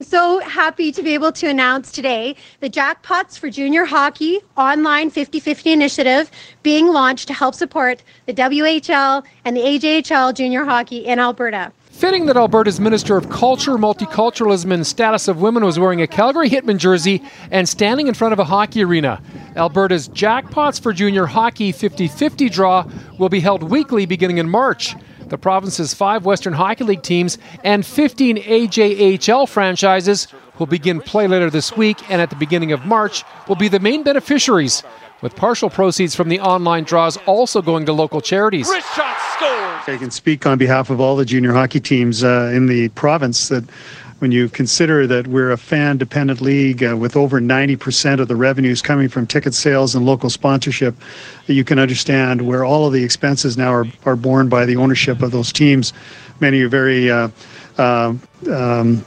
So 0.01 0.39
happy 0.39 0.91
to 0.93 1.03
be 1.03 1.13
able 1.13 1.31
to 1.33 1.47
announce 1.47 1.91
today 1.91 2.35
the 2.59 2.69
Jackpots 2.71 3.37
for 3.37 3.51
Junior 3.51 3.85
Hockey 3.85 4.39
online 4.57 5.11
50 5.11 5.39
50 5.39 5.71
initiative 5.71 6.31
being 6.63 6.87
launched 6.87 7.27
to 7.27 7.35
help 7.35 7.53
support 7.53 8.01
the 8.25 8.33
WHL 8.33 9.23
and 9.45 9.55
the 9.55 9.61
AJHL 9.61 10.33
junior 10.33 10.65
hockey 10.65 11.05
in 11.05 11.19
Alberta. 11.19 11.71
Fitting 12.01 12.25
that 12.25 12.35
Alberta's 12.35 12.79
Minister 12.79 13.15
of 13.15 13.29
Culture, 13.29 13.73
Multiculturalism, 13.73 14.73
and 14.73 14.87
Status 14.87 15.27
of 15.27 15.39
Women 15.39 15.63
was 15.63 15.77
wearing 15.77 16.01
a 16.01 16.07
Calgary 16.07 16.49
Hitman 16.49 16.79
jersey 16.79 17.21
and 17.51 17.69
standing 17.69 18.07
in 18.07 18.15
front 18.15 18.33
of 18.33 18.39
a 18.39 18.43
hockey 18.43 18.83
arena. 18.83 19.21
Alberta's 19.55 20.09
Jackpots 20.09 20.81
for 20.81 20.93
Junior 20.93 21.27
Hockey 21.27 21.71
50 21.71 22.07
50 22.07 22.49
draw 22.49 22.89
will 23.19 23.29
be 23.29 23.39
held 23.39 23.61
weekly 23.61 24.07
beginning 24.07 24.39
in 24.39 24.49
March. 24.49 24.95
The 25.27 25.37
province's 25.37 25.93
five 25.93 26.25
Western 26.25 26.53
Hockey 26.53 26.85
League 26.85 27.03
teams 27.03 27.37
and 27.63 27.85
15 27.85 28.37
AJHL 28.37 29.47
franchises 29.47 30.27
will 30.57 30.65
begin 30.65 31.01
play 31.01 31.27
later 31.27 31.51
this 31.51 31.77
week 31.77 32.09
and 32.09 32.19
at 32.19 32.31
the 32.31 32.35
beginning 32.35 32.71
of 32.71 32.83
March 32.83 33.23
will 33.47 33.55
be 33.55 33.67
the 33.67 33.79
main 33.79 34.01
beneficiaries, 34.01 34.81
with 35.21 35.35
partial 35.35 35.69
proceeds 35.69 36.15
from 36.15 36.29
the 36.29 36.39
online 36.39 36.83
draws 36.83 37.17
also 37.25 37.61
going 37.61 37.85
to 37.85 37.93
local 37.93 38.21
charities. 38.21 38.67
I 38.69 39.97
can 39.97 40.11
speak 40.11 40.45
on 40.45 40.57
behalf 40.57 40.89
of 40.89 40.99
all 40.99 41.15
the 41.15 41.25
junior 41.25 41.53
hockey 41.53 41.79
teams 41.79 42.23
uh, 42.23 42.51
in 42.53 42.67
the 42.67 42.89
province 42.89 43.49
that 43.49 43.63
when 44.19 44.31
you 44.31 44.49
consider 44.49 45.07
that 45.07 45.25
we're 45.25 45.49
a 45.49 45.57
fan 45.57 45.97
dependent 45.97 46.41
league 46.41 46.83
uh, 46.83 46.95
with 46.95 47.15
over 47.15 47.41
90% 47.41 48.19
of 48.19 48.27
the 48.27 48.35
revenues 48.35 48.79
coming 48.79 49.09
from 49.09 49.25
ticket 49.25 49.55
sales 49.55 49.95
and 49.95 50.05
local 50.05 50.29
sponsorship, 50.29 50.95
you 51.47 51.63
can 51.63 51.79
understand 51.79 52.43
where 52.43 52.63
all 52.63 52.85
of 52.85 52.93
the 52.93 53.03
expenses 53.03 53.57
now 53.57 53.73
are, 53.73 53.87
are 54.05 54.15
borne 54.15 54.47
by 54.47 54.63
the 54.63 54.75
ownership 54.75 55.23
of 55.23 55.31
those 55.31 55.51
teams. 55.51 55.91
Many 56.39 56.61
are 56.61 56.69
very 56.69 57.09
uh, 57.09 57.29
uh, 57.79 58.13
um, 58.51 59.03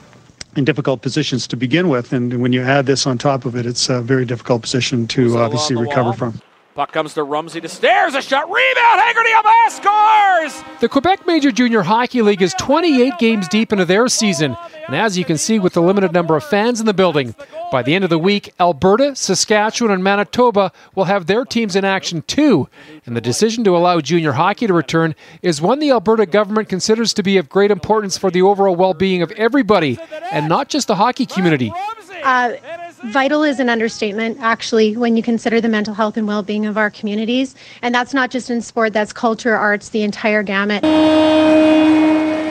in 0.57 0.65
difficult 0.65 1.03
positions 1.03 1.47
to 1.49 1.57
begin 1.57 1.89
with, 1.89 2.13
and 2.13 2.41
when 2.41 2.53
you 2.53 2.63
add 2.63 2.87
this 2.87 3.07
on 3.07 3.19
top 3.19 3.45
of 3.45 3.57
it, 3.57 3.67
it's 3.67 3.89
a 3.89 4.01
very 4.01 4.25
difficult 4.25 4.63
position 4.63 5.07
to 5.09 5.39
obviously 5.39 5.77
recover 5.77 6.13
from. 6.13 6.41
Puck 6.75 6.91
comes 6.91 7.15
to 7.15 7.23
Rumsey 7.23 7.61
to 7.61 7.69
stairs, 7.69 8.15
a 8.15 8.23
shot, 8.23 8.47
rebound, 8.47 9.01
Haggerty 9.01 9.31
Abbas 9.39 9.77
scores! 9.77 10.81
The 10.81 10.89
Quebec 10.89 11.25
Major 11.25 11.53
Junior 11.53 11.83
Hockey 11.83 12.21
League 12.21 12.43
is 12.43 12.53
28 12.59 13.17
games 13.19 13.47
deep 13.47 13.73
into 13.73 13.85
their 13.85 14.09
season, 14.09 14.57
and 14.87 14.97
as 14.97 15.17
you 15.17 15.25
can 15.25 15.39
see 15.39 15.59
with 15.59 15.73
the 15.73 15.83
limited 15.83 16.13
number 16.13 16.37
of 16.37 16.45
fans 16.45 16.81
in 16.81 16.87
the 16.87 16.95
building, 16.95 17.35
by 17.71 17.83
the 17.83 17.95
end 17.95 18.05
of 18.05 18.11
the 18.11 18.19
week, 18.19 18.53
Alberta, 18.61 19.17
Saskatchewan, 19.17 19.93
and 19.93 20.05
Manitoba 20.05 20.73
will 20.95 21.05
have 21.05 21.27
their 21.27 21.45
teams 21.45 21.75
in 21.77 21.85
action 21.85 22.23
too. 22.23 22.69
And 23.07 23.17
the 23.17 23.21
decision 23.21 23.65
to 23.65 23.77
allow 23.77 24.01
junior 24.01 24.33
hockey 24.33 24.67
to 24.67 24.73
return 24.73 25.15
is 25.43 25.61
one 25.61 25.79
the 25.79 25.91
Alberta 25.91 26.27
government 26.27 26.69
considers 26.69 27.15
to 27.15 27.23
be 27.23 27.37
of 27.37 27.49
great 27.49 27.71
importance 27.71 28.19
for 28.19 28.31
the 28.31 28.43
overall 28.43 28.77
well 28.77 28.95
being 28.95 29.23
of 29.23 29.31
everybody, 29.33 29.99
and 30.31 30.49
not 30.49 30.69
just 30.69 30.87
the 30.87 30.97
hockey 30.97 31.27
community. 31.27 31.73
Uh, 32.23 32.55
vital 33.07 33.43
is 33.43 33.61
an 33.61 33.69
understatement, 33.69 34.39
actually, 34.41 34.97
when 34.97 35.17
you 35.17 35.23
consider 35.23 35.61
the 35.61 35.69
mental 35.69 35.95
health 35.95 36.17
and 36.17 36.27
well 36.27 36.43
being 36.43 36.67
of 36.67 36.77
our 36.77 36.91
communities. 36.91 37.55
And 37.83 37.95
that's 37.95 38.15
not 38.15 38.31
just 38.31 38.51
in 38.51 38.63
sport, 38.63 38.93
that's 38.93 39.13
culture, 39.13 39.57
arts, 39.57 39.91
the 39.91 40.03
entire 40.03 40.43
gamut. 40.43 40.83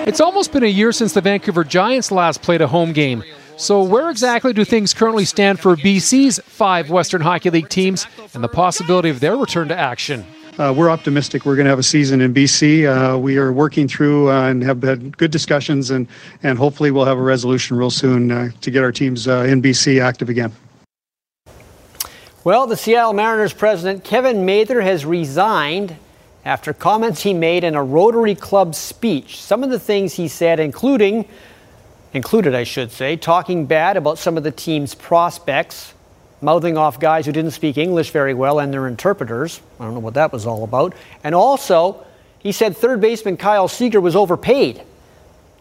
It's 0.07 0.19
almost 0.19 0.51
been 0.51 0.63
a 0.63 0.67
year 0.67 0.91
since 0.91 1.13
the 1.13 1.21
Vancouver 1.21 1.63
Giants 1.63 2.11
last 2.11 2.41
played 2.41 2.61
a 2.61 2.67
home 2.67 2.93
game. 2.93 3.23
So, 3.55 3.83
where 3.83 4.09
exactly 4.09 4.51
do 4.51 4.65
things 4.65 4.93
currently 4.93 5.25
stand 5.25 5.59
for 5.59 5.75
BC's 5.75 6.39
five 6.39 6.89
Western 6.89 7.21
Hockey 7.21 7.49
League 7.49 7.69
teams 7.69 8.07
and 8.33 8.43
the 8.43 8.47
possibility 8.47 9.09
of 9.09 9.19
their 9.19 9.37
return 9.37 9.67
to 9.69 9.77
action? 9.77 10.25
Uh, 10.59 10.71
we're 10.75 10.89
optimistic 10.89 11.45
we're 11.45 11.55
going 11.55 11.65
to 11.65 11.69
have 11.69 11.79
a 11.79 11.83
season 11.83 12.21
in 12.21 12.31
BC. 12.31 12.85
Uh, 12.85 13.17
we 13.17 13.37
are 13.37 13.51
working 13.51 13.87
through 13.87 14.29
uh, 14.29 14.49
and 14.49 14.61
have 14.61 14.83
had 14.83 15.17
good 15.17 15.31
discussions, 15.31 15.89
and, 15.89 16.07
and 16.43 16.59
hopefully 16.59 16.91
we'll 16.91 17.05
have 17.05 17.17
a 17.17 17.21
resolution 17.21 17.75
real 17.75 17.89
soon 17.89 18.31
uh, 18.31 18.49
to 18.61 18.69
get 18.69 18.83
our 18.83 18.91
teams 18.91 19.27
uh, 19.27 19.39
in 19.47 19.63
BC 19.63 19.99
active 19.99 20.29
again. 20.29 20.51
Well, 22.43 22.67
the 22.67 22.77
Seattle 22.77 23.13
Mariners 23.13 23.51
president, 23.51 24.03
Kevin 24.03 24.45
Mather, 24.45 24.81
has 24.81 25.07
resigned 25.07 25.95
after 26.45 26.71
comments 26.71 27.23
he 27.23 27.33
made 27.33 27.63
in 27.63 27.73
a 27.73 27.83
Rotary 27.83 28.35
Club 28.35 28.75
speech. 28.75 29.41
Some 29.41 29.63
of 29.63 29.71
the 29.71 29.79
things 29.79 30.13
he 30.13 30.27
said, 30.27 30.59
including, 30.59 31.27
included, 32.13 32.53
I 32.53 32.63
should 32.63 32.91
say, 32.91 33.15
talking 33.15 33.65
bad 33.65 33.97
about 33.97 34.19
some 34.19 34.37
of 34.37 34.43
the 34.43 34.51
team's 34.51 34.93
prospects, 34.93 35.95
mouthing 36.43 36.77
off 36.77 36.99
guys 36.99 37.25
who 37.25 37.31
didn't 37.31 37.51
speak 37.51 37.77
English 37.77 38.11
very 38.11 38.33
well 38.33 38.59
and 38.59 38.73
their 38.73 38.87
interpreters. 38.87 39.61
I 39.79 39.85
don't 39.85 39.93
know 39.93 39.99
what 39.99 40.13
that 40.15 40.31
was 40.31 40.45
all 40.45 40.63
about. 40.63 40.93
And 41.23 41.33
also, 41.33 42.05
he 42.39 42.51
said 42.51 42.75
third 42.77 43.01
baseman 43.01 43.37
Kyle 43.37 43.67
Seager 43.67 44.01
was 44.01 44.15
overpaid. 44.15 44.83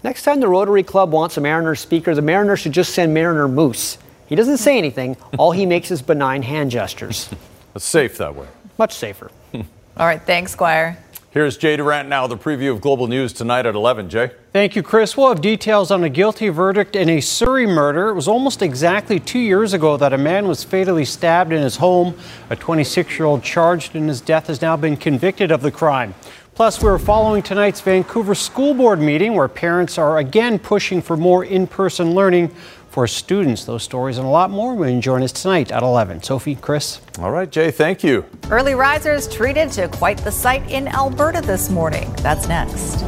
Next 0.03 0.24
time 0.24 0.41
the 0.41 0.49
Rotary 0.49 0.83
Club 0.83 1.12
wants 1.12 1.37
a 1.37 1.41
Mariners 1.41 1.80
speaker, 1.80 2.14
the 2.14 2.22
Mariners 2.22 2.61
should 2.61 2.72
just 2.72 2.93
send 2.95 3.14
Mariner 3.14 3.47
Moose. 3.47 3.99
He 4.26 4.35
doesn't 4.35 4.59
say 4.59 4.76
anything. 4.78 5.16
All 5.39 5.53
he 5.53 5.66
makes 5.66 5.91
is 5.91 6.03
benign 6.03 6.43
hand 6.43 6.70
gestures. 6.70 7.28
It's 7.74 7.87
safe 7.87 8.18
that 8.18 8.35
way. 8.35 8.47
Much 8.76 8.93
safer. 8.93 9.30
All 9.55 10.07
right, 10.07 10.20
thanks, 10.20 10.53
Squire. 10.53 10.99
Here's 11.33 11.57
Jay 11.57 11.76
Durant 11.78 12.11
now, 12.11 12.26
the 12.26 12.37
preview 12.37 12.72
of 12.72 12.83
Global 12.83 13.07
News 13.07 13.33
tonight 13.33 13.64
at 13.64 13.74
11. 13.74 14.11
Jay? 14.11 14.33
Thank 14.53 14.76
you, 14.76 14.83
Chris. 14.83 15.16
We'll 15.16 15.30
have 15.30 15.41
details 15.41 15.91
on 15.91 16.05
a 16.05 16.11
guilty 16.11 16.51
verdict 16.51 16.95
in 16.95 17.09
a 17.09 17.22
Surrey 17.22 17.66
murder. 17.66 18.11
It 18.11 18.14
was 18.14 18.28
almost 18.28 18.61
exactly 18.61 19.18
two 19.18 19.39
years 19.39 19.72
ago 19.72 19.97
that 19.97 20.12
a 20.12 20.18
man 20.18 20.47
was 20.47 20.62
fatally 20.62 21.07
stabbed 21.07 21.51
in 21.51 21.62
his 21.62 21.76
home. 21.76 22.14
A 22.51 22.57
26 22.57 23.18
year 23.18 23.24
old 23.24 23.43
charged 23.43 23.97
in 23.97 24.09
his 24.09 24.20
death 24.20 24.49
has 24.49 24.61
now 24.61 24.76
been 24.76 24.95
convicted 24.95 25.51
of 25.51 25.62
the 25.62 25.70
crime. 25.70 26.14
Plus, 26.55 26.83
we're 26.83 26.99
following 26.99 27.43
tonight's 27.43 27.80
Vancouver 27.80 28.35
School 28.35 28.74
Board 28.74 29.01
meeting 29.01 29.33
where 29.33 29.49
parents 29.49 29.97
are 29.97 30.18
again 30.18 30.59
pushing 30.59 31.01
for 31.01 31.16
more 31.16 31.47
in 31.47 31.66
person 31.66 32.14
learning 32.14 32.55
for 32.93 33.07
students. 33.07 33.64
Those 33.64 33.82
stories 33.82 34.18
and 34.18 34.26
a 34.26 34.30
lot 34.30 34.51
more 34.51 34.74
will 34.74 35.01
join 35.01 35.22
us 35.22 35.32
tonight 35.32 35.72
at 35.72 35.82
11. 35.82 36.22
Sophie, 36.22 36.55
Chris. 36.55 37.01
All 37.18 37.30
right, 37.30 37.51
Jay, 37.51 37.70
thank 37.70 38.05
you. 38.05 38.24
Early 38.51 38.74
risers 38.74 39.26
treated 39.26 39.72
to 39.72 39.88
quite 39.88 40.18
the 40.18 40.30
sight 40.30 40.70
in 40.70 40.88
Alberta 40.88 41.40
this 41.40 41.70
morning. 41.70 42.12
That's 42.18 42.47
next. 42.49 43.03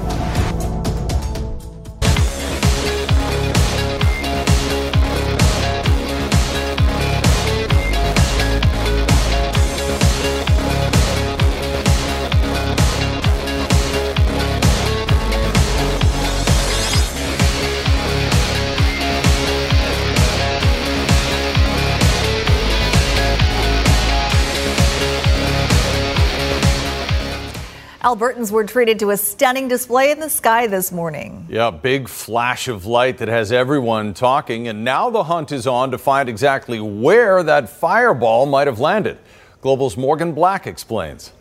Albertans 28.05 28.50
were 28.50 28.64
treated 28.64 28.98
to 28.98 29.12
a 29.12 29.16
stunning 29.16 29.66
display 29.66 30.11
in 30.11 30.20
the 30.20 30.28
sky 30.28 30.66
this 30.66 30.92
morning. 30.92 31.46
Yeah, 31.48 31.70
big 31.70 32.07
flash 32.07 32.68
of 32.68 32.84
light 32.84 33.16
that 33.16 33.28
has 33.28 33.50
everyone 33.50 34.12
talking, 34.12 34.68
and 34.68 34.84
now 34.84 35.09
the 35.09 35.24
hunt 35.24 35.50
is 35.52 35.66
on 35.66 35.90
to 35.90 35.96
find 35.96 36.28
exactly 36.28 36.78
where 36.80 37.42
that 37.42 37.70
fireball 37.70 38.44
might 38.44 38.66
have 38.66 38.78
landed. 38.78 39.16
Global's 39.62 39.96
Morgan 39.96 40.34
Black 40.34 40.66
explains. 40.66 41.32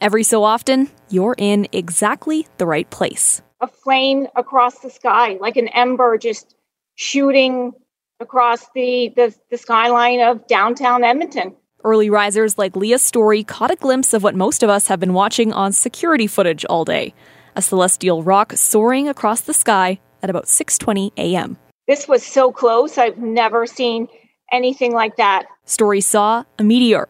Every 0.00 0.22
so 0.22 0.42
often, 0.42 0.88
you're 1.10 1.34
in 1.36 1.68
exactly 1.70 2.46
the 2.56 2.64
right 2.64 2.88
place. 2.88 3.42
A 3.60 3.66
flame 3.66 4.26
across 4.36 4.78
the 4.78 4.88
sky, 4.88 5.36
like 5.38 5.58
an 5.58 5.68
ember 5.68 6.16
just 6.16 6.56
shooting 6.94 7.74
across 8.20 8.70
the, 8.74 9.12
the, 9.14 9.34
the 9.50 9.58
skyline 9.58 10.22
of 10.22 10.46
downtown 10.46 11.04
Edmonton. 11.04 11.54
Early 11.84 12.10
risers 12.10 12.58
like 12.58 12.74
Leah 12.74 12.98
Story 12.98 13.44
caught 13.44 13.70
a 13.70 13.76
glimpse 13.76 14.12
of 14.12 14.24
what 14.24 14.34
most 14.34 14.64
of 14.64 14.70
us 14.70 14.88
have 14.88 14.98
been 14.98 15.14
watching 15.14 15.52
on 15.52 15.72
security 15.72 16.26
footage 16.26 16.64
all 16.64 16.84
day 16.84 17.14
a 17.54 17.62
celestial 17.62 18.22
rock 18.22 18.52
soaring 18.54 19.08
across 19.08 19.42
the 19.42 19.54
sky 19.54 20.00
at 20.22 20.28
about 20.28 20.46
6:20 20.46 21.12
a.m. 21.16 21.56
This 21.86 22.08
was 22.08 22.24
so 22.24 22.50
close. 22.50 22.98
I've 22.98 23.18
never 23.18 23.64
seen 23.64 24.08
anything 24.52 24.92
like 24.92 25.16
that. 25.16 25.46
Story 25.66 26.00
saw 26.00 26.42
a 26.58 26.64
meteor, 26.64 27.08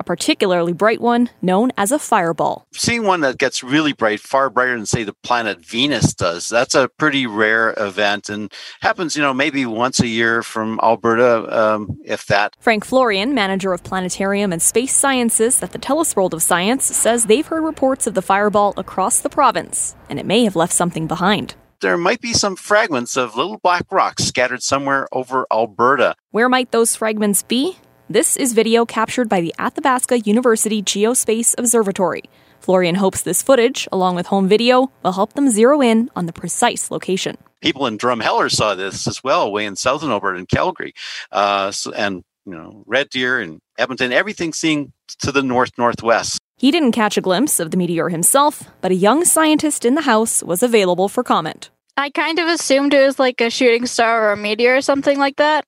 a 0.00 0.04
particularly 0.04 0.72
bright 0.72 1.00
one 1.00 1.30
known 1.42 1.70
as 1.76 1.92
a 1.92 1.98
fireball. 1.98 2.66
Seeing 2.72 3.04
one 3.04 3.20
that 3.20 3.38
gets 3.38 3.62
really 3.62 3.92
bright, 3.92 4.18
far 4.18 4.50
brighter 4.50 4.74
than 4.74 4.86
say 4.86 5.04
the 5.04 5.12
planet 5.22 5.64
Venus 5.64 6.14
does, 6.14 6.48
that's 6.48 6.74
a 6.74 6.88
pretty 6.88 7.26
rare 7.26 7.74
event 7.76 8.28
and 8.28 8.52
happens, 8.80 9.14
you 9.14 9.22
know, 9.22 9.34
maybe 9.34 9.66
once 9.66 10.00
a 10.00 10.08
year 10.08 10.42
from 10.42 10.80
Alberta, 10.82 11.56
um, 11.56 12.00
if 12.04 12.26
that. 12.26 12.56
Frank 12.58 12.84
Florian, 12.84 13.34
manager 13.34 13.72
of 13.72 13.84
planetarium 13.84 14.52
and 14.52 14.62
space 14.62 14.94
sciences 14.94 15.62
at 15.62 15.72
the 15.72 15.78
TELUS 15.78 16.16
World 16.16 16.34
of 16.34 16.42
Science, 16.42 16.84
says 16.84 17.26
they've 17.26 17.46
heard 17.46 17.62
reports 17.62 18.06
of 18.06 18.14
the 18.14 18.22
fireball 18.22 18.72
across 18.78 19.20
the 19.20 19.28
province, 19.28 19.94
and 20.08 20.18
it 20.18 20.26
may 20.26 20.44
have 20.44 20.56
left 20.56 20.72
something 20.72 21.06
behind. 21.06 21.54
there 21.80 21.96
might 21.96 22.20
be 22.20 22.32
some 22.32 22.56
fragments 22.56 23.16
of 23.16 23.36
little 23.36 23.58
black 23.58 23.86
rocks 23.90 24.24
scattered 24.24 24.62
somewhere 24.62 25.08
over 25.12 25.46
Alberta. 25.50 26.14
Where 26.30 26.48
might 26.48 26.72
those 26.72 26.94
fragments 26.96 27.42
be? 27.42 27.78
This 28.10 28.36
is 28.36 28.54
video 28.54 28.84
captured 28.84 29.28
by 29.28 29.40
the 29.40 29.54
Athabasca 29.60 30.18
University 30.18 30.82
Geospace 30.82 31.54
Observatory. 31.56 32.24
Florian 32.58 32.96
hopes 32.96 33.22
this 33.22 33.40
footage, 33.40 33.86
along 33.92 34.16
with 34.16 34.26
home 34.26 34.48
video, 34.48 34.90
will 35.04 35.12
help 35.12 35.34
them 35.34 35.48
zero 35.48 35.80
in 35.80 36.10
on 36.16 36.26
the 36.26 36.32
precise 36.32 36.90
location. 36.90 37.38
People 37.62 37.86
in 37.86 37.96
Drumheller 37.96 38.50
saw 38.50 38.74
this 38.74 39.06
as 39.06 39.22
well, 39.22 39.52
way 39.52 39.64
in 39.64 39.76
southern 39.76 40.10
Alberta 40.10 40.40
in 40.40 40.46
Calgary, 40.46 40.92
uh, 41.30 41.70
so, 41.70 41.92
and 41.92 42.24
you 42.44 42.52
know 42.52 42.82
Red 42.84 43.10
Deer 43.10 43.38
and 43.38 43.60
Edmonton. 43.78 44.12
Everything 44.12 44.52
seeing 44.54 44.92
to 45.20 45.30
the 45.30 45.44
north 45.44 45.70
northwest. 45.78 46.40
He 46.56 46.72
didn't 46.72 46.90
catch 46.90 47.16
a 47.16 47.20
glimpse 47.20 47.60
of 47.60 47.70
the 47.70 47.76
meteor 47.76 48.08
himself, 48.08 48.64
but 48.80 48.90
a 48.90 48.96
young 48.96 49.24
scientist 49.24 49.84
in 49.84 49.94
the 49.94 50.02
house 50.02 50.42
was 50.42 50.64
available 50.64 51.08
for 51.08 51.22
comment. 51.22 51.70
I 51.96 52.10
kind 52.10 52.40
of 52.40 52.48
assumed 52.48 52.92
it 52.92 53.06
was 53.06 53.20
like 53.20 53.40
a 53.40 53.50
shooting 53.50 53.86
star 53.86 54.30
or 54.30 54.32
a 54.32 54.36
meteor 54.36 54.78
or 54.78 54.80
something 54.80 55.16
like 55.16 55.36
that, 55.36 55.64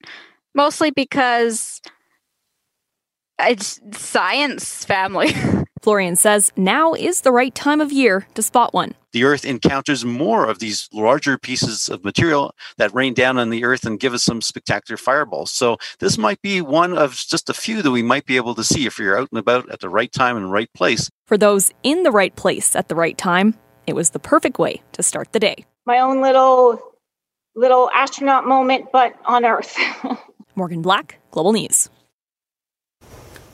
mostly 0.56 0.90
because 0.90 1.80
it's 3.48 3.80
science 3.92 4.84
family. 4.84 5.32
Florian 5.82 6.14
says 6.14 6.52
now 6.56 6.94
is 6.94 7.22
the 7.22 7.32
right 7.32 7.52
time 7.54 7.80
of 7.80 7.90
year 7.90 8.26
to 8.34 8.42
spot 8.42 8.72
one. 8.72 8.94
The 9.12 9.24
Earth 9.24 9.44
encounters 9.44 10.04
more 10.04 10.46
of 10.46 10.60
these 10.60 10.88
larger 10.92 11.36
pieces 11.36 11.88
of 11.88 12.04
material 12.04 12.54
that 12.78 12.94
rain 12.94 13.14
down 13.14 13.36
on 13.36 13.50
the 13.50 13.64
Earth 13.64 13.84
and 13.84 13.98
give 13.98 14.14
us 14.14 14.22
some 14.22 14.40
spectacular 14.40 14.96
fireballs. 14.96 15.50
So, 15.50 15.78
this 15.98 16.16
might 16.16 16.40
be 16.40 16.60
one 16.60 16.96
of 16.96 17.14
just 17.14 17.50
a 17.50 17.54
few 17.54 17.82
that 17.82 17.90
we 17.90 18.02
might 18.02 18.26
be 18.26 18.36
able 18.36 18.54
to 18.54 18.64
see 18.64 18.86
if 18.86 18.98
you're 18.98 19.18
out 19.18 19.28
and 19.32 19.40
about 19.40 19.68
at 19.70 19.80
the 19.80 19.88
right 19.88 20.10
time 20.10 20.36
and 20.36 20.52
right 20.52 20.72
place. 20.72 21.10
For 21.26 21.36
those 21.36 21.72
in 21.82 22.04
the 22.04 22.12
right 22.12 22.34
place 22.36 22.76
at 22.76 22.88
the 22.88 22.94
right 22.94 23.18
time, 23.18 23.54
it 23.86 23.94
was 23.94 24.10
the 24.10 24.20
perfect 24.20 24.58
way 24.58 24.82
to 24.92 25.02
start 25.02 25.32
the 25.32 25.40
day. 25.40 25.66
My 25.84 25.98
own 25.98 26.22
little 26.22 26.80
little 27.54 27.90
astronaut 27.92 28.46
moment, 28.46 28.86
but 28.92 29.14
on 29.26 29.44
Earth. 29.44 29.76
Morgan 30.54 30.80
Black, 30.80 31.18
Global 31.32 31.52
News. 31.52 31.90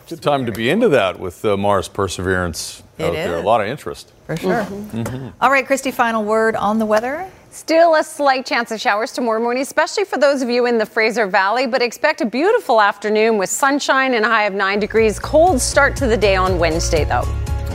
Good 0.09 0.23
time 0.23 0.47
to 0.47 0.53
be 0.53 0.71
into 0.71 0.89
that 0.91 1.21
with 1.21 1.45
uh, 1.45 1.57
Mars 1.59 1.87
Perseverance 1.87 2.83
It 2.99 3.05
out 3.05 3.13
there. 3.13 3.37
A 3.37 3.43
lot 3.43 3.61
of 3.61 3.67
interest. 3.67 4.11
For 4.27 4.37
sure. 4.37 4.65
Mhm. 4.65 5.33
All 5.41 5.51
right, 5.51 5.67
Christy, 5.67 5.91
final 5.91 6.25
word 6.25 6.57
on 6.57 6.79
the 6.79 6.87
weather. 6.87 7.27
Still 7.51 7.95
a 7.95 8.03
slight 8.03 8.47
chance 8.47 8.71
of 8.71 8.81
showers 8.81 9.13
tomorrow 9.13 9.41
morning, 9.43 9.63
especially 9.63 10.05
for 10.05 10.17
those 10.19 10.41
of 10.41 10.49
you 10.49 10.65
in 10.67 10.79
the 10.79 10.87
Fraser 10.87 11.27
Valley, 11.27 11.67
but 11.67 11.83
expect 11.83 12.21
a 12.23 12.27
beautiful 12.27 12.81
afternoon 12.81 13.37
with 13.37 13.51
sunshine 13.51 14.15
and 14.15 14.25
a 14.25 14.29
high 14.29 14.45
of 14.45 14.55
9 14.55 14.79
degrees. 14.81 15.19
Cold 15.19 15.61
start 15.61 15.95
to 15.97 16.07
the 16.07 16.17
day 16.17 16.37
on 16.37 16.59
Wednesday, 16.59 17.05
though. 17.05 17.25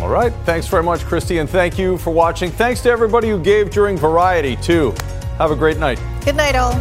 All 0.02 0.10
right. 0.10 0.34
Thanks 0.46 0.68
very 0.68 0.84
much, 0.84 1.02
Christy, 1.06 1.38
and 1.38 1.48
thank 1.50 1.78
you 1.78 1.98
for 2.00 2.12
watching. 2.12 2.50
Thanks 2.52 2.82
to 2.82 2.90
everybody 2.90 3.30
who 3.30 3.40
gave 3.40 3.70
during 3.70 3.96
Variety, 3.98 4.56
too. 4.56 4.94
Have 5.38 5.52
a 5.52 5.56
great 5.56 5.78
night. 5.78 6.00
Good 6.26 6.36
night, 6.36 6.56
all. 6.56 6.74